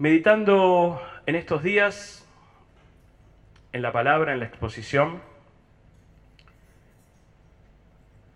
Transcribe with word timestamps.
Meditando 0.00 0.98
en 1.26 1.34
estos 1.34 1.62
días, 1.62 2.26
en 3.70 3.82
la 3.82 3.92
palabra, 3.92 4.32
en 4.32 4.38
la 4.38 4.46
exposición, 4.46 5.20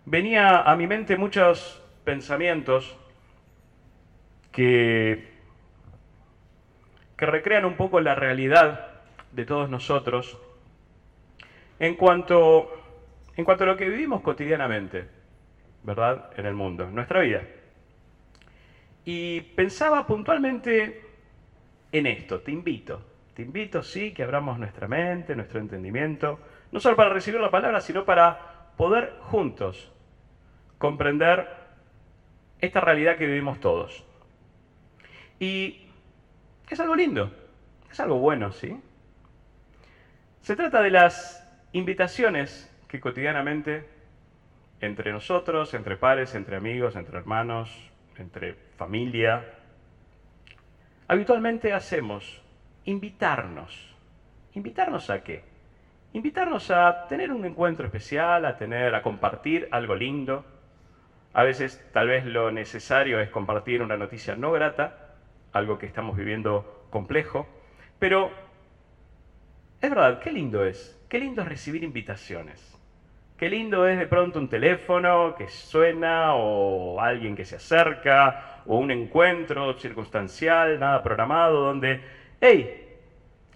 venía 0.05 0.61
a 0.61 0.75
mi 0.75 0.85
mente 0.85 1.17
muchos 1.17 1.81
pensamientos 2.03 2.95
que, 4.51 5.27
que 7.17 7.25
recrean 7.25 7.65
un 7.65 7.73
poco 7.73 7.99
la 7.99 8.13
realidad 8.13 9.01
de 9.31 9.43
todos 9.43 9.67
nosotros 9.67 10.37
en 11.79 11.95
cuanto, 11.95 12.69
en 13.35 13.43
cuanto 13.43 13.63
a 13.63 13.67
lo 13.67 13.75
que 13.75 13.89
vivimos 13.89 14.21
cotidianamente, 14.21 15.07
¿verdad? 15.81 16.29
En 16.37 16.45
el 16.45 16.53
mundo, 16.53 16.83
en 16.83 16.93
nuestra 16.93 17.21
vida. 17.21 17.41
Y 19.03 19.41
pensaba 19.41 20.05
puntualmente 20.05 21.04
en 21.97 22.07
esto, 22.07 22.41
te 22.41 22.51
invito, 22.51 23.01
te 23.33 23.41
invito, 23.41 23.81
sí, 23.81 24.13
que 24.13 24.23
abramos 24.23 24.57
nuestra 24.59 24.87
mente, 24.87 25.35
nuestro 25.35 25.59
entendimiento, 25.59 26.39
no 26.71 26.79
solo 26.79 26.95
para 26.95 27.09
recibir 27.09 27.39
la 27.39 27.51
palabra, 27.51 27.79
sino 27.81 28.05
para 28.05 28.71
poder 28.75 29.15
juntos 29.21 29.91
comprender 30.77 31.47
esta 32.59 32.81
realidad 32.81 33.17
que 33.17 33.25
vivimos 33.25 33.59
todos. 33.59 34.03
Y 35.39 35.87
es 36.69 36.79
algo 36.79 36.95
lindo, 36.95 37.31
es 37.91 37.99
algo 37.99 38.19
bueno, 38.19 38.51
¿sí? 38.51 38.79
Se 40.41 40.55
trata 40.55 40.81
de 40.81 40.91
las 40.91 41.47
invitaciones 41.71 42.71
que 42.87 42.99
cotidianamente 42.99 43.85
entre 44.81 45.11
nosotros, 45.11 45.73
entre 45.73 45.97
pares, 45.97 46.35
entre 46.35 46.55
amigos, 46.55 46.95
entre 46.95 47.17
hermanos, 47.17 47.91
entre 48.17 48.53
familia, 48.77 49.54
habitualmente 51.07 51.73
hacemos 51.73 52.41
invitarnos. 52.85 53.95
¿Invitarnos 54.53 55.09
a 55.09 55.23
qué? 55.23 55.43
Invitarnos 56.13 56.71
a 56.71 57.07
tener 57.07 57.31
un 57.31 57.45
encuentro 57.45 57.85
especial, 57.85 58.45
a 58.45 58.57
tener, 58.57 58.95
a 58.95 59.01
compartir 59.01 59.67
algo 59.71 59.95
lindo. 59.95 60.45
A 61.33 61.43
veces 61.43 61.85
tal 61.91 62.07
vez 62.07 62.25
lo 62.25 62.51
necesario 62.51 63.19
es 63.19 63.29
compartir 63.29 63.81
una 63.81 63.97
noticia 63.97 64.35
no 64.35 64.51
grata, 64.51 65.15
algo 65.51 65.77
que 65.77 65.85
estamos 65.85 66.15
viviendo 66.15 66.87
complejo, 66.89 67.47
pero 67.99 68.31
es 69.81 69.89
verdad, 69.89 70.19
qué 70.19 70.31
lindo 70.31 70.63
es, 70.65 70.97
qué 71.09 71.19
lindo 71.19 71.41
es 71.41 71.47
recibir 71.47 71.83
invitaciones. 71.83 72.74
Qué 73.37 73.49
lindo 73.49 73.85
es 73.85 73.97
de 73.97 74.07
pronto 74.07 74.39
un 74.39 74.47
teléfono 74.47 75.35
que 75.37 75.49
suena 75.49 76.35
o 76.35 77.01
alguien 77.01 77.35
que 77.35 77.43
se 77.43 77.57
acerca 77.57 78.61
o 78.65 78.77
un 78.77 78.91
encuentro 78.91 79.73
circunstancial, 79.73 80.79
nada 80.79 81.03
programado, 81.03 81.65
donde, 81.65 82.01
hey, 82.39 82.95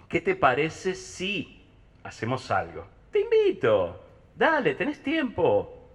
¿qué 0.10 0.20
te 0.20 0.36
parece 0.36 0.94
si 0.96 1.66
hacemos 2.04 2.52
algo? 2.52 2.88
Te 3.10 3.22
invito, 3.22 4.04
dale, 4.36 4.74
tenés 4.74 5.02
tiempo. 5.02 5.88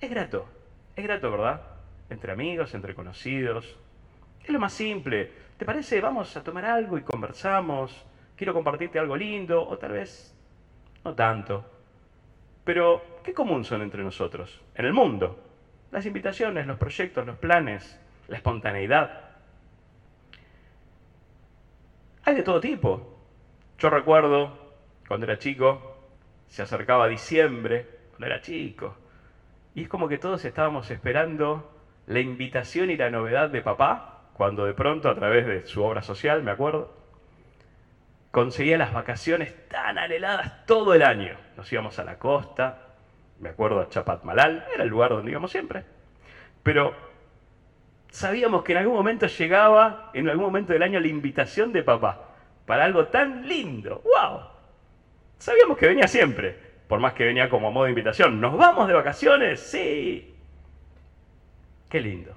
Es 0.00 0.10
grato, 0.10 0.48
es 0.96 1.04
grato, 1.04 1.30
¿verdad? 1.30 1.62
Entre 2.10 2.32
amigos, 2.32 2.74
entre 2.74 2.94
conocidos. 2.94 3.78
Es 4.42 4.50
lo 4.50 4.58
más 4.58 4.72
simple. 4.72 5.30
¿Te 5.56 5.64
parece? 5.64 6.00
Vamos 6.00 6.36
a 6.36 6.42
tomar 6.42 6.64
algo 6.64 6.98
y 6.98 7.02
conversamos. 7.02 8.04
Quiero 8.34 8.52
compartirte 8.52 8.98
algo 8.98 9.16
lindo 9.16 9.64
o 9.64 9.78
tal 9.78 9.92
vez 9.92 10.36
no 11.04 11.14
tanto 11.14 11.71
pero, 12.64 13.02
¿qué 13.24 13.32
común 13.32 13.64
son 13.64 13.82
entre 13.82 14.02
nosotros? 14.02 14.60
En 14.74 14.84
el 14.84 14.92
mundo. 14.92 15.38
Las 15.90 16.06
invitaciones, 16.06 16.66
los 16.66 16.78
proyectos, 16.78 17.26
los 17.26 17.36
planes, 17.36 18.00
la 18.28 18.36
espontaneidad. 18.36 19.30
Hay 22.24 22.34
de 22.34 22.42
todo 22.42 22.60
tipo. 22.60 23.18
Yo 23.78 23.90
recuerdo, 23.90 24.74
cuando 25.08 25.26
era 25.26 25.38
chico, 25.38 25.98
se 26.46 26.62
acercaba 26.62 27.08
diciembre, 27.08 27.86
cuando 28.10 28.26
era 28.26 28.40
chico, 28.40 28.96
y 29.74 29.82
es 29.82 29.88
como 29.88 30.06
que 30.06 30.18
todos 30.18 30.44
estábamos 30.44 30.90
esperando 30.90 31.72
la 32.06 32.20
invitación 32.20 32.90
y 32.90 32.96
la 32.96 33.10
novedad 33.10 33.48
de 33.48 33.62
papá, 33.62 34.28
cuando 34.34 34.64
de 34.64 34.74
pronto, 34.74 35.08
a 35.08 35.14
través 35.14 35.46
de 35.46 35.66
su 35.66 35.82
obra 35.82 36.02
social, 36.02 36.42
me 36.42 36.50
acuerdo, 36.50 37.01
conseguía 38.32 38.78
las 38.78 38.92
vacaciones 38.92 39.68
tan 39.68 39.98
anheladas 39.98 40.66
todo 40.66 40.94
el 40.94 41.02
año. 41.02 41.36
Nos 41.56 41.70
íbamos 41.70 41.98
a 42.00 42.04
la 42.04 42.18
costa, 42.18 42.78
me 43.38 43.50
acuerdo 43.50 43.80
a 43.80 43.88
Chapatmalal, 43.88 44.66
era 44.74 44.82
el 44.82 44.88
lugar 44.88 45.10
donde 45.10 45.30
íbamos 45.30 45.52
siempre. 45.52 45.84
Pero 46.62 46.94
sabíamos 48.10 48.64
que 48.64 48.72
en 48.72 48.78
algún 48.78 48.96
momento 48.96 49.26
llegaba, 49.26 50.10
en 50.14 50.28
algún 50.28 50.46
momento 50.46 50.72
del 50.72 50.82
año, 50.82 50.98
la 50.98 51.08
invitación 51.08 51.72
de 51.72 51.82
papá 51.82 52.30
para 52.66 52.84
algo 52.84 53.06
tan 53.08 53.46
lindo. 53.46 54.02
¡Wow! 54.02 54.40
Sabíamos 55.38 55.76
que 55.76 55.88
venía 55.88 56.08
siempre, 56.08 56.56
por 56.88 57.00
más 57.00 57.12
que 57.12 57.24
venía 57.24 57.50
como 57.50 57.70
modo 57.70 57.84
de 57.84 57.90
invitación. 57.90 58.40
¿Nos 58.40 58.56
vamos 58.56 58.88
de 58.88 58.94
vacaciones? 58.94 59.60
Sí. 59.60 60.34
Qué 61.90 62.00
lindo. 62.00 62.34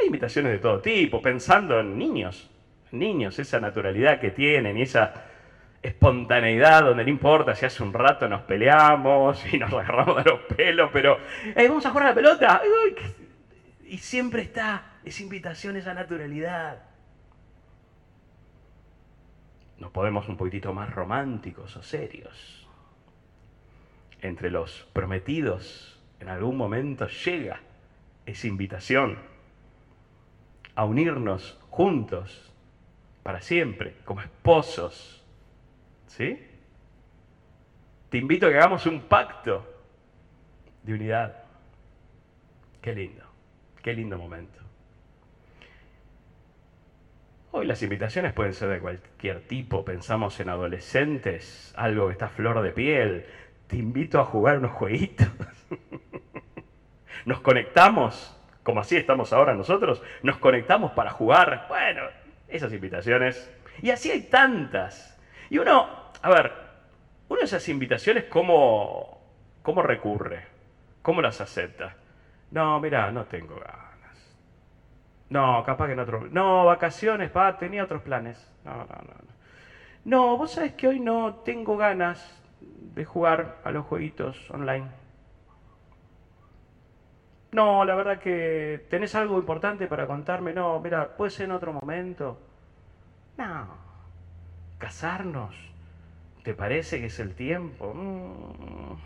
Hay 0.00 0.06
invitaciones 0.06 0.50
de 0.50 0.58
todo 0.58 0.80
tipo, 0.80 1.22
pensando 1.22 1.78
en 1.78 1.96
niños 1.96 2.50
niños, 2.92 3.38
esa 3.38 3.60
naturalidad 3.60 4.20
que 4.20 4.30
tienen 4.30 4.76
y 4.76 4.82
esa 4.82 5.14
espontaneidad 5.82 6.82
donde 6.82 7.04
no 7.04 7.10
importa 7.10 7.54
si 7.54 7.64
hace 7.66 7.82
un 7.82 7.92
rato 7.92 8.28
nos 8.28 8.42
peleamos 8.42 9.42
y 9.52 9.58
nos 9.58 9.72
agarramos 9.72 10.24
de 10.24 10.30
los 10.30 10.40
pelos, 10.40 10.90
pero 10.92 11.18
vamos 11.56 11.86
a 11.86 11.90
jugar 11.90 12.06
a 12.06 12.08
la 12.10 12.14
pelota. 12.14 12.62
Y 13.86 13.98
siempre 13.98 14.42
está 14.42 14.98
esa 15.04 15.22
invitación, 15.22 15.76
esa 15.76 15.94
naturalidad. 15.94 16.82
Nos 19.78 19.90
podemos 19.92 20.28
un 20.28 20.36
poquitito 20.36 20.74
más 20.74 20.90
románticos 20.90 21.76
o 21.76 21.82
serios. 21.82 22.66
Entre 24.20 24.50
los 24.50 24.88
prometidos, 24.92 26.02
en 26.20 26.28
algún 26.28 26.56
momento 26.56 27.06
llega 27.06 27.60
esa 28.26 28.46
invitación 28.48 29.18
a 30.74 30.84
unirnos 30.84 31.58
juntos 31.70 32.47
para 33.22 33.40
siempre, 33.40 33.94
como 34.04 34.20
esposos. 34.20 35.24
¿Sí? 36.06 36.44
Te 38.10 38.18
invito 38.18 38.46
a 38.46 38.50
que 38.50 38.56
hagamos 38.56 38.86
un 38.86 39.02
pacto 39.02 39.66
de 40.82 40.94
unidad. 40.94 41.44
Qué 42.80 42.94
lindo, 42.94 43.24
qué 43.82 43.92
lindo 43.92 44.16
momento. 44.16 44.58
Hoy 47.50 47.66
las 47.66 47.82
invitaciones 47.82 48.32
pueden 48.32 48.54
ser 48.54 48.68
de 48.68 48.78
cualquier 48.78 49.40
tipo. 49.40 49.84
Pensamos 49.84 50.38
en 50.40 50.48
adolescentes, 50.48 51.72
algo 51.76 52.06
que 52.06 52.12
está 52.12 52.28
flor 52.28 52.62
de 52.62 52.72
piel. 52.72 53.26
Te 53.66 53.76
invito 53.76 54.20
a 54.20 54.24
jugar 54.24 54.58
unos 54.58 54.72
jueguitos. 54.72 55.28
Nos 57.24 57.40
conectamos, 57.40 58.34
como 58.62 58.80
así 58.80 58.96
estamos 58.96 59.32
ahora 59.32 59.54
nosotros, 59.54 60.02
nos 60.22 60.38
conectamos 60.38 60.92
para 60.92 61.10
jugar. 61.10 61.66
Bueno, 61.68 62.02
esas 62.48 62.72
invitaciones. 62.72 63.50
Y 63.82 63.90
así 63.90 64.10
hay 64.10 64.22
tantas. 64.22 65.18
Y 65.50 65.58
uno, 65.58 65.88
a 66.20 66.30
ver, 66.30 66.52
uno 67.28 67.38
de 67.40 67.44
esas 67.44 67.68
invitaciones, 67.68 68.24
¿cómo, 68.24 69.20
cómo 69.62 69.82
recurre? 69.82 70.46
¿Cómo 71.02 71.22
las 71.22 71.40
acepta? 71.40 71.96
No, 72.50 72.80
mira, 72.80 73.10
no 73.10 73.24
tengo 73.26 73.56
ganas. 73.56 74.38
No, 75.30 75.62
capaz 75.64 75.86
que 75.86 75.92
en 75.92 76.00
otro... 76.00 76.26
No, 76.30 76.64
vacaciones, 76.64 77.30
pa, 77.30 77.58
tenía 77.58 77.84
otros 77.84 78.02
planes. 78.02 78.50
No, 78.64 78.76
no, 78.76 78.84
no, 78.84 79.02
no. 79.02 79.38
No, 80.04 80.36
vos 80.38 80.52
sabés 80.52 80.72
que 80.72 80.88
hoy 80.88 81.00
no 81.00 81.34
tengo 81.44 81.76
ganas 81.76 82.42
de 82.60 83.04
jugar 83.04 83.58
a 83.64 83.70
los 83.70 83.84
jueguitos 83.84 84.50
online. 84.50 84.86
No, 87.52 87.84
la 87.84 87.94
verdad 87.94 88.18
que 88.18 88.86
tenés 88.90 89.14
algo 89.14 89.38
importante 89.38 89.86
para 89.86 90.06
contarme. 90.06 90.52
No, 90.52 90.80
mira, 90.80 91.16
puede 91.16 91.30
ser 91.30 91.46
en 91.46 91.52
otro 91.52 91.72
momento. 91.72 92.38
No. 93.38 93.66
Casarnos. 94.78 95.56
¿Te 96.42 96.54
parece 96.54 97.00
que 97.00 97.06
es 97.06 97.18
el 97.20 97.34
tiempo? 97.34 97.92
Mm. 97.94 98.96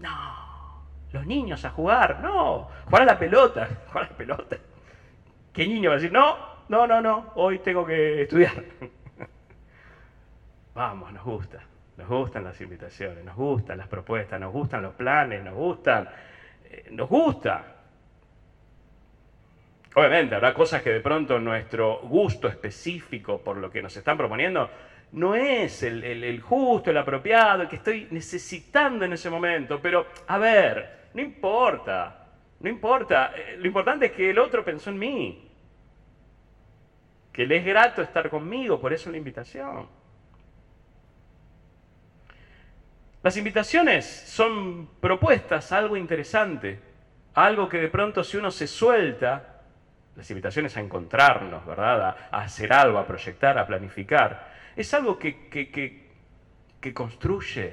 No. 0.00 0.44
Los 1.12 1.26
niños 1.26 1.64
a 1.64 1.70
jugar. 1.70 2.20
No. 2.20 2.68
Jugar 2.86 3.02
a 3.02 3.06
la 3.06 3.18
pelota. 3.18 3.68
Jugar 3.88 4.04
a 4.04 4.10
la 4.10 4.16
pelota. 4.16 4.56
¿Qué 5.52 5.66
niño 5.66 5.90
va 5.90 5.94
a 5.94 5.98
decir? 5.98 6.12
No, 6.12 6.36
no, 6.68 6.86
no, 6.86 7.00
no. 7.00 7.32
Hoy 7.36 7.60
tengo 7.60 7.86
que 7.86 8.22
estudiar. 8.22 8.64
Vamos, 10.74 11.12
nos 11.12 11.24
gusta. 11.24 11.60
Nos 11.96 12.08
gustan 12.08 12.42
las 12.42 12.60
invitaciones, 12.60 13.24
nos 13.24 13.36
gustan 13.36 13.78
las 13.78 13.86
propuestas, 13.86 14.40
nos 14.40 14.52
gustan 14.52 14.82
los 14.82 14.94
planes, 14.94 15.44
nos 15.44 15.54
gustan 15.54 16.08
nos 16.90 17.08
gusta. 17.08 17.74
Obviamente, 19.94 20.34
habrá 20.34 20.52
cosas 20.52 20.82
que 20.82 20.90
de 20.90 21.00
pronto 21.00 21.38
nuestro 21.38 22.00
gusto 22.00 22.48
específico 22.48 23.40
por 23.40 23.56
lo 23.56 23.70
que 23.70 23.80
nos 23.80 23.96
están 23.96 24.16
proponiendo 24.16 24.68
no 25.12 25.36
es 25.36 25.82
el, 25.84 26.02
el, 26.02 26.40
justo, 26.40 26.90
el 26.90 26.96
apropiado, 26.96 27.62
el 27.62 27.68
que 27.68 27.76
estoy 27.76 28.08
necesitando 28.10 29.04
en 29.04 29.12
ese 29.12 29.30
momento. 29.30 29.80
Pero, 29.80 30.06
a 30.26 30.38
ver, 30.38 31.08
no 31.14 31.22
importa, 31.22 32.26
no 32.58 32.68
importa. 32.68 33.32
Eh, 33.36 33.56
lo 33.58 33.66
importante 33.66 34.06
es 34.06 34.12
que 34.12 34.30
el 34.30 34.38
otro 34.38 34.64
pensó 34.64 34.90
en 34.90 34.98
mí. 34.98 35.50
que 37.32 37.46
le 37.46 37.56
es 37.56 37.64
grato 37.64 38.00
estar 38.02 38.30
conmigo, 38.30 38.80
por 38.80 38.92
eso 38.92 39.10
la 39.10 39.16
invitación. 39.16 39.88
Las 43.24 43.38
invitaciones 43.38 44.04
son 44.04 44.86
propuestas 45.00 45.72
algo 45.72 45.96
interesante, 45.96 46.78
algo 47.32 47.70
que 47.70 47.78
de 47.78 47.88
pronto 47.88 48.22
si 48.22 48.36
uno 48.36 48.50
se 48.50 48.66
suelta, 48.66 49.62
las 50.14 50.30
invitaciones 50.30 50.76
a 50.76 50.80
encontrarnos, 50.80 51.64
¿verdad? 51.64 52.18
A, 52.30 52.42
hacer 52.42 52.70
algo, 52.74 52.98
a 52.98 53.06
proyectar, 53.06 53.56
a 53.56 53.66
planificar, 53.66 54.52
es 54.76 54.92
algo 54.92 55.18
que, 55.18 55.48
que, 55.48 56.92
construye, 56.92 57.72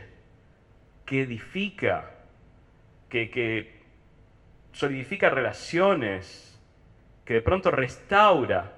que 1.06 1.24
edifica, 1.24 2.12
que, 3.10 3.30
que 3.30 3.82
solidifica 4.72 5.30
relaciones, 5.30 6.58
que 7.26 7.34
de 7.34 7.42
pronto 7.42 7.72
restaura 7.72 8.72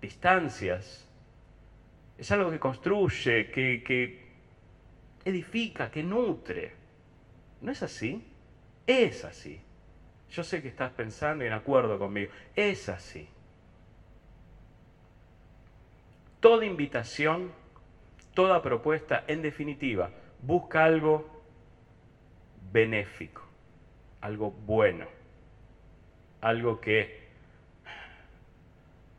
distancias. 0.00 1.10
Es 2.16 2.30
algo 2.30 2.48
que 2.48 2.60
construye, 2.60 3.50
que, 3.50 3.82
que 3.82 4.29
edifica, 5.24 5.90
que 5.90 6.02
nutre. 6.02 6.72
¿No 7.60 7.72
es 7.72 7.82
así? 7.82 8.24
Es 8.86 9.24
así. 9.24 9.60
Yo 10.30 10.44
sé 10.44 10.62
que 10.62 10.68
estás 10.68 10.92
pensando 10.92 11.44
y 11.44 11.48
en 11.48 11.52
acuerdo 11.52 11.98
conmigo. 11.98 12.32
Es 12.54 12.88
así. 12.88 13.28
Toda 16.40 16.64
invitación, 16.64 17.52
toda 18.32 18.62
propuesta, 18.62 19.24
en 19.26 19.42
definitiva, 19.42 20.10
busca 20.40 20.84
algo 20.84 21.42
benéfico, 22.72 23.42
algo 24.20 24.50
bueno, 24.50 25.06
algo 26.40 26.80
que 26.80 27.28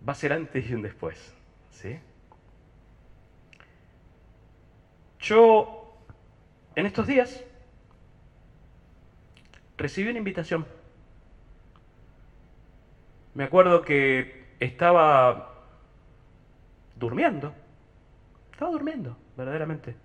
va 0.08 0.14
a 0.14 0.16
ser 0.16 0.34
antes 0.34 0.68
y 0.68 0.74
un 0.74 0.82
después. 0.82 1.36
¿sí? 1.70 2.00
Yo 5.20 5.81
en 6.76 6.86
estos 6.86 7.08
días 7.08 7.44
recibí 9.78 10.10
una 10.10 10.20
invitación. 10.20 10.66
Me 13.34 13.44
acuerdo 13.44 13.82
que 13.82 14.56
estaba 14.60 15.54
durmiendo. 16.96 17.54
Estaba 18.52 18.72
durmiendo, 18.72 19.18
verdaderamente. 19.36 19.96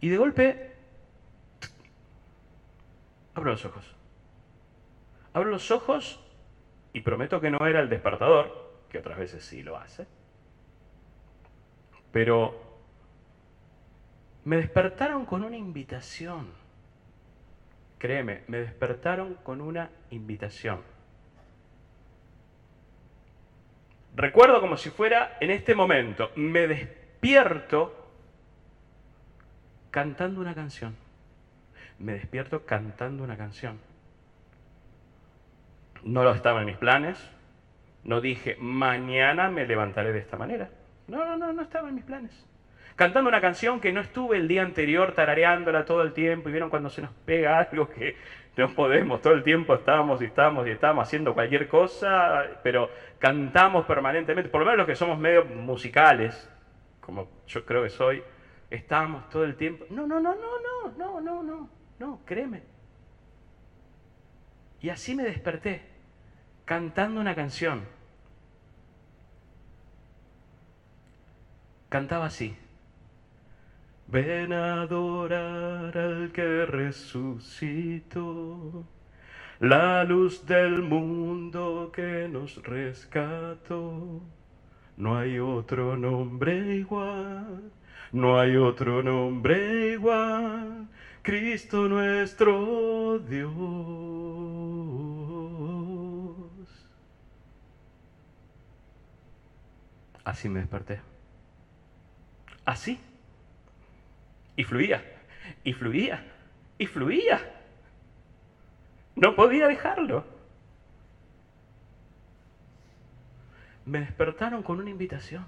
Y 0.00 0.08
de 0.10 0.18
golpe, 0.18 0.72
abro 3.34 3.52
los 3.52 3.64
ojos. 3.64 3.94
Abro 5.32 5.50
los 5.50 5.70
ojos 5.70 6.20
y 6.92 7.00
prometo 7.00 7.40
que 7.40 7.50
no 7.50 7.66
era 7.66 7.80
el 7.80 7.88
despertador, 7.88 8.72
que 8.90 8.98
otras 8.98 9.18
veces 9.18 9.44
sí 9.44 9.62
lo 9.62 9.76
hace. 9.76 10.06
Pero 12.12 12.65
me 14.46 14.58
despertaron 14.58 15.26
con 15.26 15.42
una 15.42 15.56
invitación. 15.56 16.46
Créeme, 17.98 18.42
me 18.46 18.58
despertaron 18.58 19.34
con 19.42 19.60
una 19.60 19.90
invitación. 20.10 20.82
Recuerdo 24.14 24.60
como 24.60 24.76
si 24.76 24.90
fuera 24.90 25.36
en 25.40 25.50
este 25.50 25.74
momento, 25.74 26.30
me 26.36 26.68
despierto 26.68 28.08
cantando 29.90 30.40
una 30.40 30.54
canción. 30.54 30.94
Me 31.98 32.12
despierto 32.12 32.64
cantando 32.64 33.24
una 33.24 33.36
canción. 33.36 33.80
No 36.04 36.22
lo 36.22 36.32
estaba 36.32 36.60
en 36.60 36.66
mis 36.66 36.76
planes. 36.76 37.18
No 38.04 38.20
dije, 38.20 38.56
mañana 38.60 39.50
me 39.50 39.66
levantaré 39.66 40.12
de 40.12 40.20
esta 40.20 40.36
manera. 40.36 40.70
No, 41.08 41.24
no, 41.24 41.36
no, 41.36 41.52
no 41.52 41.62
estaba 41.62 41.88
en 41.88 41.96
mis 41.96 42.04
planes 42.04 42.46
cantando 42.96 43.28
una 43.28 43.42
canción 43.42 43.78
que 43.78 43.92
no 43.92 44.00
estuve 44.00 44.38
el 44.38 44.48
día 44.48 44.62
anterior 44.62 45.12
tarareándola 45.12 45.84
todo 45.84 46.02
el 46.02 46.12
tiempo 46.14 46.48
y 46.48 46.52
vieron 46.52 46.70
cuando 46.70 46.88
se 46.90 47.02
nos 47.02 47.12
pega 47.12 47.58
algo 47.58 47.88
que 47.90 48.16
no 48.56 48.74
podemos, 48.74 49.20
todo 49.20 49.34
el 49.34 49.42
tiempo 49.42 49.74
estamos 49.74 50.22
y 50.22 50.24
estamos 50.24 50.66
y 50.66 50.70
estamos 50.70 51.06
haciendo 51.06 51.34
cualquier 51.34 51.68
cosa, 51.68 52.42
pero 52.62 52.90
cantamos 53.18 53.84
permanentemente, 53.84 54.48
por 54.48 54.60
lo 54.60 54.64
menos 54.64 54.78
los 54.78 54.86
que 54.86 54.96
somos 54.96 55.18
medio 55.18 55.44
musicales, 55.44 56.50
como 57.02 57.28
yo 57.46 57.66
creo 57.66 57.82
que 57.82 57.90
soy, 57.90 58.22
estamos 58.70 59.28
todo 59.28 59.44
el 59.44 59.56
tiempo. 59.56 59.84
No, 59.90 60.06
no, 60.06 60.20
no, 60.20 60.34
no, 60.34 60.58
no, 60.60 60.92
no, 60.96 61.20
no, 61.20 61.42
no, 61.42 61.70
no, 61.98 62.20
créeme. 62.24 62.62
Y 64.80 64.88
así 64.88 65.14
me 65.14 65.22
desperté, 65.22 65.82
cantando 66.64 67.20
una 67.20 67.34
canción. 67.34 67.84
Cantaba 71.90 72.26
así. 72.26 72.56
Ven 74.08 74.52
a 74.52 74.82
adorar 74.82 75.98
al 75.98 76.30
que 76.30 76.64
resucitó, 76.64 78.14
la 79.58 80.04
luz 80.04 80.46
del 80.46 80.82
mundo 80.82 81.90
que 81.92 82.28
nos 82.28 82.62
rescató. 82.62 84.22
No 84.96 85.18
hay 85.18 85.40
otro 85.40 85.96
nombre 85.96 86.76
igual, 86.76 87.72
no 88.12 88.38
hay 88.38 88.56
otro 88.56 89.02
nombre 89.02 89.94
igual, 89.94 90.86
Cristo 91.22 91.88
nuestro 91.88 93.18
Dios. 93.18 93.52
Así 100.22 100.48
me 100.48 100.60
desperté. 100.60 101.00
Así 102.64 103.00
y 104.56 104.64
fluía, 104.64 105.04
y 105.62 105.72
fluía, 105.72 106.24
y 106.78 106.86
fluía. 106.86 107.52
No 109.14 109.34
podía 109.34 109.68
dejarlo. 109.68 110.24
Me 113.84 114.00
despertaron 114.00 114.62
con 114.62 114.80
una 114.80 114.90
invitación. 114.90 115.46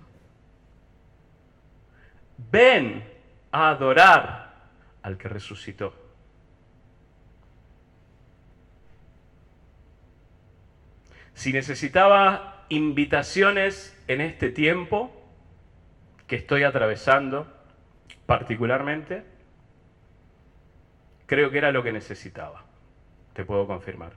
Ven 2.51 3.05
a 3.51 3.71
adorar 3.71 4.55
al 5.03 5.19
que 5.19 5.29
resucitó. 5.29 5.95
Si 11.35 11.53
necesitaba 11.53 12.65
invitaciones 12.69 13.97
en 14.09 14.21
este 14.21 14.51
tiempo 14.51 15.13
que 16.27 16.37
estoy 16.37 16.65
atravesando, 16.65 17.58
particularmente, 18.29 19.25
creo 21.25 21.51
que 21.51 21.57
era 21.57 21.73
lo 21.73 21.83
que 21.83 21.93
necesitaba, 21.93 22.63
te 23.33 23.43
puedo 23.43 23.67
confirmar. 23.67 24.13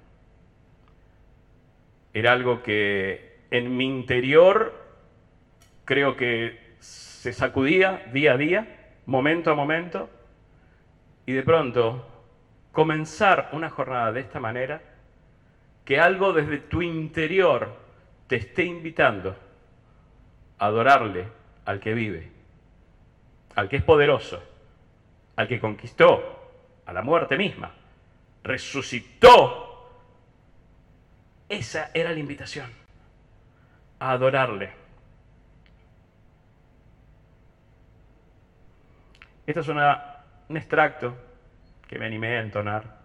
Era 2.14 2.34
algo 2.34 2.62
que 2.62 3.46
en 3.52 3.78
mi 3.78 3.86
interior 3.86 4.74
creo 5.86 6.18
que 6.18 6.76
se 6.80 7.32
sacudía 7.32 8.04
día 8.12 8.34
a 8.34 8.38
día, 8.38 8.68
momento 9.06 9.50
a 9.50 9.56
momento, 9.56 10.10
y 11.26 11.32
de 11.32 11.44
pronto 11.44 12.06
comenzar 12.74 13.48
una 13.54 13.70
jornada 13.70 14.12
de 14.12 14.20
esta 14.20 14.42
manera, 14.42 14.82
que 15.86 16.02
algo 16.02 16.34
desde 16.34 16.58
tu 16.58 16.82
interior 16.82 17.78
te 18.28 18.36
esté 18.36 18.66
invitando 18.66 19.38
a 20.58 20.66
adorarle 20.66 21.28
al 21.64 21.80
que 21.80 21.94
vive 21.94 22.41
al 23.56 23.70
que 23.70 23.78
es 23.78 23.84
poderoso, 23.84 24.42
al 25.36 25.48
que 25.48 25.60
conquistó 25.60 26.40
a 26.86 26.94
la 26.94 27.02
muerte 27.02 27.38
misma, 27.38 27.72
resucitó. 28.44 29.68
Esa 31.48 31.92
era 31.94 32.12
la 32.12 32.20
invitación, 32.20 32.70
a 34.00 34.12
adorarle. 34.12 34.72
Esto 39.46 39.60
es 39.60 39.68
un 39.68 40.56
extracto 40.56 41.16
que 41.88 42.00
me 42.00 42.06
animé 42.06 42.38
a 42.38 42.42
entonar, 42.42 43.02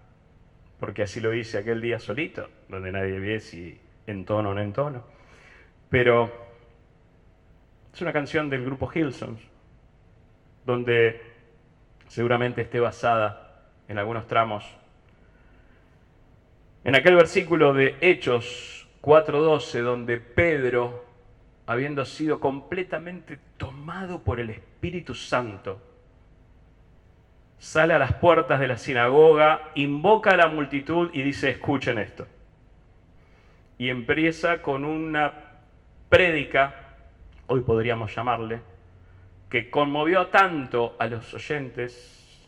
porque 0.78 1.02
así 1.02 1.20
lo 1.20 1.34
hice 1.34 1.58
aquel 1.58 1.80
día 1.80 1.98
solito, 1.98 2.48
donde 2.68 2.92
nadie 2.92 3.18
ve 3.18 3.40
si 3.40 3.80
entono 4.06 4.50
o 4.50 4.54
no 4.54 4.60
entono. 4.60 5.02
Pero 5.90 6.30
es 7.92 8.00
una 8.00 8.12
canción 8.12 8.48
del 8.48 8.64
grupo 8.64 8.88
Hillsons, 8.94 9.40
donde 10.66 11.22
seguramente 12.08 12.62
esté 12.62 12.80
basada 12.80 13.62
en 13.88 13.98
algunos 13.98 14.26
tramos. 14.26 14.64
En 16.84 16.94
aquel 16.94 17.16
versículo 17.16 17.72
de 17.72 17.96
Hechos 18.00 18.88
4.12, 19.02 19.82
donde 19.82 20.18
Pedro, 20.18 21.04
habiendo 21.66 22.04
sido 22.04 22.40
completamente 22.40 23.38
tomado 23.56 24.22
por 24.22 24.40
el 24.40 24.50
Espíritu 24.50 25.14
Santo, 25.14 25.80
sale 27.58 27.94
a 27.94 27.98
las 27.98 28.14
puertas 28.14 28.60
de 28.60 28.68
la 28.68 28.76
sinagoga, 28.76 29.70
invoca 29.74 30.30
a 30.30 30.36
la 30.36 30.48
multitud 30.48 31.10
y 31.12 31.22
dice, 31.22 31.50
escuchen 31.50 31.98
esto. 31.98 32.26
Y 33.78 33.88
empieza 33.88 34.62
con 34.62 34.84
una 34.84 35.32
prédica 36.08 36.86
hoy 37.46 37.60
podríamos 37.60 38.14
llamarle, 38.14 38.60
que 39.48 39.70
conmovió 39.70 40.28
tanto 40.28 40.96
a 40.98 41.06
los 41.06 41.34
oyentes 41.34 42.46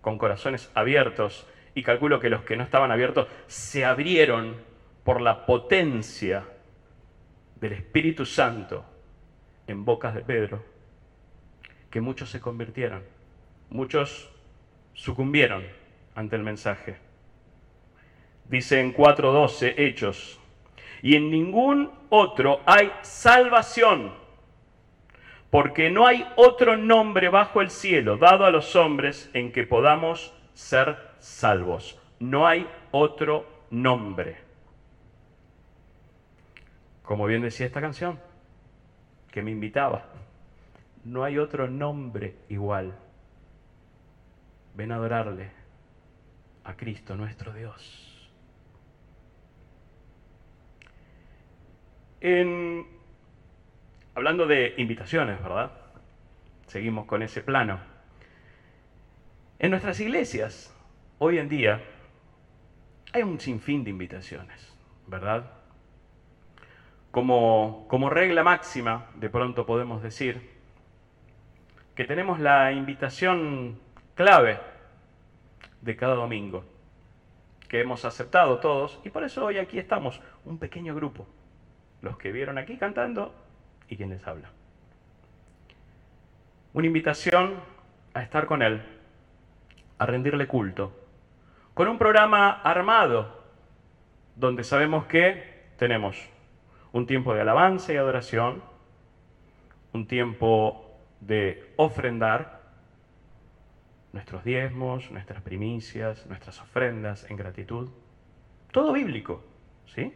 con 0.00 0.18
corazones 0.18 0.70
abiertos, 0.74 1.46
y 1.74 1.82
calculo 1.82 2.18
que 2.18 2.30
los 2.30 2.42
que 2.42 2.56
no 2.56 2.64
estaban 2.64 2.90
abiertos 2.90 3.28
se 3.46 3.84
abrieron 3.84 4.56
por 5.04 5.20
la 5.20 5.46
potencia 5.46 6.44
del 7.56 7.72
Espíritu 7.72 8.26
Santo 8.26 8.84
en 9.66 9.84
bocas 9.84 10.14
de 10.14 10.22
Pedro, 10.22 10.64
que 11.90 12.00
muchos 12.00 12.30
se 12.30 12.40
convirtieron, 12.40 13.04
muchos 13.70 14.30
sucumbieron 14.94 15.64
ante 16.14 16.36
el 16.36 16.42
mensaje. 16.42 16.96
Dice 18.44 18.80
en 18.80 18.94
4.12 18.94 19.74
Hechos, 19.76 20.40
y 21.02 21.14
en 21.14 21.30
ningún 21.30 21.92
otro 22.08 22.60
hay 22.66 22.90
salvación, 23.02 24.12
porque 25.50 25.90
no 25.90 26.06
hay 26.06 26.26
otro 26.36 26.76
nombre 26.76 27.28
bajo 27.28 27.60
el 27.60 27.70
cielo 27.70 28.16
dado 28.16 28.44
a 28.44 28.50
los 28.50 28.76
hombres 28.76 29.30
en 29.32 29.52
que 29.52 29.64
podamos 29.64 30.34
ser 30.52 30.98
salvos. 31.18 31.98
No 32.20 32.46
hay 32.46 32.68
otro 32.90 33.46
nombre. 33.70 34.36
Como 37.02 37.24
bien 37.26 37.42
decía 37.42 37.66
esta 37.66 37.80
canción, 37.80 38.18
que 39.30 39.42
me 39.42 39.50
invitaba, 39.50 40.04
no 41.04 41.24
hay 41.24 41.38
otro 41.38 41.68
nombre 41.68 42.34
igual. 42.48 42.94
Ven 44.74 44.92
a 44.92 44.96
adorarle 44.96 45.50
a 46.64 46.76
Cristo 46.76 47.16
nuestro 47.16 47.54
Dios. 47.54 48.30
En, 52.20 52.86
hablando 54.18 54.48
de 54.48 54.74
invitaciones, 54.78 55.40
¿verdad? 55.40 55.70
Seguimos 56.66 57.06
con 57.06 57.22
ese 57.22 57.40
plano. 57.40 57.78
En 59.60 59.70
nuestras 59.70 60.00
iglesias, 60.00 60.76
hoy 61.18 61.38
en 61.38 61.48
día, 61.48 61.80
hay 63.12 63.22
un 63.22 63.38
sinfín 63.38 63.84
de 63.84 63.90
invitaciones, 63.90 64.76
¿verdad? 65.06 65.52
Como, 67.12 67.86
como 67.88 68.10
regla 68.10 68.42
máxima, 68.42 69.06
de 69.14 69.30
pronto 69.30 69.64
podemos 69.64 70.02
decir, 70.02 70.50
que 71.94 72.04
tenemos 72.04 72.40
la 72.40 72.72
invitación 72.72 73.78
clave 74.16 74.58
de 75.80 75.94
cada 75.94 76.16
domingo, 76.16 76.64
que 77.68 77.80
hemos 77.80 78.04
aceptado 78.04 78.58
todos, 78.58 78.98
y 79.04 79.10
por 79.10 79.22
eso 79.22 79.44
hoy 79.44 79.58
aquí 79.58 79.78
estamos, 79.78 80.20
un 80.44 80.58
pequeño 80.58 80.92
grupo 80.96 81.24
los 82.02 82.18
que 82.18 82.32
vieron 82.32 82.58
aquí 82.58 82.76
cantando 82.78 83.47
y 83.88 83.96
quienes 83.96 84.26
hablan. 84.26 84.50
Una 86.72 86.86
invitación 86.86 87.54
a 88.14 88.22
estar 88.22 88.46
con 88.46 88.62
Él, 88.62 88.82
a 89.98 90.06
rendirle 90.06 90.46
culto, 90.46 90.92
con 91.74 91.88
un 91.88 91.98
programa 91.98 92.50
armado 92.62 93.42
donde 94.36 94.64
sabemos 94.64 95.06
que 95.06 95.68
tenemos 95.76 96.28
un 96.92 97.06
tiempo 97.06 97.34
de 97.34 97.40
alabanza 97.40 97.92
y 97.92 97.96
adoración, 97.96 98.62
un 99.92 100.06
tiempo 100.06 100.98
de 101.20 101.72
ofrendar 101.76 102.60
nuestros 104.12 104.44
diezmos, 104.44 105.10
nuestras 105.10 105.42
primicias, 105.42 106.26
nuestras 106.26 106.60
ofrendas 106.60 107.28
en 107.30 107.36
gratitud, 107.36 107.90
todo 108.72 108.92
bíblico, 108.92 109.44
¿sí? 109.86 110.14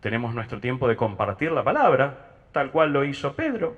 Tenemos 0.00 0.34
nuestro 0.34 0.60
tiempo 0.60 0.88
de 0.88 0.96
compartir 0.96 1.50
la 1.52 1.64
palabra, 1.64 2.27
tal 2.52 2.70
cual 2.70 2.92
lo 2.92 3.04
hizo 3.04 3.34
Pedro, 3.34 3.76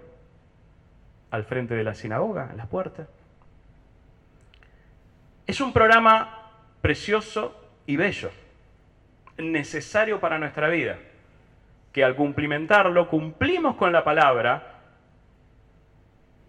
al 1.31 1.45
frente 1.45 1.75
de 1.75 1.85
la 1.85 1.95
sinagoga, 1.95 2.49
en 2.51 2.57
las 2.57 2.67
puertas. 2.67 3.09
Es 5.47 5.61
un 5.61 5.73
programa 5.73 6.51
precioso 6.81 7.69
y 7.87 7.97
bello, 7.97 8.31
necesario 9.39 10.21
para 10.21 10.39
nuestra 10.39 10.69
vida, 10.69 10.99
que 11.93 12.05
al 12.05 12.15
cumplimentarlo 12.15 13.09
cumplimos 13.09 13.77
con 13.77 13.93
la 13.93 14.05
palabra, 14.05 14.81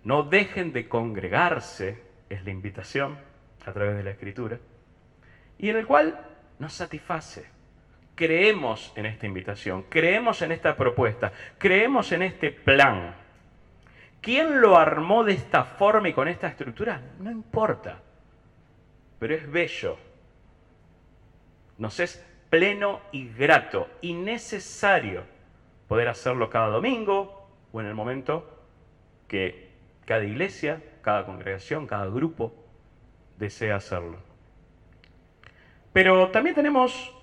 no 0.03 0.23
dejen 0.23 0.73
de 0.73 0.87
congregarse, 0.87 2.03
es 2.29 2.43
la 2.43 2.51
invitación 2.51 3.17
a 3.65 3.71
través 3.71 3.97
de 3.97 4.03
la 4.03 4.11
escritura, 4.11 4.59
y 5.57 5.69
en 5.69 5.77
el 5.77 5.85
cual 5.85 6.19
nos 6.59 6.73
satisface 6.73 7.60
creemos 8.15 8.91
en 8.95 9.05
esta 9.05 9.25
invitación, 9.25 9.83
creemos 9.89 10.41
en 10.41 10.51
esta 10.51 10.75
propuesta, 10.75 11.31
creemos 11.57 12.11
en 12.11 12.23
este 12.23 12.51
plan. 12.51 13.15
¿Quién 14.21 14.61
lo 14.61 14.77
armó 14.77 15.23
de 15.23 15.33
esta 15.33 15.63
forma 15.63 16.09
y 16.09 16.13
con 16.13 16.27
esta 16.27 16.47
estructura? 16.47 17.01
No 17.19 17.31
importa, 17.31 17.99
pero 19.19 19.33
es 19.33 19.51
bello. 19.51 19.97
Nos 21.77 21.99
es 21.99 22.23
pleno 22.51 23.01
y 23.11 23.29
grato 23.29 23.87
y 24.01 24.13
necesario 24.13 25.23
poder 25.87 26.09
hacerlo 26.09 26.49
cada 26.49 26.67
domingo 26.67 27.49
o 27.71 27.81
en 27.81 27.87
el 27.87 27.95
momento 27.95 28.59
que 29.27 29.71
cada 30.05 30.23
iglesia, 30.23 30.83
cada 31.01 31.25
congregación, 31.25 31.87
cada 31.87 32.05
grupo 32.07 32.53
desea 33.37 33.77
hacerlo. 33.77 34.17
Pero 35.93 36.29
también 36.29 36.55
tenemos 36.55 37.13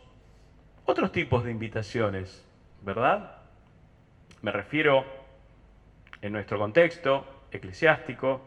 otros 0.89 1.13
tipos 1.13 1.45
de 1.45 1.51
invitaciones, 1.51 2.43
¿verdad? 2.81 3.43
Me 4.41 4.51
refiero 4.51 5.05
en 6.23 6.33
nuestro 6.33 6.59
contexto 6.59 7.27
eclesiástico, 7.51 8.41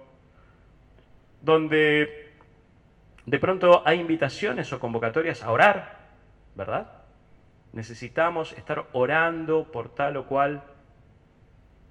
donde 1.40 2.34
de 3.28 3.40
pronto 3.40 3.84
hay 3.86 4.00
invitaciones 4.00 4.74
o 4.74 4.80
convocatorias 4.80 5.44
a 5.44 5.52
orar, 5.52 6.00
¿verdad? 6.56 7.04
Necesitamos 7.74 8.54
estar 8.54 8.86
orando 8.92 9.72
por 9.72 9.90
tal 9.90 10.18
o 10.18 10.26
cual 10.26 10.64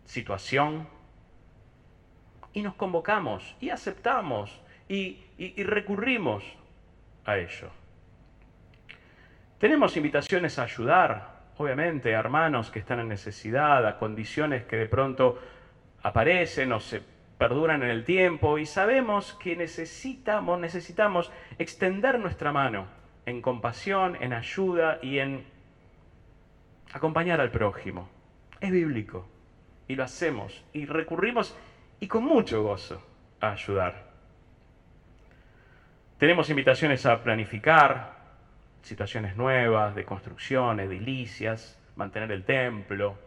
situación 0.04 0.88
y 2.52 2.62
nos 2.62 2.75
convocamos 2.75 3.54
y 3.61 3.71
aceptamos 3.71 4.61
y, 4.88 5.16
y 5.38 5.62
recurrimos 5.62 6.42
a 7.25 7.38
ello. 7.38 7.79
Tenemos 9.61 9.95
invitaciones 9.99 10.59
a 10.59 10.62
ayudar, 10.62 11.43
obviamente, 11.59 12.17
a 12.17 12.19
hermanos 12.19 12.71
que 12.71 12.79
están 12.79 12.99
en 13.00 13.09
necesidad, 13.09 13.87
a 13.87 13.99
condiciones 13.99 14.64
que 14.64 14.76
de 14.76 14.87
pronto 14.87 15.38
aparecen 16.02 16.73
o 16.73 16.81
se 16.81 17.02
perduran 17.37 17.83
en 17.83 17.90
el 17.90 18.02
tiempo 18.02 18.57
y 18.57 18.64
sabemos 18.64 19.35
que 19.35 19.57
necesitamos, 19.57 20.59
necesitamos 20.59 21.31
extender 21.59 22.19
nuestra 22.19 22.52
mano 22.52 22.87
en 23.26 23.43
compasión, 23.43 24.17
en 24.19 24.33
ayuda 24.33 24.99
y 25.02 25.19
en 25.19 25.45
acompañar 26.95 27.43
al 27.43 27.50
prójimo. 27.50 28.09
Es 28.62 28.71
bíblico 28.71 29.29
y 29.88 29.95
lo 29.95 30.05
hacemos 30.05 30.64
y 30.73 30.87
recurrimos 30.87 31.55
y 32.00 32.09
con 32.09 32.25
mucho 32.25 32.62
gozo 32.62 33.07
a 33.43 33.52
ayudar. 33.52 34.07
Tenemos 36.17 36.49
invitaciones 36.49 37.05
a 37.05 37.23
planificar, 37.23 38.19
situaciones 38.82 39.37
nuevas, 39.37 39.94
de 39.94 40.04
construcción, 40.04 40.80
edilicias, 40.80 41.78
mantener 41.96 42.32
el 42.32 42.44
templo. 42.44 43.18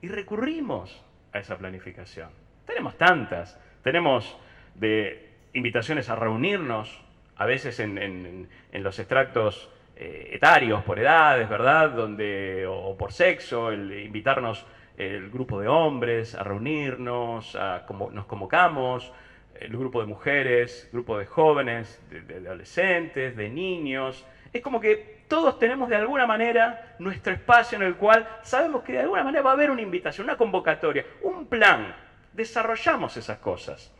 Y 0.00 0.08
recurrimos 0.08 1.02
a 1.32 1.38
esa 1.38 1.56
planificación. 1.56 2.30
Tenemos 2.66 2.96
tantas. 2.96 3.60
Tenemos 3.82 4.36
de 4.74 5.30
invitaciones 5.52 6.08
a 6.10 6.16
reunirnos, 6.16 7.00
a 7.36 7.46
veces 7.46 7.80
en, 7.80 8.48
los 8.72 8.98
extractos 8.98 9.70
eh, 9.96 10.30
etarios, 10.32 10.82
por 10.84 10.98
edades, 10.98 11.48
¿verdad? 11.48 11.90
Donde, 11.90 12.66
o, 12.66 12.96
por 12.96 13.12
sexo, 13.12 13.72
invitarnos 13.72 14.66
el 14.96 15.30
grupo 15.30 15.60
de 15.60 15.68
hombres 15.68 16.34
a 16.34 16.44
reunirnos, 16.44 17.56
a, 17.56 17.84
como, 17.86 18.10
nos 18.10 18.26
convocamos, 18.26 19.12
el 19.60 19.70
grupo 19.76 20.00
de 20.00 20.06
mujeres, 20.06 20.88
grupo 20.92 21.18
de 21.18 21.26
jóvenes, 21.26 22.00
de 22.10 22.36
adolescentes, 22.48 23.36
de 23.36 23.48
niños, 23.48 24.24
es 24.54 24.62
como 24.62 24.80
que 24.80 25.24
todos 25.26 25.58
tenemos 25.58 25.88
de 25.88 25.96
alguna 25.96 26.28
manera 26.28 26.94
nuestro 27.00 27.32
espacio 27.32 27.74
en 27.74 27.82
el 27.82 27.96
cual 27.96 28.38
sabemos 28.42 28.84
que 28.84 28.92
de 28.92 29.00
alguna 29.00 29.24
manera 29.24 29.42
va 29.42 29.50
a 29.50 29.54
haber 29.54 29.68
una 29.68 29.82
invitación, 29.82 30.26
una 30.26 30.36
convocatoria, 30.36 31.04
un 31.22 31.46
plan. 31.46 31.92
Desarrollamos 32.32 33.16
esas 33.16 33.38
cosas. 33.38 33.92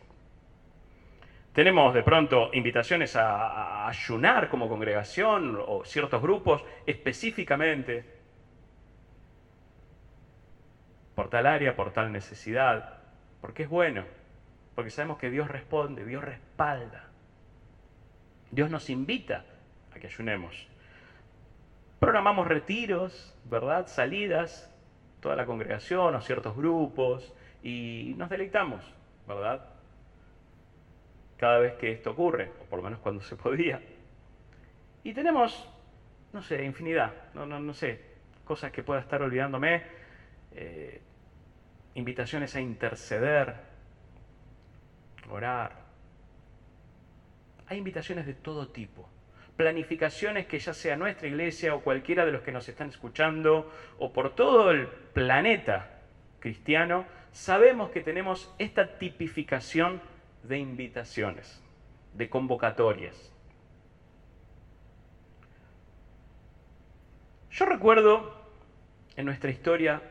Tenemos 1.53 1.93
de 1.93 2.05
pronto 2.05 2.51
invitaciones 2.53 3.17
a, 3.17 3.89
ayunar 3.89 4.49
como 4.49 4.69
congregación 4.69 5.61
o 5.67 5.85
ciertos 5.85 6.23
grupos 6.23 6.65
específicamente 6.87 8.05
por 11.17 11.31
tal 11.31 11.47
área, 11.47 11.75
por 11.75 11.93
tal 11.93 12.13
necesidad, 12.13 12.99
porque 13.41 13.65
es 13.65 13.69
bueno, 13.69 14.05
porque 14.77 14.91
sabemos 14.91 15.19
que 15.19 15.31
Dios 15.31 15.49
responde, 15.49 16.05
Dios 16.05 16.23
respalda, 16.23 17.09
Dios 18.53 18.71
nos 18.71 18.89
invita 18.89 19.45
ayunemos. 20.07 20.69
Programamos 21.99 22.47
retiros, 22.47 23.35
¿verdad? 23.45 23.87
Salidas, 23.87 24.71
toda 25.21 25.37
la 25.37 25.47
congregación 25.47 26.15
o 26.15 26.21
ciertos 26.21 26.55
grupos 26.55 27.33
y 27.63 28.15
nos 28.19 28.29
deleitamos, 28.29 28.85
¿verdad? 29.27 29.65
Cada 31.39 31.59
vez 31.59 31.75
que 31.75 31.93
esto 31.93 32.11
ocurre, 32.11 32.53
o 32.61 32.65
por 32.65 32.79
lo 32.79 32.85
menos 32.85 33.01
cuando 33.01 33.23
se 33.23 33.37
podía. 33.37 33.81
Y 35.03 35.15
tenemos, 35.15 35.69
no 36.33 36.43
sé, 36.43 36.65
infinidad, 36.65 37.13
no, 37.33 37.47
no, 37.47 37.59
no 37.59 37.73
sé, 37.73 38.01
cosas 38.45 38.71
que 38.71 38.83
pueda 38.83 39.01
estar 39.01 39.23
olvidándome, 39.23 39.83
eh, 40.53 41.01
invitaciones 41.95 42.55
a 42.55 42.61
interceder, 42.61 43.55
orar. 45.31 45.73
Hay 47.67 47.79
invitaciones 47.79 48.27
de 48.27 48.35
todo 48.35 48.69
tipo 48.69 49.09
planificaciones 49.57 50.47
que 50.47 50.59
ya 50.59 50.75
sea 50.75 50.97
nuestra 50.97 51.29
iglesia 51.29 51.75
o 51.75 51.81
cualquiera 51.81 52.25
de 52.25 52.33
los 52.33 52.43
que 52.43 52.53
nos 52.53 52.69
están 52.69 52.89
escuchando 52.89 53.71
o 53.99 54.13
por 54.13 54.35
todo 54.35 54.71
el 54.71 54.89
planeta 54.89 56.01
cristiano, 56.41 57.07
sabemos 57.33 57.91
que 57.91 58.01
tenemos 58.01 58.53
esta 58.59 58.99
tipificación 58.99 60.01
de 60.43 60.59
invitaciones, 60.59 61.63
de 62.13 62.29
convocatorias. 62.29 63.33
Yo 67.51 67.67
recuerdo 67.67 68.35
en 69.17 69.27
nuestra 69.27 69.51
historia 69.51 70.03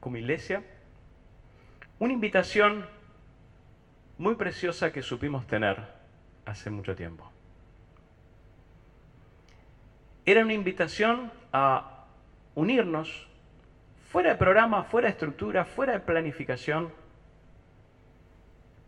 como 0.00 0.18
iglesia 0.18 0.62
una 1.98 2.12
invitación 2.12 2.86
muy 4.18 4.34
preciosa 4.34 4.92
que 4.92 5.00
supimos 5.00 5.46
tener 5.46 5.78
hace 6.44 6.70
mucho 6.70 6.94
tiempo. 6.94 7.33
Era 10.26 10.42
una 10.42 10.54
invitación 10.54 11.30
a 11.52 12.06
unirnos 12.54 13.28
fuera 14.10 14.30
de 14.30 14.36
programa, 14.36 14.84
fuera 14.84 15.08
de 15.08 15.12
estructura, 15.12 15.64
fuera 15.64 15.92
de 15.94 16.00
planificación, 16.00 16.90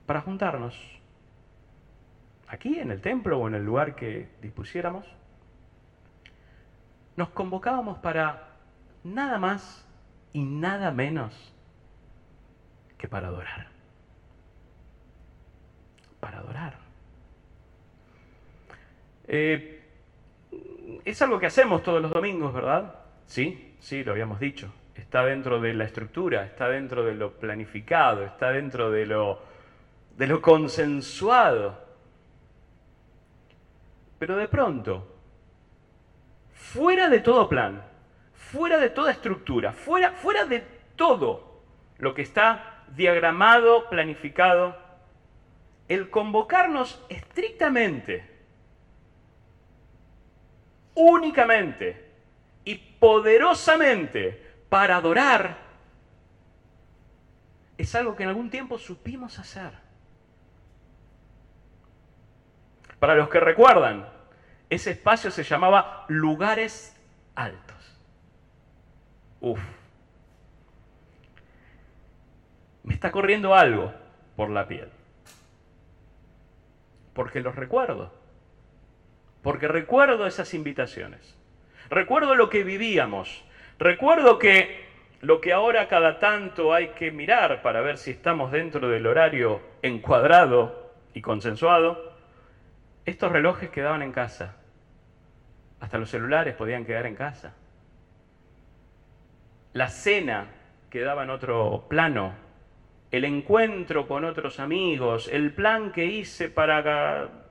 para 0.07 0.21
juntarnos 0.21 0.75
aquí 2.49 2.79
en 2.79 2.91
el 2.91 3.01
templo 3.01 3.39
o 3.39 3.49
en 3.49 3.57
el 3.57 3.65
lugar 3.65 3.97
que 3.97 4.29
dispusiéramos. 4.41 5.05
Nos 7.17 7.31
convocábamos 7.31 7.99
para 7.99 8.57
nada 9.03 9.39
más 9.39 9.85
y 10.33 10.45
nada 10.45 10.91
menos 10.91 11.35
que 12.97 13.09
para 13.09 13.29
adorar. 13.29 13.69
Para 16.21 16.39
adorar. 16.39 16.79
Eh, 19.29 19.76
es 21.05 21.21
algo 21.23 21.39
que 21.39 21.47
hacemos 21.47 21.83
todos 21.83 22.01
los 22.01 22.11
domingos, 22.11 22.53
¿verdad? 22.53 22.95
Sí, 23.27 23.75
sí, 23.81 24.05
lo 24.05 24.13
habíamos 24.13 24.41
dicho. 24.41 24.73
Está 24.95 25.25
dentro 25.25 25.61
de 25.61 25.75
la 25.75 25.85
estructura, 25.85 26.45
está 26.45 26.69
dentro 26.69 27.05
de 27.05 27.15
lo 27.15 27.33
planificado, 27.33 28.25
está 28.25 28.51
dentro 28.51 28.91
de 28.91 29.07
lo, 29.07 29.43
de 30.17 30.27
lo 30.27 30.41
consensuado. 30.41 31.79
Pero 34.19 34.37
de 34.37 34.49
pronto, 34.49 35.07
fuera 36.55 37.09
de 37.09 37.21
todo 37.21 37.49
plan, 37.49 37.83
fuera 38.35 38.79
de 38.79 38.91
toda 38.91 39.13
estructura, 39.13 39.73
fuera, 39.73 40.13
fuera 40.13 40.47
de 40.47 40.65
todo 40.97 41.63
lo 41.99 42.15
que 42.15 42.23
está 42.23 42.85
diagramado, 42.95 43.89
planificado, 43.91 44.77
el 45.89 46.11
convocarnos 46.11 47.05
estrictamente 47.09 48.36
únicamente 50.97 52.05
y 52.65 52.75
poderosamente 52.75 54.43
para 54.69 54.97
adorar, 54.97 55.59
es 57.79 57.95
algo 57.95 58.17
que 58.17 58.25
en 58.25 58.31
algún 58.31 58.51
tiempo 58.51 58.79
supimos 58.79 59.39
hacer. 59.39 59.71
Para 62.99 63.15
los 63.15 63.29
que 63.29 63.39
recuerdan, 63.39 64.09
ese 64.71 64.91
espacio 64.91 65.31
se 65.31 65.45
llamaba 65.45 66.07
lugares 66.09 66.97
altos. 67.35 68.01
Uf. 69.41 69.61
Me 72.83 72.95
está 72.95 73.13
corriendo 73.13 73.55
algo 73.55 73.93
por 74.35 74.49
la 74.51 74.67
piel. 74.67 74.91
Porque 77.13 77.41
los 77.41 77.55
recuerdo 77.55 78.26
porque 79.47 79.69
recuerdo 79.69 80.27
esas 80.27 80.55
invitaciones. 80.55 81.39
Recuerdo 81.89 82.35
lo 82.35 82.51
que 82.51 82.65
vivíamos. 82.65 83.45
Recuerdo 83.79 84.41
que 84.41 84.85
lo 85.21 85.41
que 85.41 85.53
ahora 85.53 85.87
cada 85.87 86.19
tanto 86.19 86.75
hay 86.75 86.89
que 86.89 87.13
mirar 87.13 87.63
para 87.63 87.81
ver 87.81 87.97
si 87.97 88.11
estamos 88.11 88.51
dentro 88.51 88.89
del 88.89 89.07
horario 89.07 89.61
encuadrado 89.83 90.93
y 91.15 91.23
consensuado, 91.23 92.17
estos 93.05 93.31
relojes 93.31 93.71
quedaban 93.71 94.03
en 94.03 94.11
casa. 94.11 94.57
Hasta 95.79 95.99
los 95.99 96.11
celulares 96.11 96.57
podían 96.57 96.85
quedar 96.85 97.07
en 97.07 97.15
casa. 97.15 97.55
La 99.75 99.91
cena 99.91 100.49
quedaba 100.91 101.23
en 101.23 101.31
otro 101.31 101.87
plano. 101.89 102.35
El 103.13 103.25
encuentro 103.25 104.09
con 104.09 104.25
otros 104.25 104.59
amigos, 104.59 105.29
el 105.33 105.53
plan 105.53 105.93
que 105.93 106.07
hice 106.07 106.49
para 106.49 107.46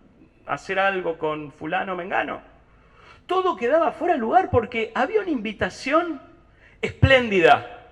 hacer 0.46 0.80
algo 0.80 1.18
con 1.18 1.52
fulano 1.52 1.96
mengano. 1.96 2.42
Todo 3.26 3.56
quedaba 3.56 3.92
fuera 3.92 4.14
de 4.14 4.20
lugar 4.20 4.50
porque 4.52 4.92
había 4.94 5.22
una 5.22 5.32
invitación 5.32 6.22
espléndida, 6.82 7.88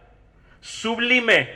sublime, 0.62 1.50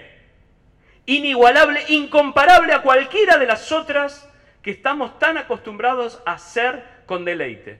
inigualable, 1.05 1.83
incomparable 1.89 2.73
a 2.73 2.81
cualquiera 2.81 3.37
de 3.37 3.45
las 3.45 3.71
otras 3.71 4.27
que 4.61 4.71
estamos 4.71 5.19
tan 5.19 5.37
acostumbrados 5.37 6.21
a 6.25 6.33
hacer 6.33 6.83
con 7.05 7.23
deleite. 7.23 7.79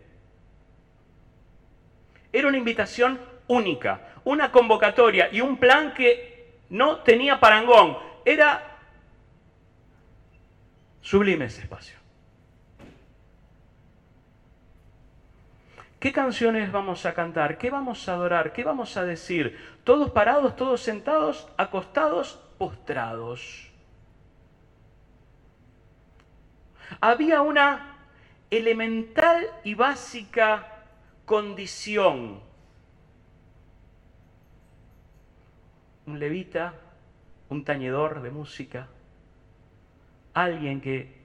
Era 2.32 2.48
una 2.48 2.58
invitación 2.58 3.20
única, 3.48 4.14
una 4.24 4.52
convocatoria 4.52 5.30
y 5.32 5.42
un 5.42 5.58
plan 5.58 5.94
que 5.94 6.60
no 6.70 6.98
tenía 6.98 7.40
parangón. 7.40 7.98
Era 8.24 8.78
sublime 11.02 11.46
ese 11.46 11.62
espacio. 11.62 11.98
¿Qué 16.00 16.12
canciones 16.12 16.72
vamos 16.72 17.08
a 17.08 17.14
cantar? 17.16 17.58
¿Qué 17.58 17.72
vamos 17.72 18.08
a 18.08 18.14
adorar? 18.14 18.54
¿Qué 18.54 18.64
vamos 18.64 18.98
a 18.98 19.04
decir? 19.04 19.58
Todos 19.84 20.12
parados, 20.12 20.56
todos 20.56 20.82
sentados, 20.82 21.48
acostados, 21.58 22.40
postrados. 22.60 23.72
Había 27.02 27.42
una 27.42 27.98
elemental 28.52 29.48
y 29.64 29.74
básica 29.74 30.84
condición. 31.26 32.42
Un 36.06 36.20
levita, 36.20 36.76
un 37.50 37.66
tañedor 37.66 38.22
de 38.22 38.30
música, 38.30 38.88
alguien 40.34 40.80
que 40.80 41.18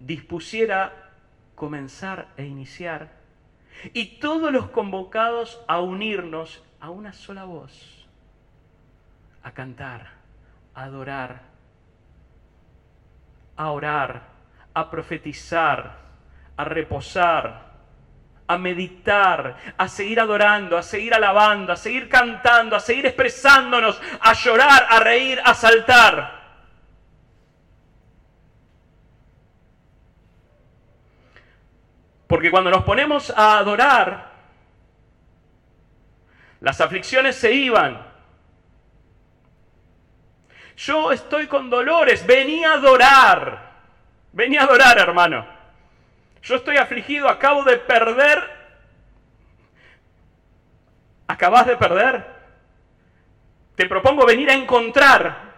dispusiera 0.00 1.12
comenzar 1.54 2.32
e 2.36 2.44
iniciar 2.44 3.15
y 3.92 4.18
todos 4.18 4.52
los 4.52 4.70
convocados 4.70 5.60
a 5.66 5.80
unirnos 5.80 6.62
a 6.80 6.90
una 6.90 7.12
sola 7.12 7.44
voz, 7.44 8.06
a 9.42 9.52
cantar, 9.52 10.08
a 10.74 10.84
adorar, 10.84 11.42
a 13.56 13.70
orar, 13.70 14.22
a 14.74 14.90
profetizar, 14.90 15.98
a 16.56 16.64
reposar, 16.64 17.66
a 18.48 18.58
meditar, 18.58 19.56
a 19.76 19.88
seguir 19.88 20.20
adorando, 20.20 20.76
a 20.76 20.82
seguir 20.82 21.14
alabando, 21.14 21.72
a 21.72 21.76
seguir 21.76 22.08
cantando, 22.08 22.76
a 22.76 22.80
seguir 22.80 23.06
expresándonos, 23.06 24.00
a 24.20 24.32
llorar, 24.34 24.86
a 24.88 25.00
reír, 25.00 25.40
a 25.44 25.54
saltar. 25.54 26.35
Porque 32.26 32.50
cuando 32.50 32.70
nos 32.70 32.82
ponemos 32.82 33.30
a 33.30 33.58
adorar, 33.58 34.32
las 36.60 36.80
aflicciones 36.80 37.36
se 37.36 37.52
iban. 37.52 38.04
Yo 40.76 41.12
estoy 41.12 41.46
con 41.46 41.70
dolores, 41.70 42.26
venía 42.26 42.72
a 42.72 42.74
adorar. 42.74 43.66
Venía 44.32 44.62
a 44.62 44.64
adorar, 44.64 44.98
hermano. 44.98 45.46
Yo 46.42 46.56
estoy 46.56 46.76
afligido, 46.76 47.28
acabo 47.28 47.64
de 47.64 47.76
perder. 47.76 48.56
¿Acabas 51.28 51.66
de 51.66 51.76
perder? 51.76 52.26
Te 53.74 53.86
propongo 53.86 54.26
venir 54.26 54.50
a 54.50 54.54
encontrar. 54.54 55.54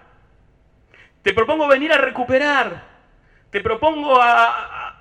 Te 1.23 1.33
propongo 1.33 1.67
venir 1.67 1.93
a 1.93 1.99
recuperar. 1.99 2.85
Te 3.51 3.61
propongo 3.61 4.21
a, 4.21 4.95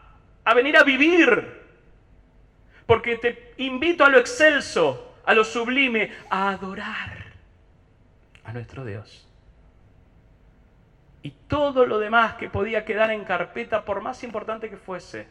a 0.44 0.54
venir 0.54 0.78
a 0.78 0.84
vivir 0.84 1.57
porque 2.88 3.18
te 3.18 3.54
invito 3.58 4.04
a 4.04 4.10
lo 4.10 4.18
excelso, 4.18 5.16
a 5.26 5.34
lo 5.34 5.44
sublime, 5.44 6.12
a 6.30 6.50
adorar. 6.50 7.28
a 8.44 8.54
nuestro 8.54 8.86
Dios. 8.86 9.28
Y 11.22 11.32
todo 11.32 11.86
lo 11.86 12.00
demás 12.00 12.36
que 12.36 12.50
podía 12.50 12.86
quedar 12.86 13.12
en 13.12 13.26
carpeta, 13.26 13.84
por 13.84 14.00
más 14.02 14.24
importante 14.24 14.70
que 14.70 14.78
fuese, 14.78 15.28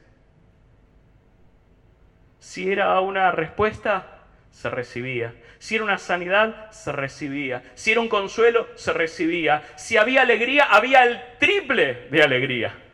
si 2.39 2.71
era 2.71 3.01
una 3.01 3.31
respuesta, 3.33 4.19
se 4.51 4.69
recibía. 4.69 5.35
Si 5.59 5.77
era 5.77 5.85
una 5.85 5.97
sanidad, 5.97 6.71
se 6.71 6.93
recibía. 6.93 7.63
Si 7.75 7.93
era 7.93 8.01
un 8.01 8.09
consuelo, 8.09 8.69
se 8.75 8.93
recibía. 8.93 9.63
Si 9.77 9.97
había 9.97 10.23
alegría, 10.23 10.65
había 10.65 11.05
el 11.05 11.21
triple 11.39 12.09
de 12.11 12.23
alegría. 12.23 12.86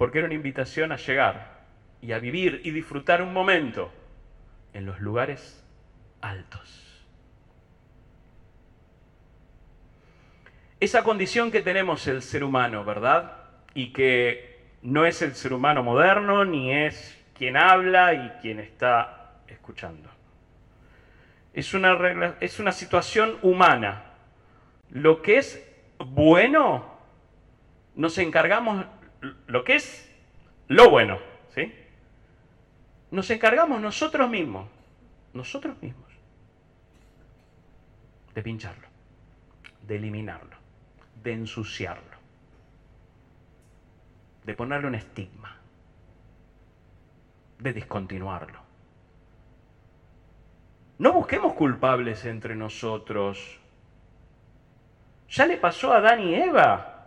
Porque 0.00 0.16
era 0.16 0.28
una 0.28 0.34
invitación 0.34 0.92
a 0.92 0.96
llegar 0.96 1.60
y 2.00 2.12
a 2.12 2.18
vivir 2.18 2.62
y 2.64 2.70
disfrutar 2.70 3.20
un 3.20 3.34
momento 3.34 3.92
en 4.72 4.86
los 4.86 4.98
lugares 4.98 5.62
altos. 6.22 7.04
Esa 10.80 11.02
condición 11.02 11.50
que 11.50 11.60
tenemos 11.60 12.06
el 12.06 12.22
ser 12.22 12.44
humano, 12.44 12.82
¿verdad? 12.82 13.42
Y 13.74 13.92
que 13.92 14.62
no 14.80 15.04
es 15.04 15.20
el 15.20 15.34
ser 15.34 15.52
humano 15.52 15.82
moderno, 15.82 16.46
ni 16.46 16.72
es 16.72 17.22
quien 17.36 17.58
habla 17.58 18.14
y 18.14 18.30
quien 18.40 18.58
está 18.58 19.42
escuchando. 19.48 20.08
Es 21.52 21.74
una, 21.74 22.36
es 22.40 22.58
una 22.58 22.72
situación 22.72 23.36
humana. 23.42 24.04
Lo 24.88 25.20
que 25.20 25.36
es 25.36 25.62
bueno, 25.98 26.90
nos 27.96 28.16
encargamos, 28.16 28.86
lo 29.20 29.64
que 29.64 29.76
es 29.76 30.10
lo 30.68 30.90
bueno, 30.90 31.18
¿sí? 31.54 31.74
Nos 33.10 33.30
encargamos 33.30 33.80
nosotros 33.80 34.30
mismos, 34.30 34.68
nosotros 35.32 35.80
mismos, 35.82 36.08
de 38.34 38.42
pincharlo, 38.42 38.86
de 39.82 39.96
eliminarlo, 39.96 40.56
de 41.22 41.32
ensuciarlo, 41.32 42.16
de 44.44 44.54
ponerle 44.54 44.86
un 44.86 44.94
estigma, 44.94 45.56
de 47.58 47.72
discontinuarlo. 47.72 48.60
No 50.98 51.12
busquemos 51.12 51.54
culpables 51.54 52.26
entre 52.26 52.54
nosotros. 52.54 53.58
Ya 55.30 55.46
le 55.46 55.56
pasó 55.56 55.92
a 55.92 55.96
Adán 55.96 56.20
y 56.20 56.34
Eva. 56.34 56.99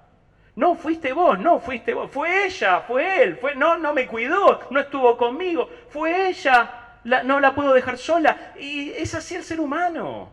No, 0.56 0.76
fuiste 0.76 1.14
vos, 1.14 1.40
no, 1.40 1.60
fuiste 1.60 1.94
vos. 1.94 2.12
Fue 2.12 2.46
ella, 2.46 2.82
fue 2.82 3.24
él. 3.24 3.38
Fue, 3.38 3.56
no, 3.56 3.78
no 3.78 3.94
me 3.94 4.08
cuidó, 4.08 4.62
no 4.70 4.80
estuvo 4.80 5.18
conmigo. 5.18 5.70
Fue 5.90 6.30
ella, 6.30 7.00
no 7.04 7.40
la 7.40 7.56
puedo 7.56 7.74
dejar 7.74 7.98
sola. 7.98 8.54
Y 8.60 8.92
es 8.92 9.16
así 9.16 9.36
el 9.36 9.44
ser 9.44 9.60
humano. 9.60 10.32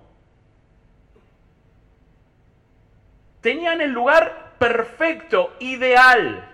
Tenían 3.41 3.81
el 3.81 3.91
lugar 3.91 4.57
perfecto, 4.59 5.55
ideal. 5.61 6.47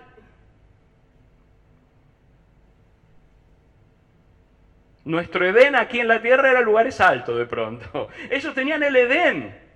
Nuestro 5.03 5.45
Edén 5.45 5.75
aquí 5.75 5.99
en 5.99 6.07
la 6.07 6.21
tierra 6.21 6.51
era 6.51 6.61
lugares 6.61 7.01
altos 7.01 7.37
de 7.37 7.45
pronto. 7.45 8.07
Ellos 8.29 8.53
tenían 8.53 8.83
el 8.83 8.95
Edén 8.95 9.66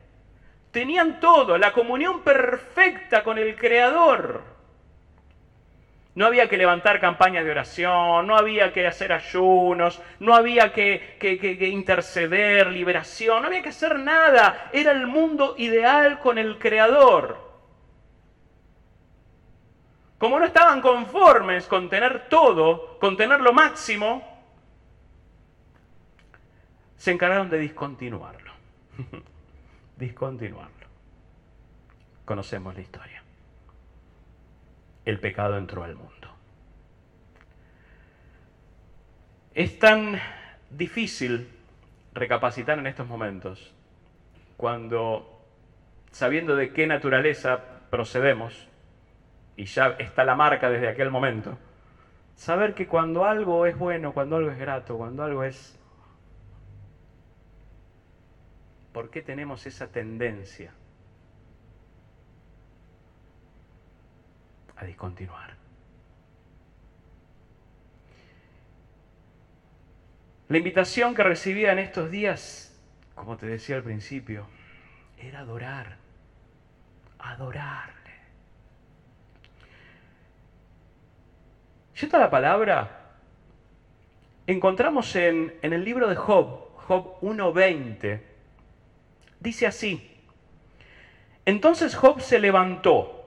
Tenían 0.71 1.19
todo, 1.19 1.57
la 1.57 1.73
comunión 1.73 2.21
perfecta 2.21 3.23
con 3.23 3.37
el 3.37 3.55
Creador. 3.57 4.41
No 6.15 6.25
había 6.25 6.49
que 6.49 6.57
levantar 6.57 6.99
campañas 6.99 7.45
de 7.45 7.51
oración, 7.51 8.27
no 8.27 8.37
había 8.37 8.73
que 8.73 8.85
hacer 8.87 9.13
ayunos, 9.13 10.01
no 10.19 10.33
había 10.33 10.73
que, 10.73 11.69
interceder, 11.71 12.67
liberación, 12.67 13.41
no 13.41 13.47
había 13.47 13.61
que 13.61 13.69
hacer 13.69 13.99
nada. 13.99 14.69
Era 14.73 14.91
el 14.91 15.07
mundo 15.07 15.55
ideal 15.57 16.19
con 16.19 16.37
el 16.37 16.57
Creador. 16.57 17.51
Como 20.17 20.39
no 20.39 20.45
estaban 20.45 20.81
conformes 20.81 21.65
con 21.65 21.89
tener 21.89 22.29
todo, 22.29 22.97
con 22.99 23.17
tener 23.17 23.41
lo 23.41 23.53
máximo, 23.53 24.21
se 26.95 27.11
encargaron 27.11 27.49
de 27.49 27.57
discontinuarlo. 27.57 28.51
discontinuarlo. 30.01 30.87
Conocemos 32.25 32.75
la 32.75 32.81
historia. 32.81 33.23
El 35.05 35.19
pecado 35.19 35.57
entró 35.57 35.83
al 35.83 35.95
mundo. 35.95 36.27
Es 39.53 39.79
tan 39.79 40.19
difícil 40.69 41.49
recapacitar 42.13 42.79
en 42.79 42.87
estos 42.87 43.07
momentos 43.07 43.73
cuando, 44.57 45.45
sabiendo 46.11 46.55
de 46.55 46.73
qué 46.73 46.87
naturaleza 46.87 47.63
procedemos, 47.89 48.67
y 49.55 49.65
ya 49.65 49.95
está 49.99 50.23
la 50.23 50.35
marca 50.35 50.69
desde 50.69 50.87
aquel 50.87 51.11
momento, 51.11 51.57
saber 52.35 52.73
que 52.73 52.87
cuando 52.87 53.25
algo 53.25 53.65
es 53.65 53.77
bueno, 53.77 54.13
cuando 54.13 54.37
algo 54.37 54.51
es 54.51 54.57
grato, 54.57 54.97
cuando 54.97 55.23
algo 55.23 55.43
es 55.43 55.80
¿Por 58.93 59.09
qué 59.09 59.21
tenemos 59.21 59.65
esa 59.65 59.87
tendencia 59.87 60.73
a 64.75 64.85
discontinuar? 64.85 65.55
La 70.49 70.57
invitación 70.57 71.15
que 71.15 71.23
recibía 71.23 71.71
en 71.71 71.79
estos 71.79 72.11
días, 72.11 72.77
como 73.15 73.37
te 73.37 73.45
decía 73.45 73.77
al 73.77 73.83
principio, 73.83 74.47
era 75.17 75.39
adorar, 75.39 75.95
adorarle. 77.19 77.95
Yendo 81.97 82.17
a 82.17 82.19
la 82.19 82.29
palabra, 82.29 83.13
encontramos 84.45 85.15
en, 85.15 85.57
en 85.61 85.71
el 85.71 85.85
libro 85.85 86.09
de 86.09 86.17
Job, 86.17 86.75
Job 86.75 87.21
1.20, 87.21 88.30
Dice 89.41 89.65
así, 89.65 90.07
entonces 91.45 91.95
Job 91.95 92.21
se 92.21 92.39
levantó 92.39 93.25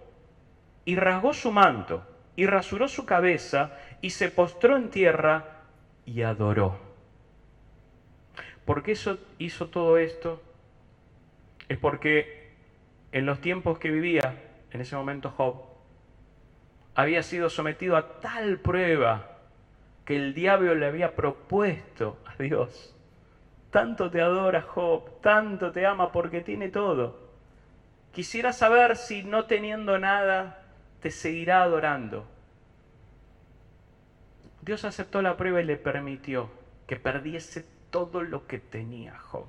y 0.85 0.94
rasgó 0.94 1.35
su 1.35 1.50
manto 1.50 2.07
y 2.37 2.46
rasuró 2.46 2.87
su 2.87 3.05
cabeza 3.05 3.77
y 4.00 4.11
se 4.11 4.29
postró 4.29 4.77
en 4.77 4.90
tierra 4.90 5.62
y 6.07 6.22
adoró. 6.22 6.79
¿Por 8.64 8.85
qué 8.85 8.96
hizo 9.38 9.66
todo 9.66 9.98
esto? 9.98 10.40
Es 11.68 11.79
porque 11.79 12.53
en 13.11 13.27
los 13.27 13.40
tiempos 13.40 13.81
que 13.81 13.90
vivía, 13.90 14.40
en 14.70 14.81
ese 14.81 14.94
momento 14.94 15.31
Job, 15.31 15.64
había 16.94 17.24
sido 17.24 17.50
sometido 17.50 17.96
a 17.96 18.20
tal 18.20 18.59
prueba 18.59 19.40
que 20.05 20.14
el 20.14 20.33
diablo 20.33 20.77
le 20.77 20.87
había 20.87 21.16
propuesto 21.16 22.18
a 22.24 22.40
Dios 22.40 22.94
tanto 23.75 24.09
te 24.09 24.21
adora 24.21 24.63
Job, 24.63 25.21
tanto 25.21 25.73
te 25.73 25.85
ama 25.85 26.13
porque 26.13 26.43
tiene 26.43 26.69
todo. 26.69 27.19
Quisiera 28.13 28.53
saber 28.53 28.97
si 28.97 29.25
no 29.25 29.47
teniendo 29.47 29.99
nada 29.99 30.63
te 31.01 31.11
seguirá 31.11 31.65
adorando. 31.65 32.25
Dios 34.63 34.85
aceptó 34.85 35.23
la 35.23 35.37
prueba 35.37 35.61
y 35.61 35.65
le 35.65 35.77
permitió 35.77 36.51
que 36.87 36.95
perdiese 36.95 37.67
todo 37.91 38.23
lo 38.23 38.47
que 38.47 38.61
tenía 38.61 39.19
Job. 39.19 39.47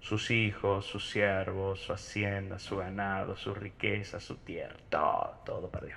Sus 0.00 0.32
hijos, 0.32 0.86
sus 0.86 1.08
siervos, 1.08 1.78
su 1.78 1.92
hacienda, 1.92 2.58
su 2.58 2.78
ganado, 2.78 3.36
su 3.36 3.54
riqueza, 3.54 4.18
su 4.18 4.34
tierra, 4.38 4.74
todo, 4.88 5.40
todo 5.46 5.70
perdió. 5.70 5.94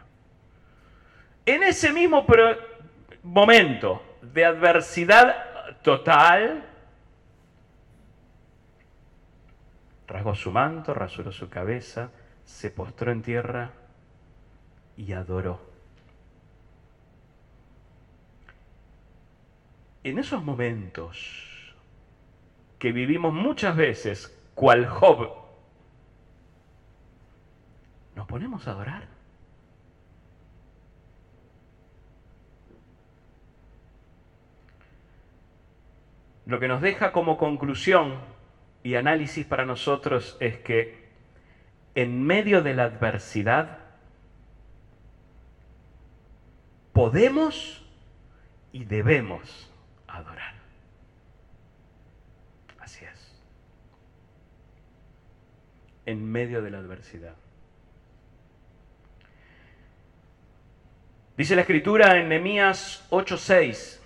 En 1.47 1.63
ese 1.63 1.91
mismo 1.91 2.23
momento 3.23 4.03
de 4.21 4.45
adversidad 4.45 5.52
total, 5.83 6.65
rasgó 10.07 10.33
su 10.33 10.51
manto, 10.51 10.93
rasuró 10.93 11.31
su 11.31 11.49
cabeza, 11.49 12.09
se 12.45 12.71
postró 12.71 13.11
en 13.11 13.21
tierra 13.21 13.71
y 14.97 15.13
adoró. 15.13 15.59
En 20.03 20.19
esos 20.19 20.43
momentos 20.43 21.75
que 22.79 22.91
vivimos 22.91 23.33
muchas 23.33 23.75
veces, 23.75 24.37
cual 24.55 24.85
Job, 24.87 25.29
nos 28.15 28.27
ponemos 28.27 28.67
a 28.67 28.71
adorar. 28.71 29.12
Lo 36.45 36.59
que 36.59 36.67
nos 36.67 36.81
deja 36.81 37.11
como 37.11 37.37
conclusión 37.37 38.19
y 38.83 38.95
análisis 38.95 39.45
para 39.45 39.65
nosotros 39.65 40.37
es 40.39 40.57
que 40.57 41.03
en 41.95 42.23
medio 42.23 42.61
de 42.61 42.73
la 42.73 42.83
adversidad 42.83 43.79
podemos 46.91 47.85
y 48.71 48.85
debemos 48.85 49.71
adorar. 50.07 50.55
Así 52.79 53.05
es. 53.05 53.43
En 56.05 56.29
medio 56.29 56.61
de 56.61 56.71
la 56.71 56.79
adversidad. 56.79 57.35
Dice 61.37 61.55
la 61.55 61.61
escritura 61.61 62.17
en 62.19 62.29
Nehemías 62.29 63.07
8:6. 63.09 64.02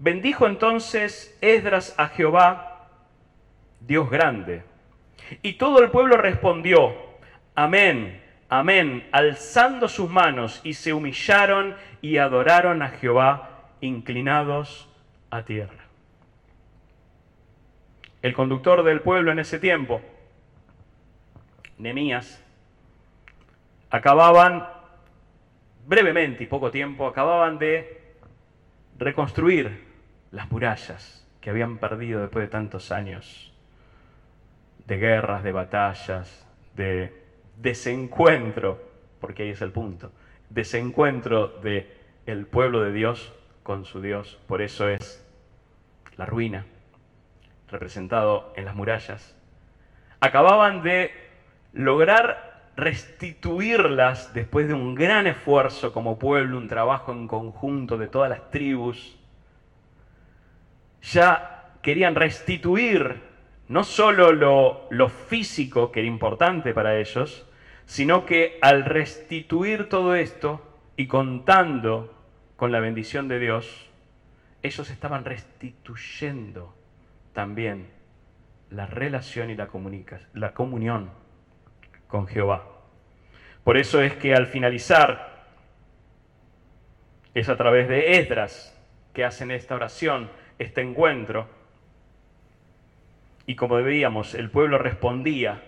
Bendijo 0.00 0.46
entonces 0.46 1.36
Esdras 1.40 1.92
a 1.98 2.06
Jehová, 2.06 2.88
Dios 3.80 4.08
grande. 4.08 4.62
Y 5.42 5.54
todo 5.54 5.80
el 5.80 5.90
pueblo 5.90 6.16
respondió, 6.16 6.94
amén, 7.56 8.22
amén, 8.48 9.08
alzando 9.10 9.88
sus 9.88 10.08
manos 10.08 10.60
y 10.62 10.74
se 10.74 10.92
humillaron 10.92 11.74
y 12.00 12.18
adoraron 12.18 12.80
a 12.82 12.90
Jehová, 12.90 13.70
inclinados 13.80 14.88
a 15.30 15.42
tierra. 15.42 15.84
El 18.22 18.34
conductor 18.34 18.84
del 18.84 19.00
pueblo 19.00 19.32
en 19.32 19.40
ese 19.40 19.58
tiempo, 19.58 20.00
Nemías, 21.76 22.40
acababan 23.90 24.64
brevemente 25.86 26.44
y 26.44 26.46
poco 26.46 26.70
tiempo, 26.70 27.08
acababan 27.08 27.58
de 27.58 28.14
reconstruir 28.96 29.87
las 30.30 30.50
murallas 30.50 31.26
que 31.40 31.50
habían 31.50 31.78
perdido 31.78 32.20
después 32.20 32.44
de 32.44 32.50
tantos 32.50 32.92
años 32.92 33.52
de 34.86 34.96
guerras, 34.96 35.42
de 35.42 35.52
batallas, 35.52 36.46
de 36.74 37.22
desencuentro, 37.56 38.82
porque 39.20 39.42
ahí 39.42 39.50
es 39.50 39.62
el 39.62 39.72
punto, 39.72 40.12
desencuentro 40.48 41.48
de 41.48 41.94
el 42.26 42.46
pueblo 42.46 42.82
de 42.82 42.92
Dios 42.92 43.32
con 43.62 43.84
su 43.84 44.00
Dios. 44.00 44.38
Por 44.46 44.62
eso 44.62 44.88
es 44.88 45.24
la 46.16 46.26
ruina, 46.26 46.66
representado 47.68 48.52
en 48.56 48.64
las 48.64 48.74
murallas. 48.74 49.36
Acababan 50.20 50.82
de 50.82 51.10
lograr 51.72 52.48
restituirlas 52.76 54.32
después 54.34 54.68
de 54.68 54.74
un 54.74 54.94
gran 54.94 55.26
esfuerzo 55.26 55.92
como 55.92 56.18
pueblo, 56.18 56.58
un 56.58 56.68
trabajo 56.68 57.12
en 57.12 57.28
conjunto 57.28 57.98
de 57.98 58.06
todas 58.06 58.30
las 58.30 58.50
tribus. 58.50 59.17
Ya 61.02 61.74
querían 61.82 62.14
restituir 62.14 63.22
no 63.68 63.84
solo 63.84 64.32
lo, 64.32 64.86
lo 64.90 65.08
físico, 65.08 65.92
que 65.92 66.00
era 66.00 66.08
importante 66.08 66.72
para 66.72 66.98
ellos, 66.98 67.46
sino 67.84 68.26
que 68.26 68.58
al 68.62 68.84
restituir 68.84 69.88
todo 69.88 70.14
esto 70.14 70.62
y 70.96 71.06
contando 71.06 72.14
con 72.56 72.72
la 72.72 72.80
bendición 72.80 73.28
de 73.28 73.38
Dios, 73.38 73.88
ellos 74.62 74.90
estaban 74.90 75.24
restituyendo 75.24 76.74
también 77.32 77.88
la 78.70 78.86
relación 78.86 79.50
y 79.50 79.54
la, 79.54 79.68
la 80.34 80.54
comunión 80.54 81.10
con 82.08 82.26
Jehová. 82.26 82.66
Por 83.64 83.76
eso 83.76 84.02
es 84.02 84.14
que 84.14 84.34
al 84.34 84.46
finalizar, 84.46 85.46
es 87.34 87.48
a 87.48 87.56
través 87.56 87.88
de 87.88 88.18
Esdras 88.18 88.76
que 89.12 89.24
hacen 89.24 89.50
esta 89.50 89.74
oración, 89.74 90.30
este 90.58 90.80
encuentro, 90.80 91.48
y 93.46 93.54
como 93.56 93.76
veíamos, 93.76 94.34
el 94.34 94.50
pueblo 94.50 94.78
respondía 94.78 95.62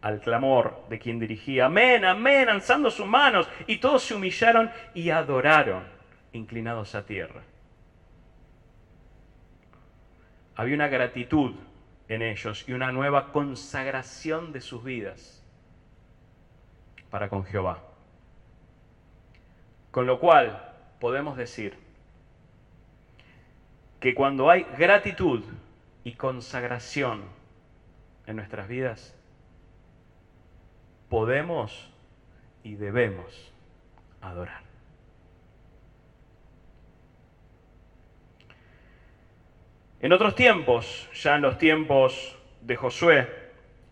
al 0.00 0.20
clamor 0.20 0.84
de 0.88 0.98
quien 0.98 1.18
dirigía, 1.18 1.66
amén, 1.66 2.04
amén, 2.04 2.48
alzando 2.48 2.90
sus 2.90 3.06
manos, 3.06 3.48
y 3.66 3.78
todos 3.78 4.02
se 4.02 4.14
humillaron 4.14 4.70
y 4.94 5.10
adoraron, 5.10 5.84
inclinados 6.32 6.94
a 6.94 7.04
tierra. 7.04 7.42
Había 10.56 10.74
una 10.74 10.88
gratitud 10.88 11.54
en 12.08 12.22
ellos 12.22 12.64
y 12.68 12.72
una 12.72 12.92
nueva 12.92 13.32
consagración 13.32 14.52
de 14.52 14.60
sus 14.60 14.82
vidas 14.82 15.44
para 17.10 17.28
con 17.28 17.44
Jehová. 17.44 17.82
Con 19.90 20.06
lo 20.06 20.20
cual 20.20 20.74
podemos 21.00 21.36
decir 21.36 21.76
que 24.00 24.14
cuando 24.14 24.50
hay 24.50 24.64
gratitud, 24.78 25.44
y 26.04 26.12
consagración 26.12 27.22
en 28.26 28.36
nuestras 28.36 28.68
vidas, 28.68 29.16
podemos 31.08 31.90
y 32.62 32.74
debemos 32.74 33.52
adorar. 34.20 34.62
En 40.00 40.12
otros 40.12 40.34
tiempos, 40.34 41.08
ya 41.12 41.36
en 41.36 41.42
los 41.42 41.58
tiempos 41.58 42.36
de 42.62 42.76
Josué, 42.76 43.28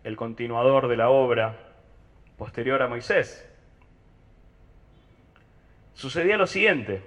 el 0.03 0.15
continuador 0.15 0.87
de 0.87 0.97
la 0.97 1.09
obra 1.09 1.55
posterior 2.37 2.81
a 2.81 2.87
Moisés, 2.87 3.47
sucedía 5.93 6.37
lo 6.37 6.47
siguiente, 6.47 7.03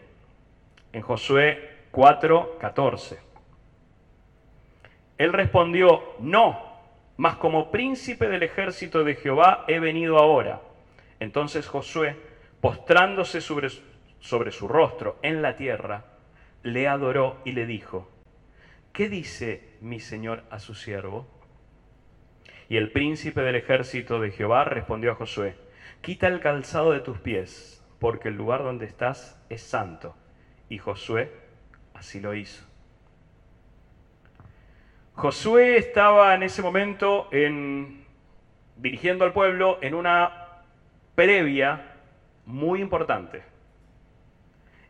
en 0.92 1.02
Josué 1.02 1.71
4:14. 1.92 3.18
Él 5.18 5.32
respondió, 5.32 6.02
no, 6.18 6.58
mas 7.16 7.36
como 7.36 7.70
príncipe 7.70 8.28
del 8.28 8.42
ejército 8.42 9.04
de 9.04 9.14
Jehová 9.14 9.64
he 9.68 9.78
venido 9.78 10.18
ahora. 10.18 10.62
Entonces 11.20 11.68
Josué, 11.68 12.16
postrándose 12.60 13.40
sobre, 13.40 13.68
sobre 14.18 14.50
su 14.50 14.66
rostro 14.66 15.18
en 15.22 15.42
la 15.42 15.56
tierra, 15.56 16.06
le 16.62 16.88
adoró 16.88 17.40
y 17.44 17.52
le 17.52 17.66
dijo, 17.66 18.10
¿qué 18.92 19.08
dice 19.08 19.76
mi 19.80 20.00
señor 20.00 20.44
a 20.50 20.58
su 20.58 20.74
siervo? 20.74 21.28
Y 22.68 22.76
el 22.76 22.90
príncipe 22.90 23.42
del 23.42 23.56
ejército 23.56 24.18
de 24.18 24.30
Jehová 24.30 24.64
respondió 24.64 25.12
a 25.12 25.16
Josué, 25.16 25.56
quita 26.00 26.26
el 26.26 26.40
calzado 26.40 26.92
de 26.92 27.00
tus 27.00 27.18
pies, 27.18 27.84
porque 27.98 28.28
el 28.28 28.36
lugar 28.36 28.62
donde 28.62 28.86
estás 28.86 29.40
es 29.50 29.62
santo. 29.62 30.16
Y 30.68 30.78
Josué 30.78 31.41
así 32.02 32.18
lo 32.18 32.34
hizo. 32.34 32.64
Josué 35.14 35.76
estaba 35.76 36.34
en 36.34 36.42
ese 36.42 36.60
momento 36.60 37.28
en, 37.30 38.04
dirigiendo 38.76 39.24
al 39.24 39.32
pueblo 39.32 39.78
en 39.82 39.94
una 39.94 40.48
previa 41.14 41.92
muy 42.44 42.80
importante. 42.80 43.44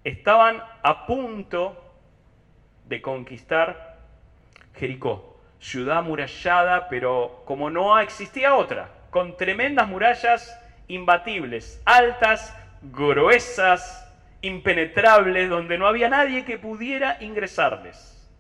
Estaban 0.05 0.63
a 0.83 1.05
punto 1.05 1.85
de 2.89 3.03
conquistar 3.03 3.99
Jericó, 4.75 5.39
ciudad 5.61 5.99
amurallada, 5.99 6.89
pero 6.89 7.43
como 7.45 7.69
no 7.69 7.99
existía 7.99 8.55
otra, 8.55 8.89
con 9.11 9.37
tremendas 9.37 9.87
murallas 9.87 10.59
imbatibles, 10.89 11.83
altas, 11.85 12.57
gruesas, 12.81 14.02
impenetrables, 14.43 15.49
donde 15.49 15.79
no 15.79 15.87
había 15.87 16.09
nadie 16.09 16.45
que 16.45 16.59
pudiera 16.59 17.17
ingresarles 17.23 18.31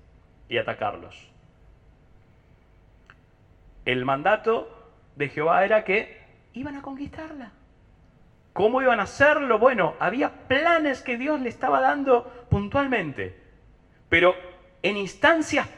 y 0.48 0.58
atacarlos 0.58 1.32
el 3.84 4.04
mandato 4.04 4.90
de 5.16 5.28
Jehová 5.28 5.64
era 5.64 5.84
que 5.84 6.22
iban 6.52 6.76
a 6.76 6.82
conquistarla. 6.82 7.52
¿Cómo 8.52 8.82
iban 8.82 9.00
a 9.00 9.04
hacerlo? 9.04 9.58
Bueno, 9.58 9.94
había 9.98 10.30
planes 10.46 11.00
que 11.00 11.16
Dios 11.16 11.40
le 11.40 11.48
estaba 11.48 11.80
dando 11.80 12.46
puntualmente, 12.50 13.36
pero 14.08 14.34
en 14.82 14.96
instancias 14.96 15.68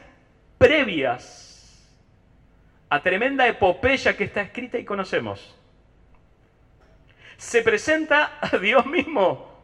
previas 0.57 1.41
a 2.89 3.01
tremenda 3.01 3.47
epopeya 3.47 4.15
que 4.15 4.25
está 4.25 4.41
escrita 4.41 4.77
y 4.77 4.85
conocemos. 4.85 5.57
Se 7.37 7.61
presenta 7.61 8.37
a 8.41 8.57
Dios 8.57 8.85
mismo 8.85 9.54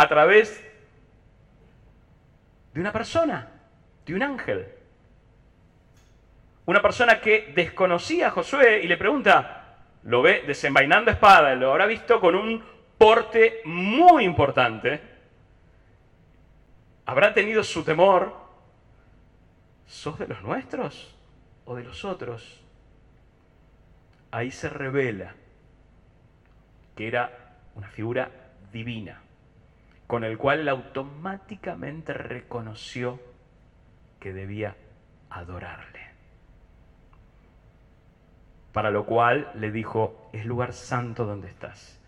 a 0.00 0.08
través 0.08 0.66
de 2.72 2.80
una 2.80 2.90
persona, 2.90 3.50
de 4.06 4.14
un 4.14 4.22
ángel. 4.22 4.66
Una 6.64 6.80
persona 6.80 7.20
que 7.20 7.52
desconocía 7.54 8.28
a 8.28 8.30
Josué 8.30 8.80
y 8.82 8.88
le 8.88 8.96
pregunta, 8.96 9.76
lo 10.04 10.22
ve 10.22 10.44
desenvainando 10.46 11.10
espada, 11.10 11.54
lo 11.54 11.72
habrá 11.72 11.84
visto 11.84 12.18
con 12.18 12.34
un 12.34 12.64
porte 12.96 13.60
muy 13.66 14.24
importante, 14.24 15.02
habrá 17.04 17.34
tenido 17.34 17.62
su 17.62 17.84
temor, 17.84 18.34
¿sos 19.86 20.18
de 20.18 20.28
los 20.28 20.40
nuestros 20.42 21.14
o 21.66 21.76
de 21.76 21.84
los 21.84 22.06
otros? 22.06 22.62
Ahí 24.30 24.50
se 24.50 24.70
revela 24.70 25.34
que 26.96 27.06
era 27.06 27.56
una 27.74 27.88
figura 27.88 28.30
divina, 28.72 29.20
con 30.10 30.24
el 30.24 30.38
cual 30.38 30.68
automáticamente 30.68 32.12
reconoció 32.12 33.20
que 34.18 34.32
debía 34.32 34.74
adorarle. 35.30 36.00
Para 38.72 38.90
lo 38.90 39.06
cual 39.06 39.52
le 39.54 39.70
dijo, 39.70 40.28
es 40.32 40.46
lugar 40.46 40.72
santo 40.72 41.26
donde 41.26 41.46
estás. 41.46 42.00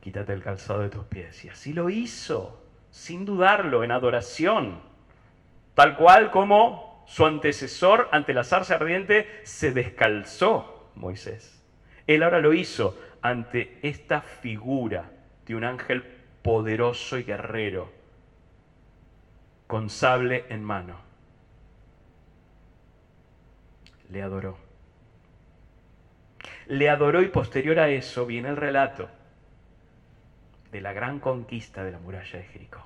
Quítate 0.00 0.32
el 0.34 0.44
calzado 0.44 0.82
de 0.82 0.88
tus 0.88 1.04
pies. 1.06 1.44
Y 1.44 1.48
así 1.48 1.72
lo 1.72 1.90
hizo, 1.90 2.64
sin 2.92 3.24
dudarlo, 3.24 3.82
en 3.82 3.90
adoración. 3.90 4.80
tal 5.74 5.96
cual 5.96 6.30
como 6.30 7.02
su 7.08 7.26
antecesor 7.26 8.08
ante 8.12 8.34
la 8.34 8.44
zarza 8.44 8.76
ardiente 8.76 9.40
se 9.42 9.72
descalzó 9.72 10.92
Moisés. 10.94 11.60
Él 12.06 12.22
ahora 12.22 12.38
lo 12.38 12.52
hizo 12.52 12.96
ante 13.20 13.80
esta 13.82 14.20
figura 14.20 15.10
de 15.44 15.56
un 15.56 15.64
ángel 15.64 16.19
poderoso 16.42 17.18
y 17.18 17.24
guerrero, 17.24 17.90
con 19.66 19.90
sable 19.90 20.44
en 20.48 20.64
mano. 20.64 20.96
Le 24.10 24.22
adoró. 24.22 24.58
Le 26.66 26.88
adoró 26.88 27.22
y 27.22 27.28
posterior 27.28 27.78
a 27.78 27.88
eso 27.88 28.26
viene 28.26 28.48
el 28.48 28.56
relato 28.56 29.08
de 30.72 30.80
la 30.80 30.92
gran 30.92 31.18
conquista 31.18 31.84
de 31.84 31.92
la 31.92 31.98
muralla 31.98 32.38
de 32.38 32.44
Jericó. 32.44 32.84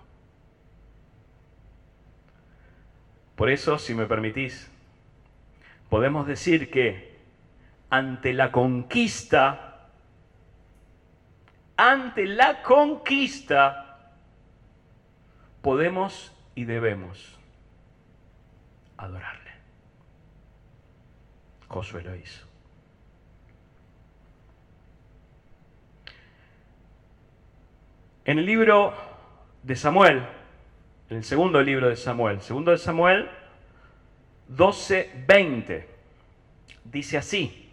Por 3.37 3.51
eso, 3.51 3.79
si 3.79 3.95
me 3.95 4.07
permitís, 4.07 4.71
podemos 5.90 6.27
decir 6.27 6.71
que 6.71 7.14
ante 7.90 8.33
la 8.33 8.53
conquista, 8.53 9.74
ante 11.77 12.27
la 12.27 12.63
conquista, 12.63 14.13
podemos 15.63 16.33
y 16.55 16.65
debemos 16.65 17.39
adorarle. 18.97 19.51
Josué 21.69 22.03
lo 22.03 22.15
hizo. 22.15 22.47
En 28.25 28.39
el 28.39 28.47
libro 28.47 28.95
de 29.63 29.77
Samuel, 29.77 30.27
en 31.11 31.17
el 31.19 31.25
segundo 31.25 31.63
libro 31.63 31.89
de 31.89 31.97
Samuel, 31.97 32.41
segundo 32.41 32.71
de 32.71 32.79
Samuel 32.79 33.29
12, 34.49 35.25
20, 35.27 35.89
dice 36.85 37.19
así. 37.19 37.63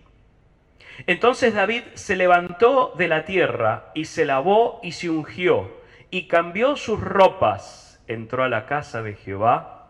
Entonces 1.08 1.54
David 1.54 1.84
se 1.94 2.16
levantó 2.16 2.94
de 2.98 3.08
la 3.08 3.26
tierra 3.26 3.92
y 3.94 4.06
se 4.06 4.26
lavó 4.26 4.80
y 4.84 4.92
se 4.92 5.10
ungió 5.10 5.82
y 6.10 6.28
cambió 6.28 6.76
sus 6.76 7.00
ropas, 7.00 8.04
entró 8.08 8.44
a 8.44 8.50
la 8.50 8.66
casa 8.66 9.02
de 9.02 9.16
Jehová 9.16 9.88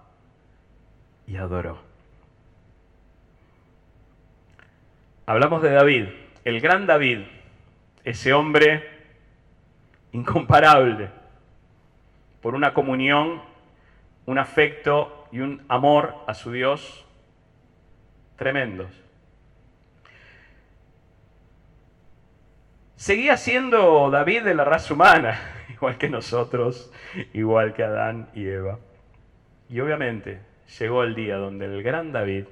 y 1.27 1.37
adoró. 1.37 1.79
Hablamos 5.25 5.61
de 5.61 5.71
David, 5.71 6.05
el 6.45 6.61
gran 6.61 6.85
David, 6.85 7.19
ese 8.03 8.33
hombre 8.33 8.89
incomparable, 10.11 11.09
por 12.41 12.55
una 12.55 12.73
comunión, 12.73 13.41
un 14.25 14.37
afecto 14.37 15.27
y 15.31 15.39
un 15.39 15.63
amor 15.67 16.15
a 16.27 16.33
su 16.33 16.51
Dios 16.51 17.05
tremendos. 18.35 18.91
Seguía 23.01 23.35
siendo 23.35 24.11
David 24.11 24.43
de 24.43 24.53
la 24.53 24.63
raza 24.63 24.93
humana, 24.93 25.39
igual 25.69 25.97
que 25.97 26.07
nosotros, 26.07 26.93
igual 27.33 27.73
que 27.73 27.81
Adán 27.81 28.29
y 28.35 28.45
Eva. 28.45 28.77
Y 29.69 29.79
obviamente 29.79 30.39
llegó 30.77 31.01
el 31.01 31.15
día 31.15 31.37
donde 31.37 31.65
el 31.65 31.81
gran 31.81 32.11
David 32.11 32.45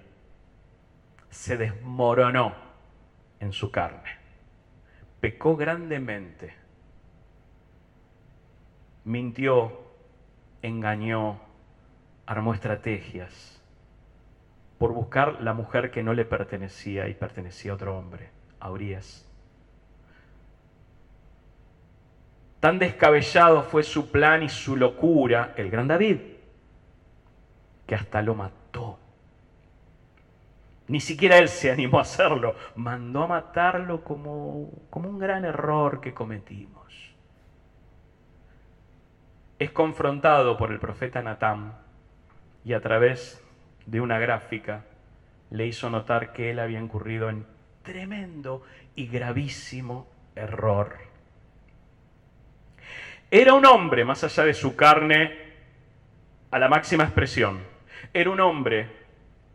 se 1.29 1.55
desmoronó 1.55 2.55
en 3.39 3.53
su 3.53 3.69
carne, 3.69 4.09
pecó 5.19 5.55
grandemente 5.55 6.55
mintió, 9.03 9.79
engañó, 10.63 11.41
armó 12.25 12.55
estrategias 12.55 13.62
por 14.79 14.93
buscar 14.93 15.41
la 15.41 15.53
mujer 15.53 15.91
que 15.91 16.01
no 16.01 16.15
le 16.15 16.25
pertenecía 16.25 17.07
y 17.07 17.13
pertenecía 17.13 17.71
a 17.71 17.75
otro 17.75 17.95
hombre, 17.95 18.31
a 18.59 18.71
Urias. 18.71 19.29
Tan 22.60 22.80
descabellado 22.80 23.63
fue 23.63 23.84
su 23.84 24.12
plan 24.12 24.43
y 24.43 24.50
su 24.50 24.76
locura, 24.76 25.54
el 25.56 25.69
gran 25.69 25.88
David, 25.88 26.17
que 27.88 27.95
hasta 27.95 28.22
lo 28.22 28.36
mató. 28.36 29.00
Ni 30.88 31.00
siquiera 31.00 31.38
él 31.38 31.48
se 31.48 31.72
animó 31.72 32.00
a 32.00 32.02
hacerlo, 32.02 32.56
mandó 32.76 33.24
a 33.24 33.28
matarlo 33.28 34.04
como, 34.04 34.69
como 34.89 35.10
un 35.10 35.19
gran 35.19 35.45
error 35.45 36.02
que 36.02 36.13
cometimos 36.13 36.80
es 39.60 39.72
confrontado 39.72 40.58
por 40.58 40.72
el 40.72 40.80
profeta 40.80 41.22
Natán 41.22 41.74
y 42.63 42.74
a 42.74 42.80
través 42.80 43.43
de 43.86 44.00
una 44.00 44.17
gráfica 44.17 44.86
le 45.52 45.67
hizo 45.67 45.89
notar 45.89 46.32
que 46.32 46.50
él 46.50 46.60
había 46.60 46.80
incurrido 46.80 47.30
en 47.30 47.45
tremendo 47.84 48.63
y 48.95 49.08
gravísimo 49.08 50.08
error. 50.36 51.09
Era 53.32 53.54
un 53.54 53.65
hombre, 53.65 54.06
más 54.06 54.24
allá 54.24 54.44
de 54.44 54.54
su 54.54 54.76
carne, 54.76 55.38
a 56.52 56.60
la 56.60 56.68
máxima 56.68 57.04
expresión. 57.04 57.63
Era 58.13 58.30
un 58.30 58.39
hombre 58.39 58.89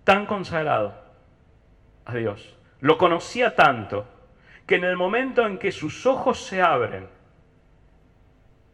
tan 0.04 0.26
consagrado 0.26 0.94
a 2.04 2.14
Dios. 2.14 2.56
Lo 2.80 2.98
conocía 2.98 3.56
tanto 3.56 4.06
que 4.66 4.76
en 4.76 4.84
el 4.84 4.96
momento 4.96 5.46
en 5.46 5.58
que 5.58 5.72
sus 5.72 6.06
ojos 6.06 6.44
se 6.44 6.62
abren 6.62 7.08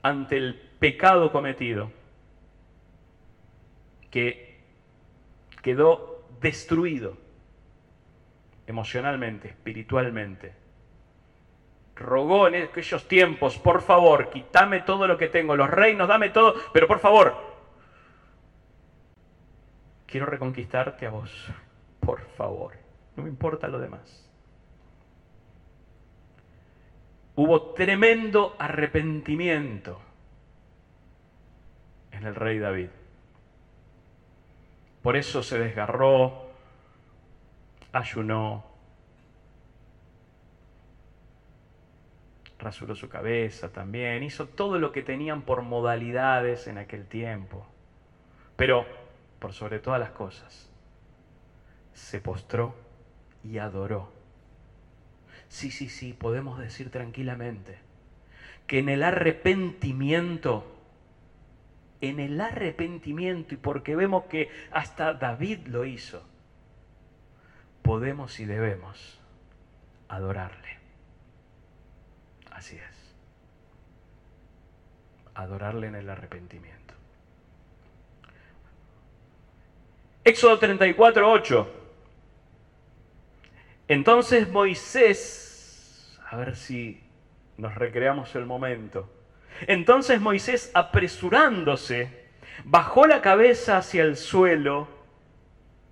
ante 0.02 0.36
el 0.36 0.54
pecado 0.54 1.32
cometido, 1.32 1.90
que 4.10 4.60
quedó 5.62 6.26
destruido 6.40 7.16
emocionalmente, 8.66 9.48
espiritualmente. 9.48 10.59
Rogó 12.00 12.48
en 12.48 12.54
aquellos 12.54 13.06
tiempos, 13.06 13.58
por 13.58 13.82
favor, 13.82 14.30
quítame 14.30 14.80
todo 14.80 15.06
lo 15.06 15.18
que 15.18 15.28
tengo, 15.28 15.54
los 15.54 15.68
reinos, 15.68 16.08
dame 16.08 16.30
todo, 16.30 16.54
pero 16.72 16.86
por 16.88 16.98
favor, 16.98 17.36
quiero 20.06 20.24
reconquistarte 20.24 21.06
a 21.06 21.10
vos, 21.10 21.30
por 22.00 22.22
favor, 22.22 22.72
no 23.16 23.22
me 23.22 23.28
importa 23.28 23.68
lo 23.68 23.78
demás. 23.78 24.26
Hubo 27.36 27.74
tremendo 27.74 28.56
arrepentimiento 28.58 30.00
en 32.12 32.26
el 32.26 32.34
rey 32.34 32.58
David. 32.58 32.88
Por 35.02 35.18
eso 35.18 35.42
se 35.42 35.58
desgarró, 35.58 36.50
ayunó, 37.92 38.69
rasuró 42.60 42.94
su 42.94 43.08
cabeza 43.08 43.72
también, 43.72 44.22
hizo 44.22 44.46
todo 44.46 44.78
lo 44.78 44.92
que 44.92 45.02
tenían 45.02 45.42
por 45.42 45.62
modalidades 45.62 46.66
en 46.66 46.78
aquel 46.78 47.06
tiempo. 47.06 47.66
Pero, 48.56 48.86
por 49.38 49.52
sobre 49.52 49.78
todas 49.78 49.98
las 50.00 50.10
cosas, 50.10 50.70
se 51.92 52.20
postró 52.20 52.74
y 53.42 53.58
adoró. 53.58 54.12
Sí, 55.48 55.70
sí, 55.70 55.88
sí, 55.88 56.12
podemos 56.12 56.58
decir 56.58 56.90
tranquilamente 56.90 57.78
que 58.66 58.78
en 58.78 58.88
el 58.88 59.02
arrepentimiento 59.02 60.76
en 62.00 62.18
el 62.18 62.40
arrepentimiento 62.40 63.54
y 63.54 63.58
porque 63.58 63.94
vemos 63.94 64.24
que 64.24 64.48
hasta 64.70 65.12
David 65.14 65.66
lo 65.66 65.84
hizo, 65.84 66.22
podemos 67.82 68.40
y 68.40 68.46
debemos 68.46 69.20
adorarle. 70.08 70.79
Adorarle 75.34 75.86
en 75.86 75.94
el 75.94 76.10
arrepentimiento. 76.10 76.94
Éxodo 80.24 80.58
34, 80.58 81.30
8. 81.30 81.74
Entonces 83.88 84.48
Moisés, 84.50 86.18
a 86.30 86.36
ver 86.36 86.54
si 86.54 87.02
nos 87.56 87.74
recreamos 87.74 88.34
el 88.36 88.46
momento, 88.46 89.10
entonces 89.66 90.20
Moisés, 90.20 90.70
apresurándose, 90.74 92.28
bajó 92.64 93.06
la 93.06 93.20
cabeza 93.20 93.78
hacia 93.78 94.04
el 94.04 94.16
suelo 94.16 94.88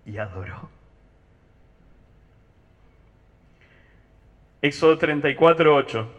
y 0.07 0.19
adoró. 0.19 0.71
Éxodo 4.63 4.99
34, 4.99 5.75
8. 5.75 6.13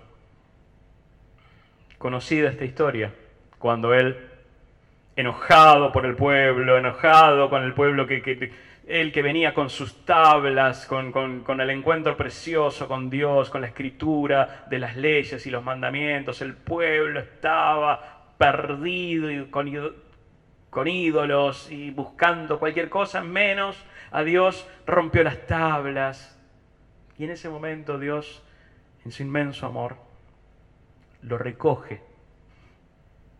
Conocida 2.00 2.50
esta 2.50 2.66
historia, 2.66 3.14
cuando 3.60 3.94
él, 3.94 4.18
enojado 5.16 5.92
por 5.92 6.08
el 6.08 6.16
pueblo, 6.16 6.78
enojado 6.78 7.52
con 7.52 7.62
el 7.62 7.74
pueblo 7.74 8.08
que, 8.08 8.24
que 8.24 8.52
él 8.90 9.12
que 9.12 9.22
venía 9.22 9.54
con 9.54 9.70
sus 9.70 10.04
tablas, 10.04 10.88
con, 10.88 11.62
el 11.62 11.70
encuentro 11.70 12.18
precioso 12.18 12.88
con 12.88 13.10
Dios, 13.10 13.52
con 13.52 13.62
la 13.62 13.68
escritura 13.68 14.66
de 14.68 14.80
las 14.80 14.98
leyes 14.98 15.46
y 15.46 15.52
los 15.52 15.64
mandamientos, 15.64 16.42
el 16.42 16.56
pueblo 16.56 17.20
estaba 17.20 18.34
perdido 18.38 19.30
y 19.32 19.46
con 19.46 19.70
con 20.72 20.88
ídolos 20.88 21.72
y 21.72 21.92
buscando 21.92 22.60
cualquier 22.60 22.90
cosa 22.90 23.22
menos 23.22 23.84
a 24.12 24.24
Dios, 24.24 24.68
rompió 24.86 25.24
las 25.24 25.46
tablas. 25.46 26.40
Y 27.18 27.26
en 27.26 27.32
ese 27.32 27.50
momento 27.50 28.00
Dios, 28.00 28.44
en 29.04 29.12
su 29.12 29.24
inmenso 29.24 29.66
amor, 29.66 29.98
lo 31.22 31.38
recoge. 31.38 32.02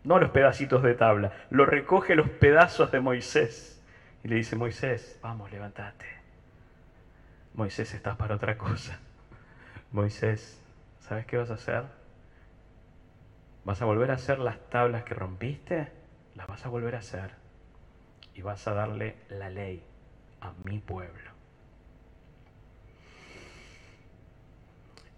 No 0.02 0.18
los 0.18 0.30
pedacitos 0.30 0.82
de 0.82 0.94
tabla, 0.94 1.32
lo 1.50 1.66
recoge 1.66 2.14
los 2.14 2.28
pedazos 2.28 2.90
de 2.90 3.00
Moisés. 3.00 3.82
Y 4.24 4.28
le 4.28 4.36
dice, 4.36 4.56
Moisés, 4.56 5.18
vamos, 5.22 5.50
levántate. 5.50 6.06
Moisés, 7.54 7.94
estás 7.94 8.16
para 8.16 8.36
otra 8.36 8.56
cosa. 8.56 8.98
Moisés, 9.92 10.62
¿sabes 11.00 11.26
qué 11.26 11.36
vas 11.36 11.50
a 11.50 11.54
hacer? 11.54 11.84
¿Vas 13.64 13.82
a 13.82 13.84
volver 13.84 14.10
a 14.10 14.14
hacer 14.14 14.38
las 14.38 14.58
tablas 14.70 15.04
que 15.04 15.14
rompiste? 15.14 15.88
Las 16.34 16.46
vas 16.46 16.64
a 16.64 16.68
volver 16.68 16.94
a 16.94 16.98
hacer. 16.98 17.32
Y 18.34 18.42
vas 18.42 18.66
a 18.68 18.74
darle 18.74 19.16
la 19.28 19.50
ley 19.50 19.82
a 20.40 20.52
mi 20.64 20.78
pueblo. 20.78 21.29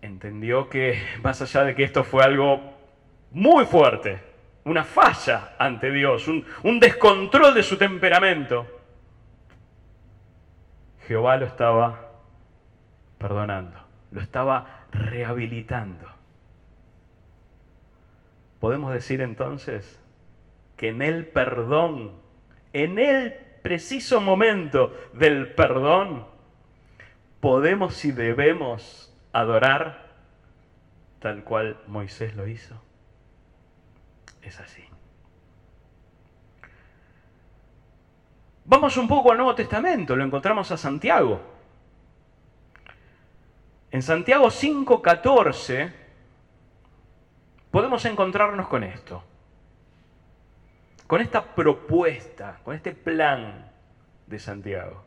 Entendió 0.02 0.68
que 0.68 1.00
más 1.22 1.40
allá 1.40 1.64
de 1.64 1.74
que 1.74 1.84
esto 1.84 2.04
fue 2.04 2.22
algo 2.22 2.60
muy 3.30 3.64
fuerte, 3.64 4.20
una 4.64 4.84
falla 4.84 5.54
ante 5.58 5.90
Dios, 5.90 6.28
un, 6.28 6.44
un 6.62 6.78
descontrol 6.78 7.54
de 7.54 7.62
su 7.62 7.78
temperamento, 7.78 8.66
Jehová 11.08 11.36
lo 11.36 11.46
estaba 11.46 12.12
perdonando, 13.18 13.78
lo 14.10 14.20
estaba 14.20 14.86
rehabilitando. 14.92 16.06
Podemos 18.60 18.92
decir 18.92 19.20
entonces 19.20 20.00
que 20.76 20.88
en 20.90 21.02
el 21.02 21.26
perdón, 21.26 22.12
en 22.72 22.98
el 22.98 23.32
preciso 23.62 24.20
momento 24.20 24.96
del 25.14 25.52
perdón, 25.54 26.26
podemos 27.40 28.04
y 28.04 28.12
debemos 28.12 29.11
adorar 29.32 30.10
tal 31.20 31.44
cual 31.44 31.80
Moisés 31.86 32.34
lo 32.34 32.46
hizo. 32.46 32.80
Es 34.42 34.60
así. 34.60 34.84
Vamos 38.64 38.96
un 38.96 39.08
poco 39.08 39.32
al 39.32 39.38
Nuevo 39.38 39.54
Testamento, 39.54 40.16
lo 40.16 40.24
encontramos 40.24 40.70
a 40.70 40.76
Santiago. 40.76 41.40
En 43.90 44.02
Santiago 44.02 44.50
5:14 44.50 45.92
podemos 47.70 48.04
encontrarnos 48.04 48.68
con 48.68 48.84
esto 48.84 49.24
con 51.12 51.20
esta 51.20 51.44
propuesta, 51.44 52.58
con 52.64 52.74
este 52.74 52.92
plan 52.92 53.70
de 54.26 54.38
Santiago. 54.38 55.04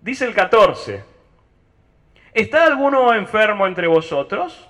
Dice 0.00 0.24
el 0.24 0.32
14, 0.32 1.02
¿está 2.34 2.64
alguno 2.64 3.14
enfermo 3.14 3.66
entre 3.66 3.86
vosotros? 3.86 4.68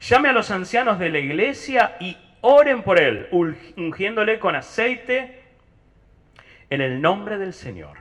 Llame 0.00 0.28
a 0.28 0.32
los 0.32 0.50
ancianos 0.50 0.98
de 0.98 1.10
la 1.10 1.18
iglesia 1.18 1.96
y 2.00 2.16
oren 2.40 2.82
por 2.82 3.00
él, 3.00 3.28
ungiéndole 3.32 4.38
con 4.38 4.54
aceite 4.54 5.42
en 6.70 6.80
el 6.80 7.00
nombre 7.00 7.38
del 7.38 7.52
Señor. 7.52 7.98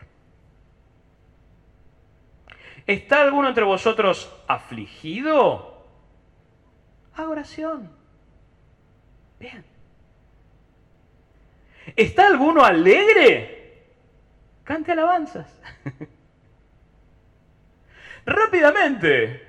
¿Está 2.85 3.21
alguno 3.21 3.49
entre 3.49 3.63
vosotros 3.63 4.33
afligido? 4.47 5.85
Haga 7.15 7.29
oración. 7.29 7.91
Bien. 9.39 9.65
¿Está 11.95 12.27
alguno 12.27 12.63
alegre? 12.63 13.85
Cante 14.63 14.91
alabanzas. 14.91 15.61
Rápidamente, 18.27 19.41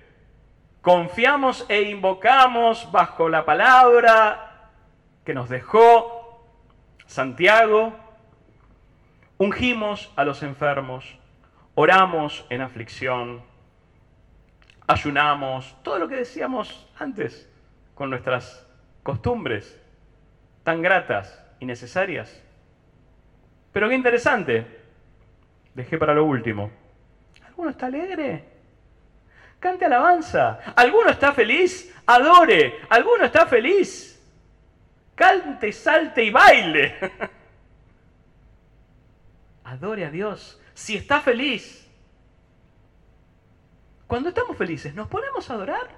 confiamos 0.82 1.66
e 1.68 1.82
invocamos 1.82 2.88
bajo 2.92 3.28
la 3.28 3.44
palabra 3.44 4.70
que 5.24 5.34
nos 5.34 5.48
dejó 5.48 6.44
Santiago, 7.04 7.92
ungimos 9.36 10.12
a 10.14 10.24
los 10.24 10.44
enfermos, 10.44 11.18
oramos 11.74 12.46
en 12.50 12.60
aflicción, 12.60 13.42
ayunamos, 14.86 15.76
todo 15.82 15.98
lo 15.98 16.06
que 16.06 16.14
decíamos 16.14 16.88
antes 17.00 17.50
con 17.96 18.10
nuestras 18.10 18.64
costumbres 19.02 19.82
tan 20.62 20.82
gratas 20.82 21.44
y 21.58 21.66
necesarias. 21.66 22.44
Pero 23.72 23.88
qué 23.88 23.96
interesante. 23.96 24.66
Dejé 25.74 25.98
para 25.98 26.14
lo 26.14 26.24
último. 26.24 26.70
¿Alguno 27.44 27.70
está 27.70 27.86
alegre? 27.86 28.57
Cante 29.60 29.84
alabanza. 29.84 30.60
¿Alguno 30.76 31.10
está 31.10 31.32
feliz? 31.32 31.94
Adore. 32.06 32.80
¿Alguno 32.88 33.24
está 33.24 33.46
feliz? 33.46 34.14
Cante, 35.14 35.72
salte 35.72 36.24
y 36.24 36.30
baile. 36.30 36.94
Adore 39.64 40.04
a 40.04 40.10
Dios. 40.10 40.60
Si 40.74 40.96
está 40.96 41.20
feliz. 41.20 41.84
Cuando 44.06 44.30
estamos 44.30 44.56
felices, 44.56 44.94
¿nos 44.94 45.08
ponemos 45.08 45.50
a 45.50 45.54
adorar? 45.54 45.88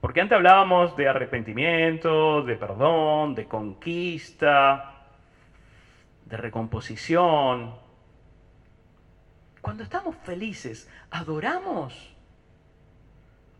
Porque 0.00 0.20
antes 0.20 0.36
hablábamos 0.36 0.96
de 0.96 1.08
arrepentimiento, 1.08 2.42
de 2.42 2.56
perdón, 2.56 3.34
de 3.34 3.46
conquista, 3.46 5.06
de 6.24 6.36
recomposición. 6.36 7.83
Cuando 9.64 9.82
estamos 9.82 10.14
felices, 10.16 10.90
adoramos. 11.10 12.14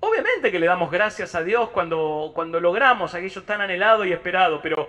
Obviamente 0.00 0.52
que 0.52 0.58
le 0.58 0.66
damos 0.66 0.90
gracias 0.90 1.34
a 1.34 1.42
Dios 1.42 1.70
cuando, 1.70 2.32
cuando 2.34 2.60
logramos 2.60 3.14
aquello 3.14 3.42
tan 3.44 3.62
anhelado 3.62 4.04
y 4.04 4.12
esperado, 4.12 4.60
pero, 4.60 4.86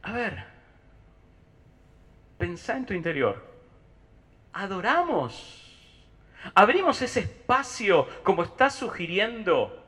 a 0.00 0.12
ver, 0.12 0.44
pensá 2.38 2.78
en 2.78 2.86
tu 2.86 2.94
interior. 2.94 3.46
Adoramos. 4.54 5.92
Abrimos 6.54 7.02
ese 7.02 7.20
espacio 7.20 8.08
como 8.22 8.44
está 8.44 8.70
sugiriendo 8.70 9.84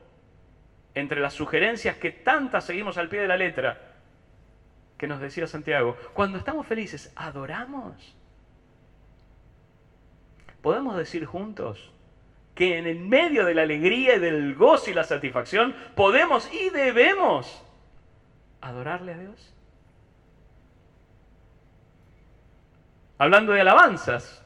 entre 0.93 1.19
las 1.19 1.33
sugerencias 1.33 1.97
que 1.97 2.11
tantas 2.11 2.63
seguimos 2.63 2.99
al 2.99 3.09
pie 3.09 3.21
de 3.21 3.27
la 3.27 3.37
letra, 3.37 3.95
que 4.99 5.07
nos 5.07 5.19
decía 5.19 5.47
Santiago, 5.47 5.97
cuando 6.13 6.37
estamos 6.37 6.67
felices, 6.67 7.11
adoramos. 7.15 8.15
Podemos 10.63 10.95
decir 10.95 11.25
juntos 11.25 11.91
que 12.55 12.77
en 12.77 12.87
el 12.87 12.99
medio 12.99 13.45
de 13.45 13.53
la 13.53 13.63
alegría 13.63 14.15
y 14.15 14.19
del 14.19 14.55
gozo 14.55 14.89
y 14.89 14.93
la 14.93 15.03
satisfacción 15.03 15.75
podemos 15.93 16.49
y 16.53 16.69
debemos 16.69 17.61
adorarle 18.61 19.13
a 19.13 19.17
Dios. 19.17 19.53
Hablando 23.17 23.51
de 23.51 23.59
alabanzas, 23.59 24.41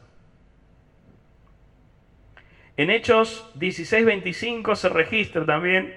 en 2.78 2.89
Hechos 2.89 3.51
16:25 3.53 4.76
se 4.76 4.89
registra 4.89 5.45
también 5.45 5.95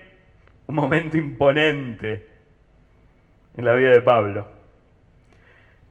un 0.66 0.74
momento 0.74 1.16
imponente 1.16 2.28
en 3.56 3.64
la 3.64 3.72
vida 3.72 3.92
de 3.92 4.02
Pablo. 4.02 4.48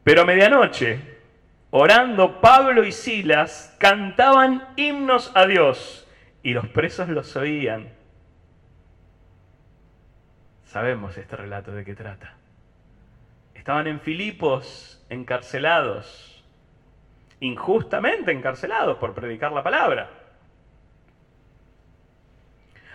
Pero 0.03 0.21
a 0.21 0.25
medianoche, 0.25 1.08
orando 1.71 2.41
Pablo 2.41 2.83
y 2.83 2.91
Silas, 2.91 3.75
cantaban 3.79 4.67
himnos 4.75 5.31
a 5.35 5.45
Dios 5.45 6.07
y 6.43 6.53
los 6.53 6.67
presos 6.69 7.09
los 7.09 7.35
oían. 7.35 7.93
Sabemos 10.65 11.17
este 11.17 11.35
relato 11.35 11.71
de 11.71 11.83
qué 11.83 11.95
trata. 11.95 12.35
Estaban 13.53 13.87
en 13.87 13.99
Filipos 13.99 15.03
encarcelados, 15.09 16.43
injustamente 17.39 18.31
encarcelados 18.31 18.97
por 18.97 19.13
predicar 19.13 19.51
la 19.51 19.63
palabra. 19.63 20.09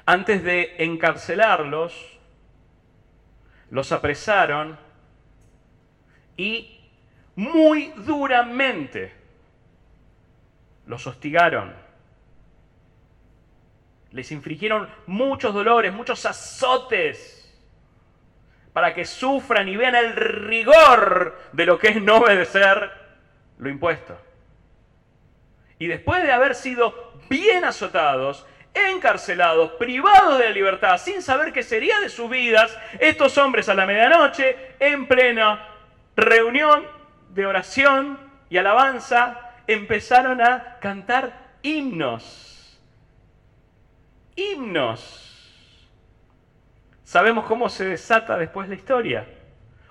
Antes 0.07 0.43
de 0.45 0.77
encarcelarlos, 0.79 2.19
los 3.71 3.91
apresaron 3.91 4.79
y 6.37 6.84
muy 7.37 7.93
duramente 7.97 9.13
los 10.87 11.07
hostigaron. 11.07 11.75
Les 14.11 14.31
infligieron 14.31 14.89
muchos 15.07 15.53
dolores, 15.53 15.93
muchos 15.93 16.25
azotes, 16.25 17.41
para 18.73 18.95
que 18.95 19.05
sufran 19.05 19.69
y 19.69 19.77
vean 19.77 19.95
el 19.95 20.15
rigor 20.15 21.39
de 21.53 21.67
lo 21.67 21.79
que 21.79 21.89
es 21.89 22.03
no 22.03 22.19
obedecer 22.19 22.91
lo 23.59 23.69
impuesto. 23.69 24.19
Y 25.79 25.87
después 25.87 26.23
de 26.23 26.33
haber 26.33 26.55
sido 26.55 27.15
bien 27.29 27.65
azotados, 27.65 28.47
encarcelados, 28.75 29.73
privados 29.73 30.39
de 30.39 30.47
la 30.47 30.51
libertad, 30.51 30.99
sin 30.99 31.23
saber 31.23 31.53
qué 31.53 31.63
sería 31.63 31.99
de 32.01 32.09
sus 32.09 32.29
vidas, 32.29 32.77
estos 32.99 33.39
hombres 33.39 33.69
a 33.69 33.75
la 33.75 33.87
medianoche, 33.87 34.75
en 34.81 35.07
plena 35.07 35.69
reunión 36.17 36.85
de 37.35 37.47
oración 37.47 38.19
y 38.49 38.59
alabanza, 38.59 39.51
empezaron 39.67 40.41
a 40.41 40.79
cantar 40.81 41.57
himnos. 41.63 42.81
Himnos. 44.37 45.91
Sabemos 47.03 47.45
cómo 47.45 47.69
se 47.69 47.85
desata 47.85 48.37
después 48.39 48.69
la 48.69 48.75
historia. 48.75 49.27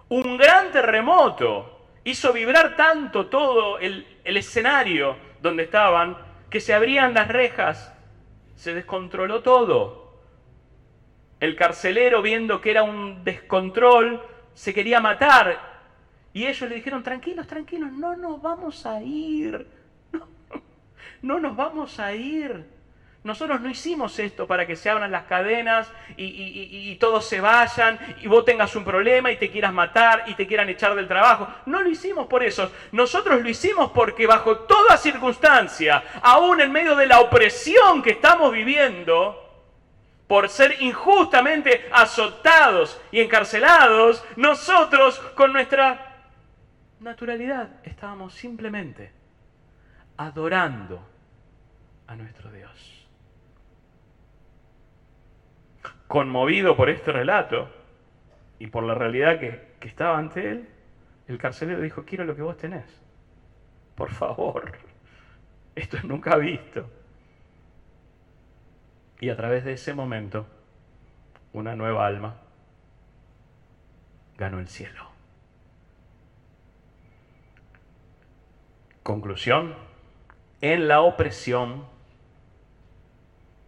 Un 0.09 0.37
gran 0.37 0.71
terremoto 0.71 1.87
hizo 2.03 2.33
vibrar 2.33 2.75
tanto 2.75 3.27
todo 3.27 3.79
el, 3.79 4.07
escenario 4.23 5.17
donde 5.41 5.63
estaban 5.63 6.17
que 6.49 6.59
se 6.59 6.73
abrían 6.73 7.13
las 7.13 7.27
rejas 7.27 7.93
se 8.55 8.73
descontroló 8.73 9.41
todo. 9.41 10.21
El 11.39 11.55
carcelero, 11.55 12.21
viendo 12.21 12.61
que 12.61 12.71
era 12.71 12.83
un 12.83 13.23
descontrol, 13.23 14.21
se 14.53 14.73
quería 14.73 14.99
matar. 15.01 15.72
Y 16.33 16.47
ellos 16.47 16.67
le 16.67 16.75
dijeron, 16.75 17.03
tranquilos, 17.03 17.47
tranquilos, 17.47 17.91
no 17.91 18.15
nos 18.15 18.41
vamos 18.41 18.85
a 18.85 19.01
ir. 19.01 19.67
No, 20.11 20.27
no 21.21 21.39
nos 21.39 21.55
vamos 21.55 21.99
a 21.99 22.13
ir. 22.13 22.65
Nosotros 23.23 23.61
no 23.61 23.69
hicimos 23.69 24.19
esto 24.19 24.47
para 24.47 24.67
que 24.67 24.75
se 24.75 24.89
abran 24.89 25.09
las 25.09 25.23
cadenas 25.23 25.89
y, 26.17 26.95
todos 26.95 27.25
se 27.25 27.39
vayan 27.39 27.97
y 28.21 28.27
vos 28.27 28.43
tengas 28.43 28.75
un 28.75 28.83
problema 28.83 29.31
y 29.31 29.37
te 29.37 29.49
quieras 29.49 29.73
matar 29.73 30.25
y 30.27 30.33
te 30.35 30.45
quieran 30.45 30.67
echar 30.67 30.93
del 30.93 31.07
trabajo. 31.07 31.47
No 31.65 31.81
lo 31.81 31.89
hicimos 31.89 32.27
por 32.27 32.43
eso. 32.43 32.69
Nosotros 32.91 33.41
lo 33.41 33.47
hicimos 33.47 33.91
porque 33.91 34.27
bajo 34.27 34.57
toda 34.59 34.97
circunstancia, 34.97 36.03
aún 36.21 36.59
en 36.59 36.71
medio 36.71 36.97
de 36.97 37.07
la 37.07 37.21
opresión 37.21 38.01
que 38.01 38.11
estamos 38.11 38.51
viviendo, 38.51 39.39
por 40.27 40.49
ser 40.49 40.81
injustamente 40.81 41.87
azotados 41.93 42.99
y 43.11 43.21
encarcelados, 43.21 44.23
nosotros 44.35 45.19
con 45.35 45.53
nuestra 45.53 46.12
naturalidad 47.03 47.69
estábamos 47.83 48.33
simplemente 48.33 49.11
adorando 50.17 51.05
a 52.07 52.15
nuestro 52.15 52.51
Dios. 52.51 53.03
conmovido 56.13 56.77
por 56.77 56.91
este 56.91 57.11
relato 57.11 57.67
y 58.59 58.67
por 58.67 58.83
la 58.83 58.93
realidad 58.93 59.39
que, 59.39 59.73
estaba 59.81 60.19
ante 60.19 60.47
él, 60.47 60.69
el 61.27 61.39
carcelero 61.39 61.81
dijo, 61.81 62.05
quiero 62.05 62.23
lo 62.23 62.35
que 62.35 62.43
vos 62.43 62.55
tenés. 62.55 62.85
Por 63.95 64.11
favor, 64.11 64.77
esto 65.75 65.97
es 65.97 66.03
nunca 66.03 66.37
visto. 66.37 66.87
Y 69.19 69.29
a 69.29 69.35
través 69.35 69.65
de 69.65 69.73
ese 69.73 69.95
momento, 69.95 70.45
una 71.51 71.75
nueva 71.75 72.05
alma 72.05 72.35
ganó 74.37 74.59
el 74.59 74.67
cielo. 74.67 75.12
Conclusión, 79.03 79.75
en 80.61 80.87
la 80.87 81.01
opresión, 81.01 81.83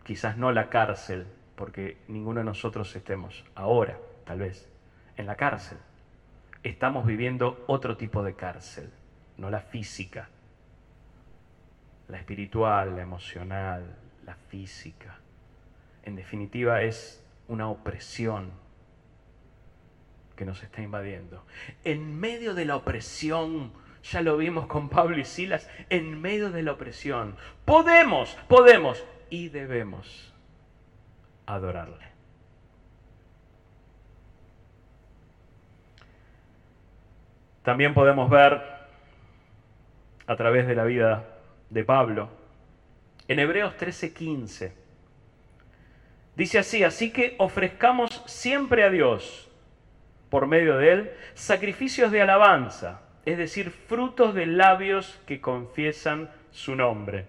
quizás 0.05 0.37
no 0.37 0.53
la 0.53 0.69
cárcel, 0.69 1.27
porque 1.57 1.97
ninguno 2.07 2.39
de 2.39 2.45
nosotros 2.45 2.95
estemos 2.95 3.43
ahora, 3.53 3.99
tal 4.23 4.39
vez, 4.39 4.69
en 5.17 5.25
la 5.25 5.35
cárcel. 5.35 5.77
Estamos 6.63 7.05
viviendo 7.05 7.65
otro 7.67 7.97
tipo 7.97 8.23
de 8.23 8.33
cárcel, 8.35 8.89
no 9.35 9.49
la 9.49 9.59
física, 9.59 10.29
la 12.07 12.17
espiritual, 12.17 12.95
la 12.95 13.01
emocional, 13.01 13.93
la 14.25 14.35
física. 14.35 15.19
En 16.03 16.15
definitiva 16.15 16.81
es 16.81 17.21
una 17.49 17.67
opresión 17.67 18.51
que 20.37 20.45
nos 20.45 20.63
está 20.63 20.81
invadiendo. 20.81 21.43
En 21.83 22.17
medio 22.19 22.53
de 22.53 22.63
la 22.63 22.77
opresión, 22.77 23.73
ya 24.11 24.21
lo 24.21 24.37
vimos 24.37 24.67
con 24.67 24.89
Pablo 24.89 25.17
y 25.17 25.25
Silas, 25.25 25.69
en 25.89 26.21
medio 26.21 26.51
de 26.51 26.61
la 26.61 26.73
opresión, 26.73 27.35
podemos, 27.65 28.37
podemos 28.47 29.03
y 29.29 29.49
debemos 29.49 30.33
adorarle. 31.45 32.05
También 37.63 37.95
podemos 37.95 38.29
ver 38.29 38.61
a 40.27 40.35
través 40.35 40.67
de 40.67 40.75
la 40.75 40.83
vida 40.83 41.25
de 41.71 41.83
Pablo, 41.83 42.29
en 43.27 43.39
Hebreos 43.39 43.75
13:15, 43.75 44.71
dice 46.35 46.59
así, 46.59 46.83
así 46.83 47.11
que 47.11 47.35
ofrezcamos 47.39 48.21
siempre 48.27 48.83
a 48.83 48.91
Dios, 48.91 49.49
por 50.29 50.45
medio 50.45 50.77
de 50.77 50.91
Él, 50.91 51.11
sacrificios 51.33 52.11
de 52.11 52.21
alabanza, 52.21 53.04
es 53.25 53.37
decir, 53.37 53.71
frutos 53.71 54.35
de 54.35 54.45
labios 54.45 55.19
que 55.25 55.41
confiesan 55.41 56.29
su 56.51 56.75
nombre. 56.75 57.25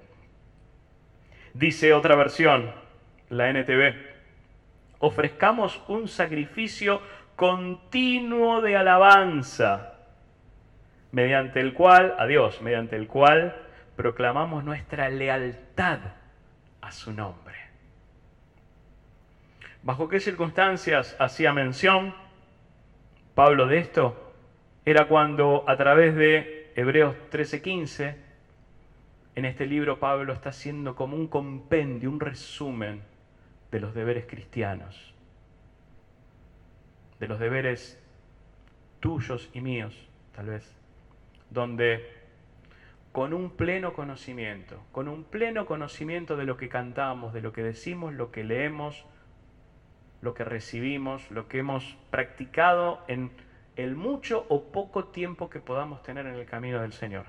Dice 1.55 1.95
otra 1.95 2.15
versión, 2.17 2.71
la 3.31 3.49
NTV, 3.49 3.95
ofrezcamos 4.99 5.83
un 5.89 6.07
sacrificio 6.07 7.01
continuo 7.35 8.61
de 8.61 8.77
alabanza, 8.77 9.95
mediante 11.13 11.61
el 11.61 11.73
cual, 11.73 12.15
a 12.19 12.27
Dios, 12.27 12.61
mediante 12.61 12.97
el 12.97 13.07
cual 13.07 13.57
proclamamos 13.97 14.65
nuestra 14.65 15.09
lealtad 15.09 16.01
a 16.83 16.93
su 16.93 17.13
nombre. 17.13 17.57
¿Bajo 19.83 20.09
qué 20.09 20.21
circunstancias 20.21 21.17
hacía 21.19 21.53
mención 21.53 22.15
Pablo 23.35 23.67
de 23.67 23.79
esto? 23.79 24.26
Era 24.87 25.09
cuando 25.09 25.65
a 25.67 25.77
través 25.77 26.15
de 26.15 26.71
Hebreos 26.77 27.17
13:15, 27.33 28.15
en 29.35 29.45
este 29.45 29.67
libro 29.67 29.99
Pablo 29.99 30.33
está 30.33 30.51
haciendo 30.51 30.95
como 30.95 31.17
un 31.17 31.27
compendio, 31.27 32.09
un 32.09 32.21
resumen 32.21 33.03
de 33.73 33.81
los 33.81 33.95
deberes 33.95 34.27
cristianos, 34.27 35.13
de 37.19 37.27
los 37.27 37.41
deberes 37.41 38.01
tuyos 39.01 39.51
y 39.53 39.61
míos, 39.61 40.09
tal 40.33 40.47
vez, 40.47 40.73
donde 41.51 42.09
con 43.11 43.35
un 43.35 43.51
pleno 43.51 43.93
conocimiento, 43.93 44.81
con 44.93 45.09
un 45.09 45.25
pleno 45.25 45.67
conocimiento 45.67 46.37
de 46.37 46.45
lo 46.45 46.57
que 46.57 46.69
cantamos, 46.69 47.33
de 47.33 47.41
lo 47.41 47.53
que 47.53 47.65
decimos, 47.65 48.15
lo 48.15 48.31
que 48.31 48.45
leemos, 48.45 49.05
lo 50.23 50.33
que 50.33 50.45
recibimos, 50.45 51.29
lo 51.33 51.49
que 51.49 51.59
hemos 51.59 51.97
practicado 52.11 53.03
en 53.09 53.33
el 53.77 53.95
mucho 53.95 54.47
o 54.49 54.65
poco 54.65 55.05
tiempo 55.05 55.51
que 55.51 55.61
podamos 55.61 56.03
tener 56.03 56.27
en 56.27 56.35
el 56.35 56.47
camino 56.47 56.81
del 56.81 56.93
Señor. 56.93 57.27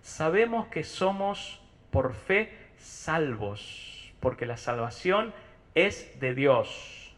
Sabemos 0.00 0.66
que 0.68 0.82
somos 0.82 1.60
por 1.90 2.14
fe 2.14 2.56
salvos 2.78 4.12
porque 4.20 4.46
la 4.46 4.56
salvación 4.56 5.32
es 5.74 6.18
de 6.20 6.34
Dios. 6.34 7.14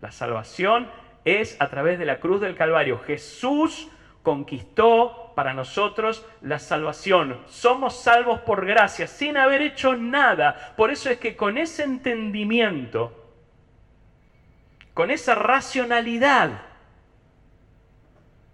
La 0.00 0.12
salvación 0.12 0.88
es 1.24 1.60
a 1.60 1.68
través 1.68 1.98
de 1.98 2.06
la 2.06 2.20
cruz 2.20 2.40
del 2.40 2.56
Calvario. 2.56 2.98
Jesús 3.00 3.88
conquistó 4.22 5.32
para 5.34 5.54
nosotros 5.54 6.26
la 6.42 6.58
salvación. 6.58 7.40
Somos 7.46 8.02
salvos 8.02 8.40
por 8.40 8.66
gracia, 8.66 9.06
sin 9.06 9.36
haber 9.36 9.62
hecho 9.62 9.96
nada. 9.96 10.74
Por 10.76 10.90
eso 10.90 11.10
es 11.10 11.18
que 11.18 11.36
con 11.36 11.58
ese 11.58 11.84
entendimiento, 11.84 13.19
con 15.00 15.10
esa 15.10 15.34
racionalidad, 15.34 16.60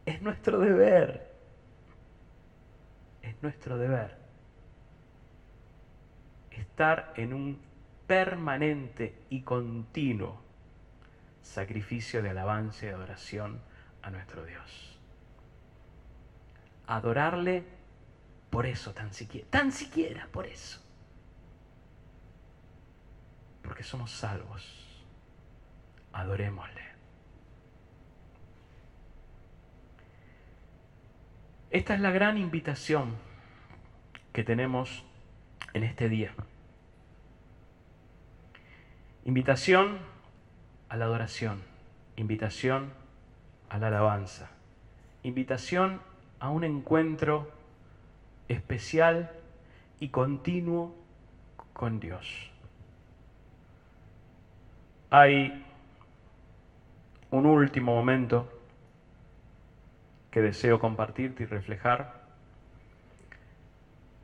es 0.04 0.22
nuestro 0.22 0.60
deber. 0.60 1.34
Es 3.20 3.34
nuestro 3.42 3.76
deber 3.76 4.16
estar 6.52 7.12
en 7.16 7.34
un 7.34 7.60
permanente 8.06 9.24
y 9.28 9.40
continuo 9.40 10.40
sacrificio 11.42 12.22
de 12.22 12.30
alabanza 12.30 12.86
y 12.86 12.90
adoración 12.90 13.60
a 14.02 14.10
nuestro 14.10 14.44
Dios. 14.44 15.00
Adorarle 16.86 17.64
por 18.50 18.66
eso, 18.66 18.92
tan 18.92 19.12
siquiera, 19.12 19.48
tan 19.50 19.72
siquiera 19.72 20.28
por 20.30 20.46
eso. 20.46 20.80
Porque 23.64 23.82
somos 23.82 24.12
salvos. 24.12 24.85
Adorémosle. 26.16 26.80
Esta 31.70 31.94
es 31.94 32.00
la 32.00 32.10
gran 32.10 32.38
invitación 32.38 33.16
que 34.32 34.42
tenemos 34.42 35.04
en 35.74 35.84
este 35.84 36.08
día. 36.08 36.32
Invitación 39.26 39.98
a 40.88 40.96
la 40.96 41.04
adoración, 41.04 41.62
invitación 42.16 42.94
a 43.68 43.76
la 43.76 43.88
alabanza, 43.88 44.48
invitación 45.22 46.00
a 46.40 46.48
un 46.48 46.64
encuentro 46.64 47.52
especial 48.48 49.32
y 50.00 50.08
continuo 50.08 50.96
con 51.74 52.00
Dios. 52.00 52.50
Hay 55.10 55.65
un 57.30 57.46
último 57.46 57.94
momento 57.94 58.48
que 60.30 60.42
deseo 60.42 60.78
compartirte 60.78 61.44
y 61.44 61.46
reflejar. 61.46 62.20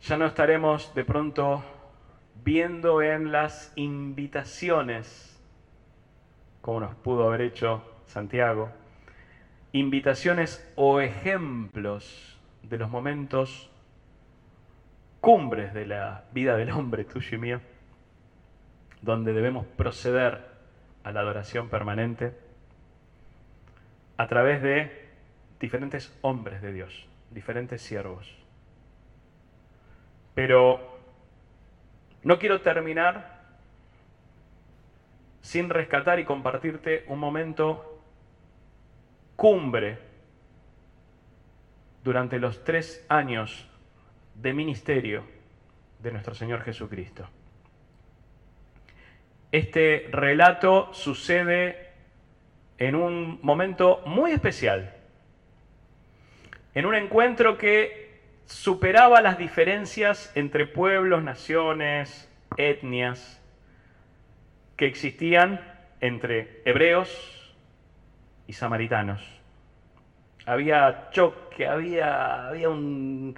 Ya 0.02 0.16
no 0.16 0.26
estaremos 0.26 0.94
de 0.94 1.04
pronto 1.04 1.64
viendo 2.44 3.02
en 3.02 3.32
las 3.32 3.72
invitaciones, 3.76 5.40
como 6.60 6.80
nos 6.80 6.94
pudo 6.96 7.28
haber 7.28 7.42
hecho 7.42 7.82
Santiago, 8.06 8.70
invitaciones 9.72 10.70
o 10.76 11.00
ejemplos 11.00 12.38
de 12.62 12.78
los 12.78 12.90
momentos 12.90 13.70
cumbres 15.20 15.72
de 15.72 15.86
la 15.86 16.24
vida 16.32 16.56
del 16.56 16.70
hombre, 16.72 17.04
tuyo 17.04 17.36
y 17.36 17.40
mío, 17.40 17.60
donde 19.00 19.32
debemos 19.32 19.66
proceder 19.66 20.44
a 21.04 21.12
la 21.12 21.20
adoración 21.20 21.68
permanente 21.68 22.41
a 24.22 24.28
través 24.28 24.62
de 24.62 24.88
diferentes 25.58 26.16
hombres 26.20 26.62
de 26.62 26.72
Dios, 26.72 27.08
diferentes 27.32 27.82
siervos. 27.82 28.32
Pero 30.36 31.00
no 32.22 32.38
quiero 32.38 32.60
terminar 32.60 33.40
sin 35.40 35.70
rescatar 35.70 36.20
y 36.20 36.24
compartirte 36.24 37.04
un 37.08 37.18
momento 37.18 38.00
cumbre 39.34 39.98
durante 42.04 42.38
los 42.38 42.62
tres 42.62 43.04
años 43.08 43.68
de 44.36 44.52
ministerio 44.52 45.24
de 45.98 46.12
nuestro 46.12 46.34
Señor 46.34 46.60
Jesucristo. 46.62 47.28
Este 49.50 50.06
relato 50.12 50.94
sucede 50.94 51.91
en 52.88 52.96
un 52.96 53.38
momento 53.42 54.02
muy 54.06 54.32
especial, 54.32 54.92
en 56.74 56.84
un 56.84 56.96
encuentro 56.96 57.56
que 57.56 58.20
superaba 58.44 59.20
las 59.20 59.38
diferencias 59.38 60.32
entre 60.34 60.66
pueblos, 60.66 61.22
naciones, 61.22 62.28
etnias 62.56 63.40
que 64.76 64.86
existían 64.86 65.60
entre 66.00 66.60
hebreos 66.64 67.54
y 68.48 68.52
samaritanos. 68.52 69.22
Había 70.44 71.08
choque, 71.12 71.68
había, 71.68 72.48
había, 72.48 72.68
un, 72.68 73.36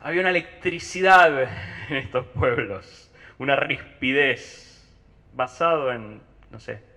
había 0.00 0.20
una 0.20 0.30
electricidad 0.30 1.48
en 1.88 1.96
estos 1.96 2.26
pueblos, 2.26 3.10
una 3.38 3.56
rispidez 3.56 4.94
basado 5.32 5.90
en, 5.90 6.20
no 6.50 6.60
sé, 6.60 6.87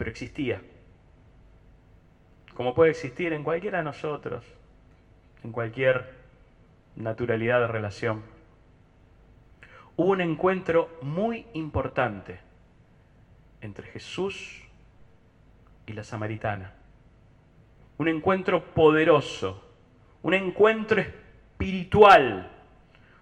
pero 0.00 0.12
existía. 0.12 0.62
Como 2.54 2.72
puede 2.72 2.92
existir 2.92 3.34
en 3.34 3.44
cualquiera 3.44 3.76
de 3.76 3.84
nosotros, 3.84 4.42
en 5.44 5.52
cualquier 5.52 6.14
naturalidad 6.96 7.60
de 7.60 7.66
relación. 7.66 8.22
Hubo 9.96 10.12
un 10.12 10.22
encuentro 10.22 10.88
muy 11.02 11.44
importante 11.52 12.40
entre 13.60 13.88
Jesús 13.88 14.62
y 15.84 15.92
la 15.92 16.02
samaritana. 16.02 16.72
Un 17.98 18.08
encuentro 18.08 18.72
poderoso, 18.72 19.62
un 20.22 20.32
encuentro 20.32 21.02
espiritual. 21.02 22.50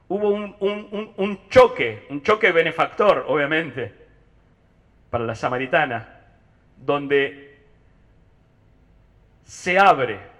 Hubo 0.06 0.28
un, 0.28 1.40
choque, 1.48 2.06
un 2.08 2.22
choque 2.22 2.52
benefactor, 2.52 3.24
obviamente, 3.26 3.92
para 5.10 5.24
la 5.24 5.34
samaritana, 5.34 6.17
donde 6.84 7.58
se 9.44 9.78
abre 9.78 10.38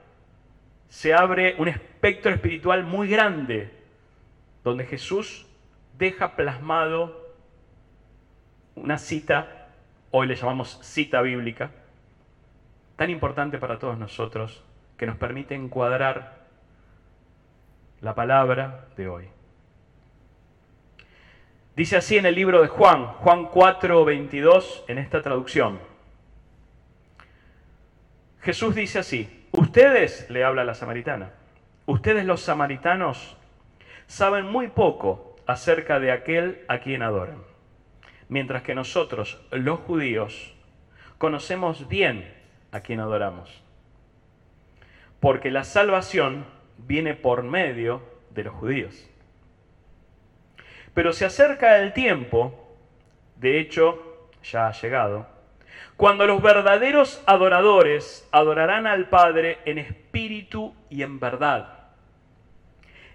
se 0.89 1.15
abre 1.15 1.55
un 1.59 1.69
espectro 1.69 2.33
espiritual 2.33 2.85
muy 2.85 3.09
grande, 3.09 3.71
donde 4.65 4.87
Jesús 4.87 5.47
deja 5.99 6.35
plasmado 6.35 7.29
una 8.75 8.99
cita, 8.99 9.69
hoy 10.11 10.27
le 10.27 10.37
llamamos 10.37 10.79
cita 10.83 11.21
bíblica, 11.21 11.71
tan 12.97 13.11
importante 13.11 13.59
para 13.59 13.79
todos 13.79 13.99
nosotros, 13.99 14.65
que 14.97 15.07
nos 15.07 15.17
permite 15.17 15.55
encuadrar 15.55 16.47
la 18.01 18.15
palabra 18.15 18.89
de 18.97 19.09
hoy. 19.09 19.29
Dice 21.77 21.97
así 21.97 22.17
en 22.17 22.27
el 22.27 22.35
libro 22.35 22.61
de 22.61 22.69
Juan, 22.69 23.07
Juan 23.07 23.47
4, 23.47 24.05
22, 24.05 24.85
en 24.89 24.99
esta 24.99 25.23
traducción. 25.23 25.79
Jesús 28.41 28.75
dice 28.75 29.01
así, 29.01 29.39
Ustedes, 29.53 30.29
le 30.31 30.45
habla 30.45 30.65
la 30.65 30.75
samaritana, 30.75 31.33
ustedes 31.87 32.25
los 32.25 32.43
samaritanos 32.43 33.37
saben 34.07 34.47
muy 34.47 34.69
poco 34.69 35.37
acerca 35.47 35.99
de 36.01 36.13
aquel 36.13 36.65
a 36.69 36.79
quien 36.79 37.03
adoran, 37.03 37.43
mientras 38.29 38.63
que 38.63 38.75
nosotros, 38.75 39.41
los 39.51 39.81
judíos, 39.81 40.55
conocemos 41.17 41.89
bien 41.89 42.33
a 42.71 42.81
quien 42.81 43.01
adoramos. 43.01 43.63
Porque 45.19 45.51
la 45.51 45.65
salvación 45.65 46.45
viene 46.77 47.15
por 47.15 47.43
medio 47.43 48.03
de 48.31 48.45
los 48.45 48.55
judíos. 48.55 49.09
Pero 50.95 51.13
se 51.13 51.25
acerca 51.25 51.79
el 51.79 51.93
tiempo, 51.95 52.77
de 53.37 53.59
hecho 53.59 54.31
ya 54.43 54.69
ha 54.69 54.73
llegado, 54.73 55.27
cuando 55.99 56.29
los 56.29 56.41
verdaderos 56.41 57.21
adoradores 57.27 58.27
adorarán 58.31 58.87
al 58.87 59.09
Padre 59.09 59.59
en 59.65 59.79
espíritu 59.79 60.73
y 60.89 61.03
en 61.03 61.19
verdad. 61.19 61.89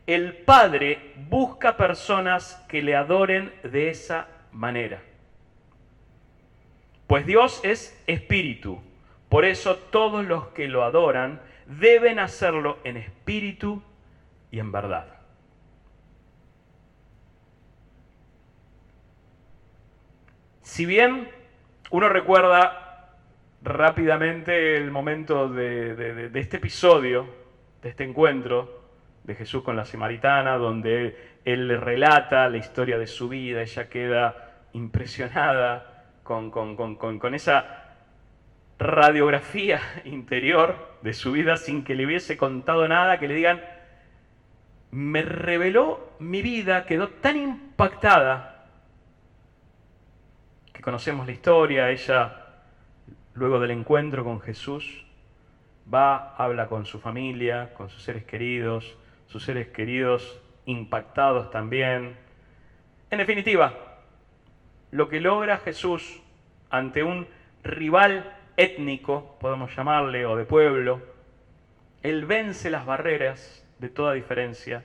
El 0.06 0.36
Padre 0.36 1.14
busca 1.30 1.78
personas 1.78 2.62
que 2.68 2.82
le 2.82 2.94
adoren 2.94 3.54
de 3.64 3.90
esa 3.90 4.28
manera. 4.52 5.02
Pues 7.08 7.26
Dios 7.26 7.62
es 7.64 8.04
espíritu. 8.06 8.82
Por 9.30 9.46
eso 9.46 9.78
todos 9.78 10.26
los 10.26 10.48
que 10.48 10.68
lo 10.68 10.84
adoran 10.84 11.42
deben 11.66 12.20
hacerlo 12.20 12.80
en 12.84 12.98
espíritu 12.98 13.82
y 14.52 14.60
en 14.60 14.74
verdad. 14.74 15.08
Si 20.64 20.86
bien 20.86 21.43
uno 21.92 22.10
recuerda 22.10 22.84
rápidamente 23.62 24.78
el 24.78 24.92
momento 24.92 25.48
de, 25.48 26.30
este 26.34 26.58
episodio, 26.58 27.28
de 27.82 27.90
este 27.90 28.04
encuentro 28.04 28.84
de 29.24 29.36
Jesús 29.36 29.64
con 29.64 29.76
la 29.76 29.86
samaritana, 29.86 30.58
donde 30.58 31.40
él 31.46 31.68
le 31.68 31.78
relata 31.78 32.50
la 32.50 32.58
historia 32.58 32.98
de 32.98 33.08
su 33.08 33.30
vida, 33.30 33.62
ella 33.62 33.90
queda 33.90 34.54
impresionada 34.74 36.08
con, 36.24 36.52
con, 36.52 37.36
esa 37.36 37.96
radiografía 38.80 39.80
interior 40.06 40.98
de 41.02 41.14
su 41.14 41.32
vida 41.32 41.58
sin 41.58 41.84
que 41.84 41.96
le 41.96 42.06
hubiese 42.06 42.38
contado 42.38 42.88
nada, 42.88 43.20
que 43.20 43.28
le 43.28 43.36
digan, 43.36 43.62
me 44.92 45.22
reveló 45.22 46.12
mi 46.20 46.42
vida, 46.42 46.86
quedó 46.86 47.10
tan 47.10 47.38
impactada 47.38 48.53
conocemos 50.84 51.26
la 51.26 51.32
historia, 51.32 51.90
ella, 51.90 52.46
luego 53.34 53.60
del 53.60 53.72
encuentro 53.72 54.24
con 54.24 54.42
Jesús, 54.42 55.06
va, 55.92 56.36
habla 56.36 56.68
con 56.68 56.86
su 56.86 57.00
familia, 57.00 57.74
con 57.74 57.90
sus 57.90 58.04
seres 58.04 58.26
queridos, 58.26 58.98
sus 59.28 59.46
seres 59.46 59.70
queridos 59.70 60.42
impactados 60.66 61.50
también. 61.52 62.18
En 63.10 63.18
definitiva, 63.18 63.74
lo 64.92 65.08
que 65.08 65.22
logra 65.22 65.58
Jesús 65.58 66.22
ante 66.70 67.02
un 67.02 67.28
rival 67.64 68.36
étnico, 68.58 69.38
podemos 69.40 69.74
llamarle, 69.76 70.26
o 70.26 70.36
de 70.36 70.44
pueblo, 70.44 71.02
él 72.02 72.26
vence 72.26 72.70
las 72.70 72.86
barreras 72.86 73.66
de 73.80 73.88
toda 73.88 74.14
diferencia 74.14 74.84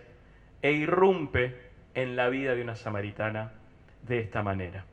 e 0.63 0.71
irrumpe 0.71 1.57
en 1.95 2.15
la 2.15 2.29
vida 2.29 2.55
de 2.55 2.63
una 2.63 2.77
samaritana 2.77 3.53
de 4.03 4.21
esta 4.21 4.43
manera 4.45 4.85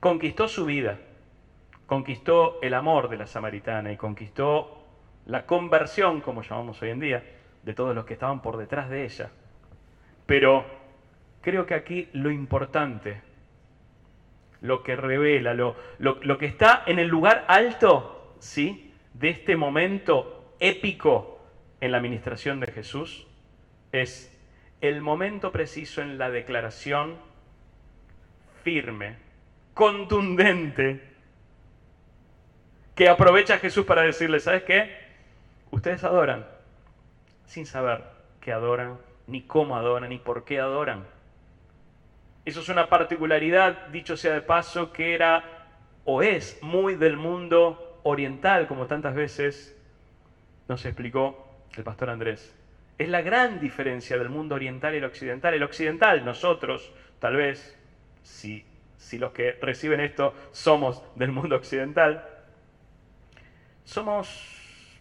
conquistó 0.00 0.48
su 0.48 0.64
vida, 0.64 0.98
conquistó 1.86 2.58
el 2.62 2.74
amor 2.74 3.08
de 3.08 3.18
la 3.18 3.26
samaritana 3.26 3.92
y 3.92 3.96
conquistó 3.96 4.80
la 5.26 5.46
conversión, 5.46 6.20
como 6.20 6.42
llamamos 6.42 6.80
hoy 6.82 6.90
en 6.90 7.00
día, 7.00 7.24
de 7.62 7.74
todos 7.74 7.94
los 7.94 8.06
que 8.06 8.14
estaban 8.14 8.40
por 8.40 8.56
detrás 8.56 8.88
de 8.88 9.04
ella. 9.04 9.30
Pero 10.26 10.64
creo 11.42 11.66
que 11.66 11.74
aquí 11.74 12.08
lo 12.12 12.30
importante, 12.30 13.20
lo 14.60 14.82
que 14.82 14.96
revela, 14.96 15.54
lo, 15.54 15.76
lo, 15.98 16.38
que 16.38 16.46
está 16.46 16.82
en 16.86 16.98
el 16.98 17.08
lugar 17.08 17.44
alto, 17.48 18.34
¿sí? 18.38 18.92
De 19.14 19.28
este 19.28 19.56
momento 19.56 20.54
épico 20.60 21.40
en 21.80 21.92
la 21.92 21.98
administración 21.98 22.60
de 22.60 22.68
Jesús, 22.68 23.26
es 23.92 24.36
el 24.80 25.02
momento 25.02 25.52
preciso 25.52 26.00
en 26.00 26.18
la 26.18 26.30
declaración 26.30 27.16
firme, 28.62 29.16
contundente, 29.80 31.00
que 32.94 33.08
aprovecha 33.08 33.56
Jesús 33.56 33.86
para 33.86 34.02
decirle, 34.02 34.38
¿sabes 34.38 34.64
qué? 34.64 34.94
Ustedes 35.70 36.04
adoran 36.04 36.46
sin 37.46 37.64
saber 37.64 38.02
qué 38.42 38.52
adoran, 38.52 38.98
ni 39.26 39.40
cómo 39.40 39.76
adoran, 39.76 40.10
ni 40.10 40.18
por 40.18 40.44
qué 40.44 40.60
adoran. 40.60 41.06
Eso 42.44 42.60
es 42.60 42.68
una 42.68 42.90
particularidad, 42.90 43.86
dicho 43.86 44.18
sea 44.18 44.34
de 44.34 44.42
paso, 44.42 44.92
que 44.92 45.14
era 45.14 45.44
o 46.04 46.20
es 46.20 46.58
muy 46.60 46.96
del 46.96 47.16
mundo 47.16 48.02
oriental, 48.02 48.66
como 48.66 48.86
tantas 48.86 49.14
veces 49.14 49.74
nos 50.68 50.84
explicó 50.84 51.56
el 51.74 51.84
pastor 51.84 52.10
Andrés. 52.10 52.54
Es 52.98 53.08
la 53.08 53.22
gran 53.22 53.60
diferencia 53.60 54.18
del 54.18 54.28
mundo 54.28 54.56
oriental 54.56 54.92
y 54.92 54.98
el 54.98 55.04
occidental. 55.04 55.54
El 55.54 55.62
occidental, 55.62 56.22
nosotros, 56.22 56.92
tal 57.18 57.36
vez, 57.36 57.78
si, 58.22 58.66
si 59.00 59.18
los 59.18 59.32
que 59.32 59.52
reciben 59.62 59.98
esto 60.00 60.34
somos 60.52 61.02
del 61.16 61.32
mundo 61.32 61.56
occidental, 61.56 62.28
somos 63.82 64.28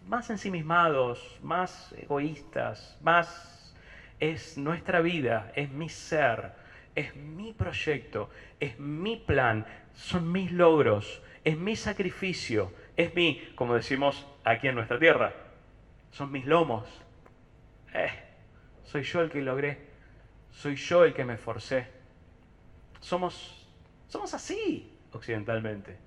más 0.07 0.29
ensimismados, 0.29 1.37
más 1.43 1.93
egoístas, 1.97 2.97
más 3.01 3.75
es 4.19 4.57
nuestra 4.57 5.01
vida, 5.01 5.51
es 5.53 5.69
mi 5.69 5.89
ser, 5.89 6.53
es 6.95 7.13
mi 7.15 7.53
proyecto, 7.53 8.29
es 8.59 8.79
mi 8.79 9.17
plan, 9.17 9.65
son 9.93 10.31
mis 10.31 10.51
logros, 10.51 11.21
es 11.43 11.57
mi 11.57 11.75
sacrificio, 11.75 12.71
es 12.95 13.13
mi, 13.13 13.51
como 13.55 13.75
decimos 13.75 14.25
aquí 14.45 14.69
en 14.69 14.75
nuestra 14.75 14.97
tierra, 14.97 15.33
son 16.11 16.31
mis 16.31 16.45
lomos. 16.45 16.87
Eh, 17.93 18.11
soy 18.85 19.03
yo 19.03 19.21
el 19.21 19.29
que 19.29 19.41
logré, 19.41 19.77
soy 20.51 20.77
yo 20.77 21.03
el 21.03 21.13
que 21.13 21.25
me 21.25 21.33
esforcé. 21.33 21.87
Somos, 23.01 23.58
somos 24.09 24.33
así 24.33 24.91
occidentalmente. 25.13 25.97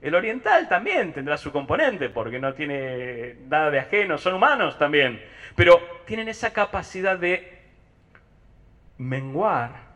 El 0.00 0.14
oriental 0.14 0.68
también 0.68 1.12
tendrá 1.12 1.36
su 1.36 1.50
componente, 1.50 2.08
porque 2.08 2.38
no 2.38 2.54
tiene 2.54 3.36
nada 3.48 3.70
de 3.70 3.80
ajeno, 3.80 4.16
son 4.16 4.34
humanos 4.34 4.78
también, 4.78 5.20
pero 5.56 5.80
tienen 6.06 6.28
esa 6.28 6.52
capacidad 6.52 7.18
de 7.18 7.58
menguar 8.96 9.88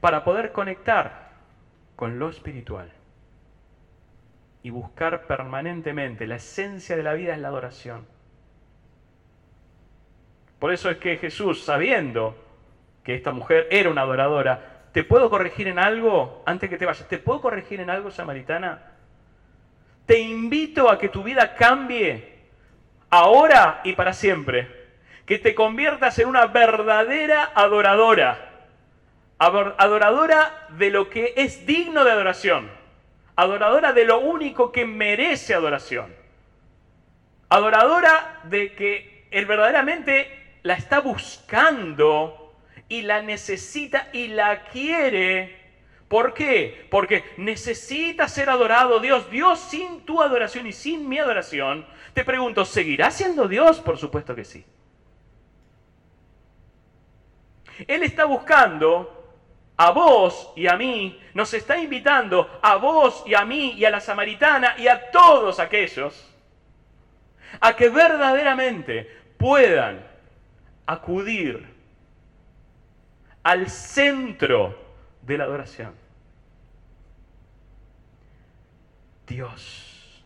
para 0.00 0.24
poder 0.24 0.52
conectar 0.52 1.30
con 1.94 2.18
lo 2.18 2.30
espiritual 2.30 2.90
y 4.62 4.70
buscar 4.70 5.26
permanentemente. 5.26 6.26
La 6.26 6.36
esencia 6.36 6.96
de 6.96 7.02
la 7.02 7.12
vida 7.12 7.34
es 7.34 7.40
la 7.40 7.48
adoración. 7.48 8.06
Por 10.58 10.72
eso 10.72 10.90
es 10.90 10.96
que 10.96 11.18
Jesús, 11.18 11.64
sabiendo 11.64 12.34
que 13.04 13.14
esta 13.14 13.32
mujer 13.32 13.68
era 13.70 13.90
una 13.90 14.02
adoradora, 14.02 14.75
¿te 14.96 15.04
puedo 15.04 15.28
corregir 15.28 15.68
en 15.68 15.78
algo 15.78 16.42
antes 16.46 16.70
que 16.70 16.78
te 16.78 16.86
vayas? 16.86 17.06
¿Te 17.06 17.18
puedo 17.18 17.42
corregir 17.42 17.80
en 17.80 17.90
algo, 17.90 18.10
samaritana? 18.10 18.92
Te 20.06 20.20
invito 20.20 20.88
a 20.88 20.98
que 20.98 21.10
tu 21.10 21.22
vida 21.22 21.54
cambie 21.54 22.38
ahora 23.10 23.82
y 23.84 23.92
para 23.92 24.14
siempre 24.14 24.86
que 25.26 25.38
te 25.38 25.54
conviertas 25.54 26.18
en 26.18 26.28
una 26.28 26.46
verdadera 26.46 27.52
adoradora. 27.54 28.68
Adoradora 29.36 30.66
de 30.70 30.88
lo 30.88 31.10
que 31.10 31.34
es 31.36 31.66
digno 31.66 32.02
de 32.02 32.12
adoración. 32.12 32.70
Adoradora 33.36 33.92
de 33.92 34.06
lo 34.06 34.20
único 34.20 34.72
que 34.72 34.86
merece 34.86 35.52
adoración. 35.52 36.10
Adoradora 37.50 38.40
de 38.44 38.72
que 38.72 39.28
él 39.30 39.44
verdaderamente 39.44 40.56
la 40.62 40.72
está 40.72 41.00
buscando 41.00 42.45
y 42.88 43.02
la 43.02 43.22
necesita 43.22 44.08
y 44.12 44.28
la 44.28 44.64
quiere. 44.64 45.66
¿Por 46.08 46.34
qué? 46.34 46.86
Porque 46.90 47.24
necesita 47.36 48.28
ser 48.28 48.48
adorado 48.48 49.00
Dios. 49.00 49.30
Dios 49.30 49.58
sin 49.58 50.02
tu 50.02 50.22
adoración 50.22 50.66
y 50.66 50.72
sin 50.72 51.08
mi 51.08 51.18
adoración. 51.18 51.86
Te 52.14 52.24
pregunto, 52.24 52.64
¿seguirá 52.64 53.10
siendo 53.10 53.48
Dios? 53.48 53.80
Por 53.80 53.98
supuesto 53.98 54.34
que 54.34 54.44
sí. 54.44 54.64
Él 57.86 58.02
está 58.02 58.24
buscando 58.24 59.16
a 59.76 59.90
vos 59.90 60.52
y 60.56 60.66
a 60.66 60.76
mí, 60.76 61.20
nos 61.34 61.52
está 61.52 61.76
invitando 61.76 62.58
a 62.62 62.76
vos 62.76 63.22
y 63.26 63.34
a 63.34 63.44
mí 63.44 63.72
y 63.72 63.84
a 63.84 63.90
la 63.90 64.00
samaritana 64.00 64.74
y 64.78 64.88
a 64.88 65.10
todos 65.10 65.60
aquellos 65.60 66.32
a 67.60 67.76
que 67.76 67.88
verdaderamente 67.88 69.10
puedan 69.36 70.06
acudir 70.86 71.75
al 73.46 73.70
centro 73.70 74.76
de 75.22 75.38
la 75.38 75.44
adoración. 75.44 75.94
Dios. 79.24 80.24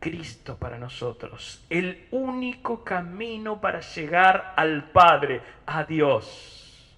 Cristo 0.00 0.56
para 0.56 0.76
nosotros, 0.76 1.64
el 1.70 2.08
único 2.10 2.82
camino 2.82 3.60
para 3.60 3.78
llegar 3.78 4.54
al 4.56 4.90
Padre, 4.90 5.40
a 5.66 5.84
Dios. 5.84 6.96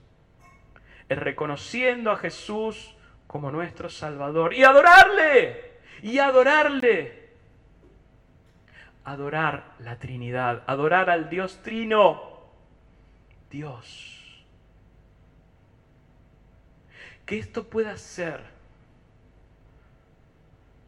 Es 1.11 1.19
reconociendo 1.19 2.11
a 2.11 2.17
Jesús 2.17 2.95
como 3.27 3.51
nuestro 3.51 3.91
Salvador 3.91 4.55
y 4.55 4.65
adorarle, 4.65 5.79
y 6.03 6.19
adorarle. 6.21 7.29
Adorar 9.05 9.75
la 9.81 9.99
Trinidad, 9.99 10.63
adorar 10.67 11.11
al 11.11 11.29
Dios 11.29 11.63
Trino, 11.63 12.47
Dios. 13.51 14.20
Que 17.31 17.39
esto 17.39 17.63
pueda 17.63 17.97
ser 17.97 18.41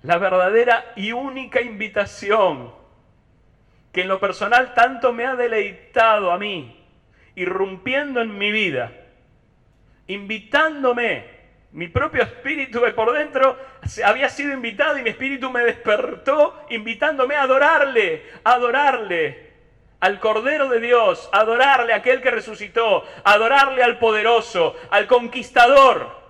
la 0.03 0.19
verdadera 0.19 0.93
y 0.97 1.13
única 1.13 1.61
invitación 1.61 2.75
que 3.93 4.01
en 4.01 4.09
lo 4.09 4.19
personal 4.19 4.75
tanto 4.75 5.13
me 5.13 5.25
ha 5.25 5.37
deleitado 5.37 6.33
a 6.33 6.39
mí, 6.39 6.85
irrumpiendo 7.37 8.21
en 8.21 8.37
mi 8.37 8.51
vida, 8.51 8.91
invitándome, 10.09 11.27
mi 11.71 11.87
propio 11.87 12.25
espíritu 12.25 12.81
de 12.81 12.91
por 12.91 13.13
dentro 13.13 13.57
había 14.05 14.29
sido 14.29 14.53
invitado 14.53 14.99
y 14.99 15.03
mi 15.03 15.11
espíritu 15.11 15.49
me 15.49 15.63
despertó, 15.63 16.67
invitándome 16.71 17.37
a 17.37 17.43
adorarle, 17.43 18.25
a 18.43 18.55
adorarle 18.55 19.53
al 20.01 20.19
Cordero 20.19 20.69
de 20.69 20.81
Dios, 20.81 21.31
a 21.31 21.43
adorarle 21.43 21.93
a 21.93 21.99
aquel 21.99 22.21
que 22.21 22.33
resucitó, 22.33 23.05
a 23.23 23.35
adorarle 23.35 23.85
al 23.85 24.01
poderoso, 24.01 24.75
al 24.91 25.07
conquistador 25.07 26.22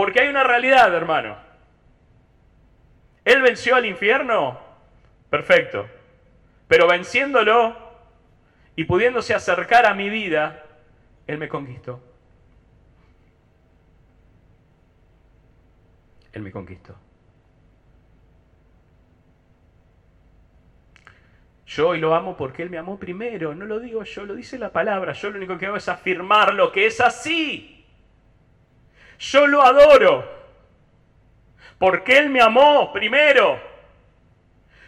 Porque 0.00 0.20
hay 0.20 0.28
una 0.28 0.44
realidad, 0.44 0.94
hermano. 0.94 1.36
Él 3.22 3.42
venció 3.42 3.76
al 3.76 3.84
infierno, 3.84 4.58
perfecto. 5.28 5.86
Pero 6.68 6.88
venciéndolo 6.88 7.76
y 8.76 8.84
pudiéndose 8.84 9.34
acercar 9.34 9.84
a 9.84 9.92
mi 9.92 10.08
vida, 10.08 10.64
Él 11.26 11.36
me 11.36 11.50
conquistó. 11.50 12.02
Él 16.32 16.44
me 16.44 16.50
conquistó. 16.50 16.96
Yo 21.66 21.88
hoy 21.90 22.00
lo 22.00 22.14
amo 22.14 22.38
porque 22.38 22.62
Él 22.62 22.70
me 22.70 22.78
amó 22.78 22.98
primero. 22.98 23.54
No 23.54 23.66
lo 23.66 23.78
digo 23.78 24.02
yo, 24.04 24.24
lo 24.24 24.34
dice 24.34 24.58
la 24.58 24.72
palabra. 24.72 25.12
Yo 25.12 25.28
lo 25.28 25.36
único 25.36 25.58
que 25.58 25.66
hago 25.66 25.76
es 25.76 25.90
afirmar 25.90 26.54
lo 26.54 26.72
que 26.72 26.86
es 26.86 27.02
así. 27.02 27.79
Yo 29.20 29.46
lo 29.46 29.62
adoro. 29.62 30.24
Porque 31.78 32.18
Él 32.18 32.30
me 32.30 32.40
amó 32.40 32.92
primero. 32.92 33.60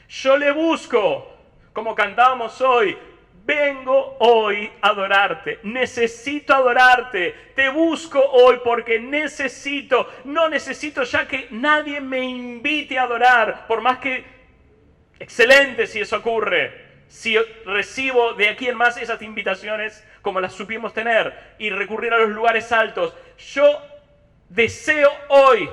Yo 0.09 0.37
le 0.37 0.51
busco, 0.51 1.37
como 1.73 1.95
cantábamos 1.95 2.61
hoy. 2.61 2.97
Vengo 3.45 4.17
hoy 4.21 4.71
a 4.81 4.89
adorarte. 4.89 5.59
Necesito 5.65 6.55
adorarte. 6.55 7.53
Te 7.55 7.69
busco 7.69 8.21
hoy 8.21 8.61
porque 8.65 9.01
necesito. 9.01 10.09
No 10.25 10.49
necesito 10.49 11.03
ya 11.03 11.27
que 11.27 11.49
nadie 11.51 12.01
me 12.01 12.21
invite 12.21 12.99
a 12.99 13.03
adorar. 13.03 13.67
Por 13.67 13.81
más 13.81 13.99
que... 13.99 14.25
Excelente 15.19 15.87
si 15.87 16.01
eso 16.01 16.17
ocurre. 16.17 16.91
Si 17.09 17.37
recibo 17.67 18.33
de 18.35 18.49
aquí 18.49 18.69
en 18.69 18.77
más 18.77 18.97
esas 18.97 19.21
invitaciones 19.23 20.07
como 20.23 20.41
las 20.41 20.53
supimos 20.53 20.95
tener 20.95 21.55
y 21.59 21.71
recurrir 21.71 22.13
a 22.15 22.19
los 22.19 22.31
lugares 22.31 22.71
altos. 22.71 23.15
Yo 23.39 23.92
Deseo 24.53 25.11
hoy 25.29 25.67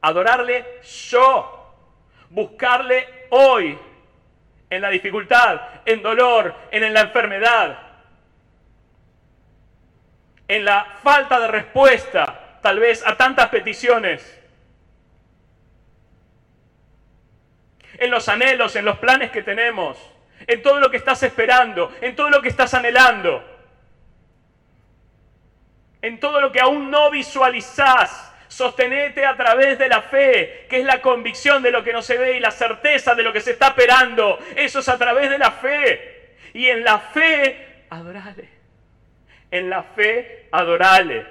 adorarle 0.00 0.64
yo, 1.10 1.74
buscarle 2.30 3.26
hoy 3.30 3.76
en 4.70 4.80
la 4.80 4.90
dificultad, 4.90 5.60
en 5.84 6.02
dolor, 6.02 6.54
en 6.70 6.94
la 6.94 7.00
enfermedad, 7.00 7.78
en 10.46 10.64
la 10.64 10.98
falta 11.02 11.40
de 11.40 11.48
respuesta, 11.48 12.60
tal 12.62 12.78
vez 12.78 13.04
a 13.04 13.16
tantas 13.16 13.48
peticiones, 13.48 14.40
en 17.98 18.10
los 18.12 18.28
anhelos, 18.28 18.76
en 18.76 18.84
los 18.84 18.98
planes 18.98 19.32
que 19.32 19.42
tenemos, 19.42 19.98
en 20.46 20.62
todo 20.62 20.78
lo 20.78 20.92
que 20.92 20.98
estás 20.98 21.24
esperando, 21.24 21.92
en 22.00 22.14
todo 22.14 22.30
lo 22.30 22.40
que 22.40 22.50
estás 22.50 22.72
anhelando, 22.72 23.55
en 26.06 26.20
todo 26.20 26.40
lo 26.40 26.52
que 26.52 26.60
aún 26.60 26.88
no 26.88 27.10
visualizás. 27.10 28.32
Sostenete 28.46 29.26
a 29.26 29.36
través 29.36 29.76
de 29.76 29.88
la 29.88 30.02
fe, 30.02 30.66
que 30.70 30.78
es 30.78 30.84
la 30.84 31.02
convicción 31.02 31.64
de 31.64 31.72
lo 31.72 31.82
que 31.82 31.92
no 31.92 32.00
se 32.00 32.16
ve 32.16 32.36
y 32.36 32.40
la 32.40 32.52
certeza 32.52 33.16
de 33.16 33.24
lo 33.24 33.32
que 33.32 33.40
se 33.40 33.50
está 33.50 33.68
esperando. 33.68 34.38
Eso 34.54 34.78
es 34.78 34.88
a 34.88 34.96
través 34.96 35.28
de 35.28 35.38
la 35.38 35.50
fe. 35.50 36.36
Y 36.54 36.66
en 36.66 36.84
la 36.84 37.00
fe, 37.00 37.86
adorale. 37.90 38.48
En 39.50 39.68
la 39.68 39.82
fe, 39.82 40.48
adorale. 40.52 41.26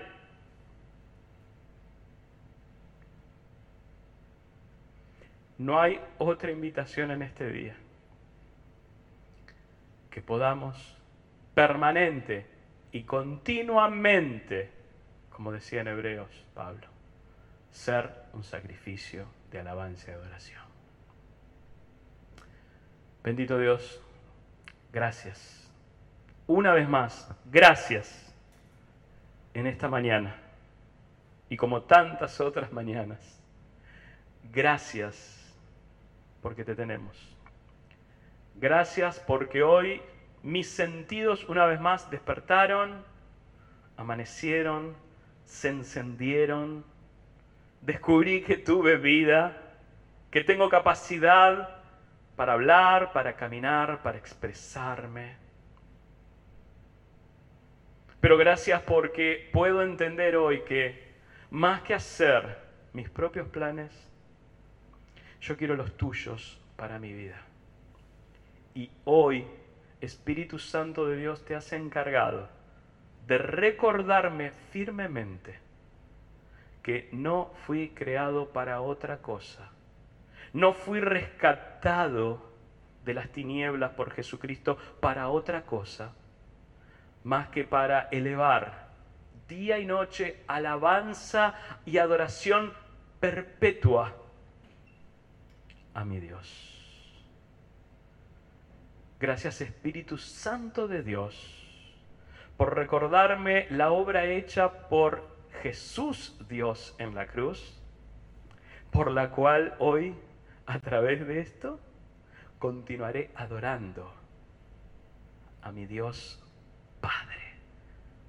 No 5.58 5.80
hay 5.80 6.02
otra 6.18 6.52
invitación 6.52 7.12
en 7.12 7.22
este 7.22 7.50
día 7.50 7.78
que 10.12 10.22
podamos 10.22 10.98
permanente 11.54 12.55
y 12.96 13.04
continuamente, 13.04 14.72
como 15.30 15.52
decía 15.52 15.82
en 15.82 15.90
Hebreos 15.90 16.46
Pablo, 16.54 16.88
ser 17.70 18.10
un 18.32 18.42
sacrificio 18.42 19.26
de 19.52 19.60
alabanza 19.60 20.12
y 20.12 20.14
adoración. 20.14 20.62
Bendito 23.22 23.60
Dios, 23.60 24.02
gracias. 24.94 25.70
Una 26.48 26.72
vez 26.72 26.88
más, 26.88 27.30
gracias 27.44 28.34
en 29.54 29.68
esta 29.68 29.90
mañana 29.90 30.38
y 31.50 31.58
como 31.58 31.82
tantas 31.82 32.40
otras 32.40 32.72
mañanas. 32.72 33.42
Gracias 34.54 35.54
porque 36.42 36.64
te 36.64 36.76
tenemos. 36.76 37.36
Gracias 38.56 39.20
porque 39.20 39.64
hoy 39.64 40.02
mis 40.46 40.70
sentidos 40.70 41.44
una 41.50 41.66
vez 41.66 41.80
más 41.80 42.12
despertaron, 42.12 43.04
amanecieron, 43.98 44.96
se 45.44 45.70
encendieron, 45.70 46.86
descubrí 47.82 48.44
que 48.44 48.56
tuve 48.58 48.98
vida, 48.98 49.58
que 50.30 50.44
tengo 50.44 50.70
capacidad 50.70 51.80
para 52.36 52.54
hablar, 52.54 53.12
para 53.12 53.36
caminar, 53.36 54.04
para 54.04 54.20
expresarme. 54.20 55.36
Pero 58.22 58.38
gracias 58.38 58.84
porque 58.84 59.50
puedo 59.52 59.82
entender 59.82 60.36
hoy 60.36 60.62
que 60.62 61.16
más 61.50 61.82
que 61.82 61.96
hacer 61.96 62.60
mis 62.94 63.10
propios 63.10 63.48
planes, 63.48 63.92
yo 65.42 65.58
quiero 65.58 65.76
los 65.76 65.98
tuyos 65.98 66.62
para 66.76 67.00
mi 67.00 67.14
vida. 67.14 67.42
Y 68.76 68.92
hoy, 69.06 69.48
Espíritu 70.06 70.60
Santo 70.60 71.08
de 71.08 71.18
Dios, 71.18 71.44
te 71.46 71.56
has 71.56 71.74
encargado 71.74 72.48
de 73.28 73.38
recordarme 73.38 74.52
firmemente 74.72 75.60
que 76.84 77.10
no 77.12 77.52
fui 77.66 77.90
creado 77.90 78.50
para 78.50 78.82
otra 78.82 79.18
cosa. 79.18 79.72
No 80.54 80.74
fui 80.74 81.00
rescatado 81.00 82.54
de 83.04 83.14
las 83.14 83.30
tinieblas 83.30 83.92
por 83.92 84.12
Jesucristo 84.12 84.78
para 85.00 85.30
otra 85.30 85.64
cosa, 85.64 86.14
más 87.24 87.50
que 87.50 87.64
para 87.64 88.08
elevar 88.12 88.90
día 89.48 89.80
y 89.80 89.86
noche 89.86 90.44
alabanza 90.48 91.56
y 91.86 91.98
adoración 91.98 92.74
perpetua 93.20 94.16
a 95.94 96.06
mi 96.06 96.20
Dios. 96.20 96.75
Gracias 99.20 99.62
Espíritu 99.62 100.18
Santo 100.18 100.88
de 100.88 101.02
Dios 101.02 101.66
por 102.58 102.76
recordarme 102.76 103.68
la 103.70 103.92
obra 103.92 104.26
hecha 104.26 104.88
por 104.88 105.36
Jesús 105.62 106.38
Dios 106.48 106.96
en 107.00 107.16
la 107.16 107.28
cruz, 107.28 107.82
por 108.92 109.12
la 109.12 109.32
cual 109.32 109.76
hoy, 109.80 110.16
a 110.66 110.80
través 110.80 111.28
de 111.28 111.40
esto, 111.40 111.80
continuaré 112.60 113.32
adorando 113.36 114.14
a 115.62 115.72
mi 115.72 115.86
Dios 115.86 116.42
Padre, 117.02 117.56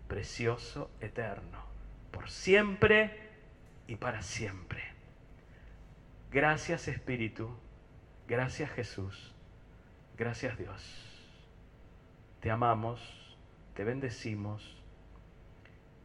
precioso, 0.09 0.91
eterno, 1.01 1.64
por 2.11 2.28
siempre 2.28 3.30
y 3.87 3.97
para 3.97 4.22
siempre. 4.22 4.82
Gracias 6.30 6.89
Espíritu, 6.89 7.49
gracias 8.26 8.70
Jesús, 8.70 9.36
gracias 10.17 10.59
Dios. 10.59 10.83
Te 12.41 12.51
amamos, 12.51 13.37
te 13.75 13.85
bendecimos 13.85 14.77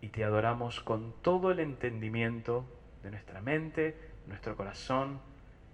y 0.01 0.09
te 0.09 0.23
adoramos 0.23 0.79
con 0.79 1.13
todo 1.21 1.51
el 1.51 1.59
entendimiento 1.59 2.65
de 3.03 3.11
nuestra 3.11 3.41
mente, 3.41 3.95
nuestro 4.27 4.55
corazón 4.57 5.21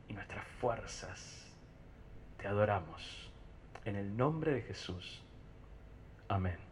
y 0.07 0.13
nuestras 0.13 0.45
fuerzas. 0.59 1.45
Te 2.37 2.47
adoramos 2.47 3.31
en 3.85 3.95
el 3.95 4.15
nombre 4.15 4.53
de 4.53 4.61
Jesús. 4.61 5.23
Amén. 6.27 6.66